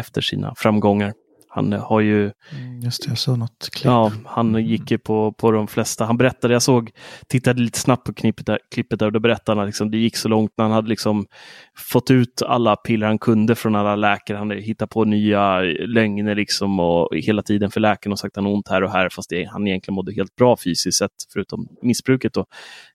efter 0.00 0.20
sina 0.20 0.54
framgångar. 0.56 1.12
Han 1.56 1.72
har 1.72 2.00
ju 2.00 2.32
Mm, 2.52 2.80
Just 2.80 3.02
det, 3.02 3.08
jag 3.08 3.18
såg 3.18 3.38
något 3.38 3.70
klipp. 3.72 3.84
Ja, 3.84 4.12
han 4.24 4.66
gick 4.66 4.90
ju 4.90 4.98
på, 4.98 5.32
på 5.32 5.50
de 5.50 5.66
flesta. 5.66 6.04
Han 6.04 6.16
berättade, 6.16 6.54
jag 6.54 6.62
såg, 6.62 6.90
tittade 7.28 7.60
lite 7.62 7.78
snabbt 7.78 8.06
på 8.06 8.14
klippet 8.14 8.46
där, 8.46 8.58
klippet 8.70 8.98
där 8.98 9.06
och 9.06 9.12
då 9.12 9.20
berättade 9.20 9.58
han 9.58 9.64
att 9.64 9.68
liksom, 9.68 9.90
det 9.90 9.98
gick 9.98 10.16
så 10.16 10.28
långt 10.28 10.52
när 10.56 10.64
han 10.64 10.72
hade 10.72 10.88
liksom 10.88 11.26
fått 11.92 12.10
ut 12.10 12.42
alla 12.46 12.76
piller 12.76 13.06
han 13.06 13.18
kunde 13.18 13.54
från 13.54 13.74
alla 13.76 13.96
läkare. 13.96 14.38
Han 14.38 14.50
hittat 14.50 14.90
på 14.90 15.04
nya 15.04 15.60
lögner 15.86 16.34
liksom 16.34 16.80
och 16.80 17.16
hela 17.16 17.42
tiden 17.42 17.70
för 17.70 17.80
läkaren 17.80 18.12
och 18.12 18.18
sagt 18.18 18.38
att 18.38 18.44
han 18.44 18.52
ont 18.52 18.68
här 18.68 18.82
och 18.82 18.90
här 18.90 19.08
fast 19.08 19.30
det, 19.30 19.44
han 19.44 19.66
egentligen 19.66 19.94
mådde 19.94 20.12
helt 20.12 20.36
bra 20.36 20.56
fysiskt 20.56 20.98
sett 20.98 21.10
förutom 21.32 21.68
missbruket. 21.82 22.32
Då. 22.34 22.46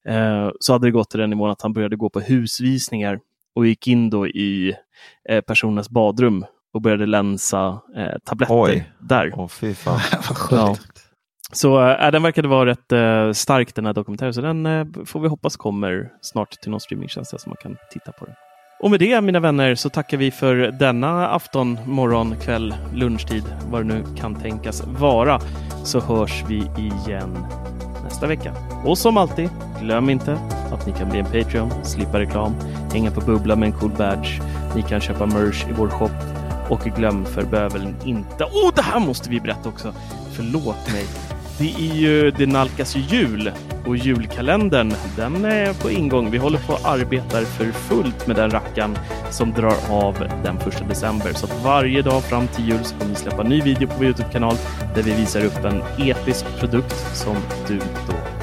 Eh, 0.08 0.50
så 0.60 0.74
hade 0.74 0.88
det 0.88 0.92
gått 0.92 1.10
till 1.10 1.20
den 1.20 1.30
nivån 1.30 1.50
att 1.50 1.62
han 1.62 1.74
började 1.74 1.96
gå 1.96 2.10
på 2.10 2.20
husvisningar 2.20 3.20
och 3.56 3.68
gick 3.68 3.88
in 3.88 4.10
då 4.10 4.28
i 4.28 4.74
eh, 5.30 5.42
personens 5.42 5.90
badrum 5.90 6.46
och 6.74 6.82
började 6.82 7.06
länsa 7.06 7.82
eh, 7.96 8.20
tabletter 8.26 8.62
Oj. 8.62 8.92
där. 9.00 9.32
Åh, 9.36 9.48
fy 9.48 9.74
fan. 9.74 10.00
Ja. 10.52 10.76
Så 11.52 11.90
äh, 11.90 12.12
den 12.12 12.24
verkade 12.24 12.48
vara 12.48 12.66
rätt 12.66 12.92
äh, 12.92 13.32
stark 13.32 13.76
den 13.76 13.86
här 13.86 13.94
dokumentären, 13.94 14.34
så 14.34 14.42
den 14.42 14.66
äh, 14.66 14.86
får 15.06 15.20
vi 15.20 15.28
hoppas 15.28 15.58
kommer 15.58 16.10
snart 16.22 16.52
till 16.52 16.72
någon 16.72 16.80
streamingtjänst 16.80 17.40
så 17.40 17.50
man 17.50 17.58
kan 17.62 17.78
titta 17.92 18.12
på 18.12 18.26
den. 18.26 18.36
Och 18.82 18.92
med 18.92 19.00
det 19.00 19.22
mina 19.22 19.40
vänner 19.40 19.76
så 19.76 19.90
tackar 19.90 20.18
vi 20.18 20.32
för 20.32 20.56
denna 20.56 21.30
afton, 21.30 21.78
morgon, 21.86 22.36
kväll, 22.42 22.76
lunchtid, 22.94 23.44
vad 23.70 23.82
det 23.82 23.94
nu 23.94 24.04
kan 24.18 24.36
tänkas 24.36 24.84
vara. 24.88 25.40
Så 25.84 26.00
hörs 26.00 26.44
vi 26.48 26.56
igen 26.78 27.38
nästa 28.04 28.28
vecka. 28.28 28.54
Och 28.86 28.98
som 28.98 29.18
alltid, 29.18 29.50
glöm 29.82 30.10
inte 30.10 30.34
att 30.74 30.88
ni 30.88 30.94
kan 30.94 31.10
bli 31.10 31.20
en 31.20 31.26
Patreon, 31.26 31.72
slippa 31.84 32.20
reklam, 32.20 32.56
hänga 32.94 33.12
på 33.12 33.22
bubbla 33.22 33.56
med 33.56 33.68
en 33.68 33.80
cool 33.80 33.92
badge. 33.98 34.42
Ni 34.76 34.82
kan 34.82 35.02
köpa 35.02 35.26
merch 35.26 35.66
i 35.70 35.74
vår 35.78 35.90
shop 35.90 36.41
och 36.72 36.80
glöm 36.80 37.26
för 37.26 37.44
bövelen 37.44 37.96
inte. 38.06 38.44
Åh, 38.44 38.70
oh, 38.70 38.74
det 38.76 38.82
här 38.82 39.00
måste 39.00 39.30
vi 39.30 39.40
berätta 39.40 39.70
också! 39.70 39.94
Förlåt 40.34 40.92
mig. 40.94 41.06
Det, 41.58 41.74
är 41.74 41.96
ju, 41.96 42.32
det 42.32 42.46
nalkas 42.46 42.96
ju 42.96 43.00
jul 43.00 43.52
och 43.86 43.98
julkalendern 43.98 44.94
den 45.18 45.46
är 45.46 45.74
på 45.74 45.92
ingång. 45.92 46.32
Vi 46.32 46.38
håller 46.38 46.60
på 46.60 46.74
och 46.74 46.86
arbetar 46.86 47.42
för 47.42 47.66
fullt 47.72 48.28
med 48.28 48.36
den 48.36 48.52
rackan 48.52 48.98
som 49.30 49.52
drar 49.52 49.76
av 49.90 50.28
den 50.44 50.60
första 50.60 50.86
december. 50.86 51.34
Så 51.34 51.46
att 51.46 51.64
varje 51.64 52.02
dag 52.02 52.24
fram 52.24 52.48
till 52.48 52.68
jul 52.68 52.84
så 52.84 52.96
kommer 52.96 53.10
vi 53.10 53.16
släppa 53.16 53.42
en 53.42 53.50
ny 53.50 53.62
video 53.62 53.88
på 53.88 53.94
vår 53.98 54.06
Youtube-kanal 54.06 54.56
där 54.96 55.04
vi 55.04 55.14
visar 55.14 55.46
upp 55.46 55.66
en 55.66 55.82
episk 55.98 56.46
produkt 56.60 57.18
som 57.18 57.36
du 57.68 57.78
då 57.78 58.41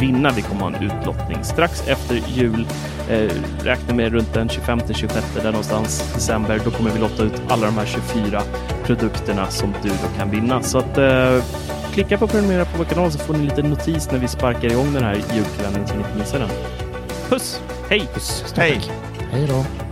vinna. 0.00 0.30
Vi 0.30 0.42
kommer 0.42 0.60
ha 0.60 0.68
en 0.68 0.82
utlottning 0.82 1.44
strax 1.44 1.88
efter 1.88 2.14
jul. 2.14 2.66
Eh, 3.10 3.30
räkna 3.64 3.94
med 3.94 4.12
runt 4.12 4.34
den 4.34 4.48
25-26 4.48 5.22
där 5.34 5.44
någonstans 5.44 6.12
december. 6.14 6.60
Då 6.64 6.70
kommer 6.70 6.90
vi 6.90 6.98
lotta 6.98 7.22
ut 7.22 7.42
alla 7.48 7.66
de 7.66 7.78
här 7.78 7.86
24 7.86 8.42
produkterna 8.84 9.46
som 9.46 9.74
du 9.82 9.88
då 9.88 10.18
kan 10.18 10.30
vinna. 10.30 10.62
Så 10.62 10.78
att 10.78 10.98
eh, 10.98 11.44
klicka 11.92 12.18
på 12.18 12.26
prenumerera 12.26 12.64
på 12.64 12.78
vår 12.78 12.84
kanal 12.84 13.12
så 13.12 13.18
får 13.18 13.34
ni 13.34 13.40
en 13.40 13.46
liten 13.46 13.70
notis 13.70 14.10
när 14.12 14.18
vi 14.18 14.28
sparkar 14.28 14.70
igång 14.70 14.92
den 14.94 15.04
här 15.04 15.14
julkalendern 15.14 15.86
så 15.86 15.94
ni 15.94 16.00
inte 16.00 16.18
missar 16.18 16.38
den. 16.38 16.50
Puss! 17.28 17.60
Hej! 17.88 18.08
Stort 18.16 18.58
Hej. 18.58 18.80
Hej 19.32 19.46
då. 19.48 19.89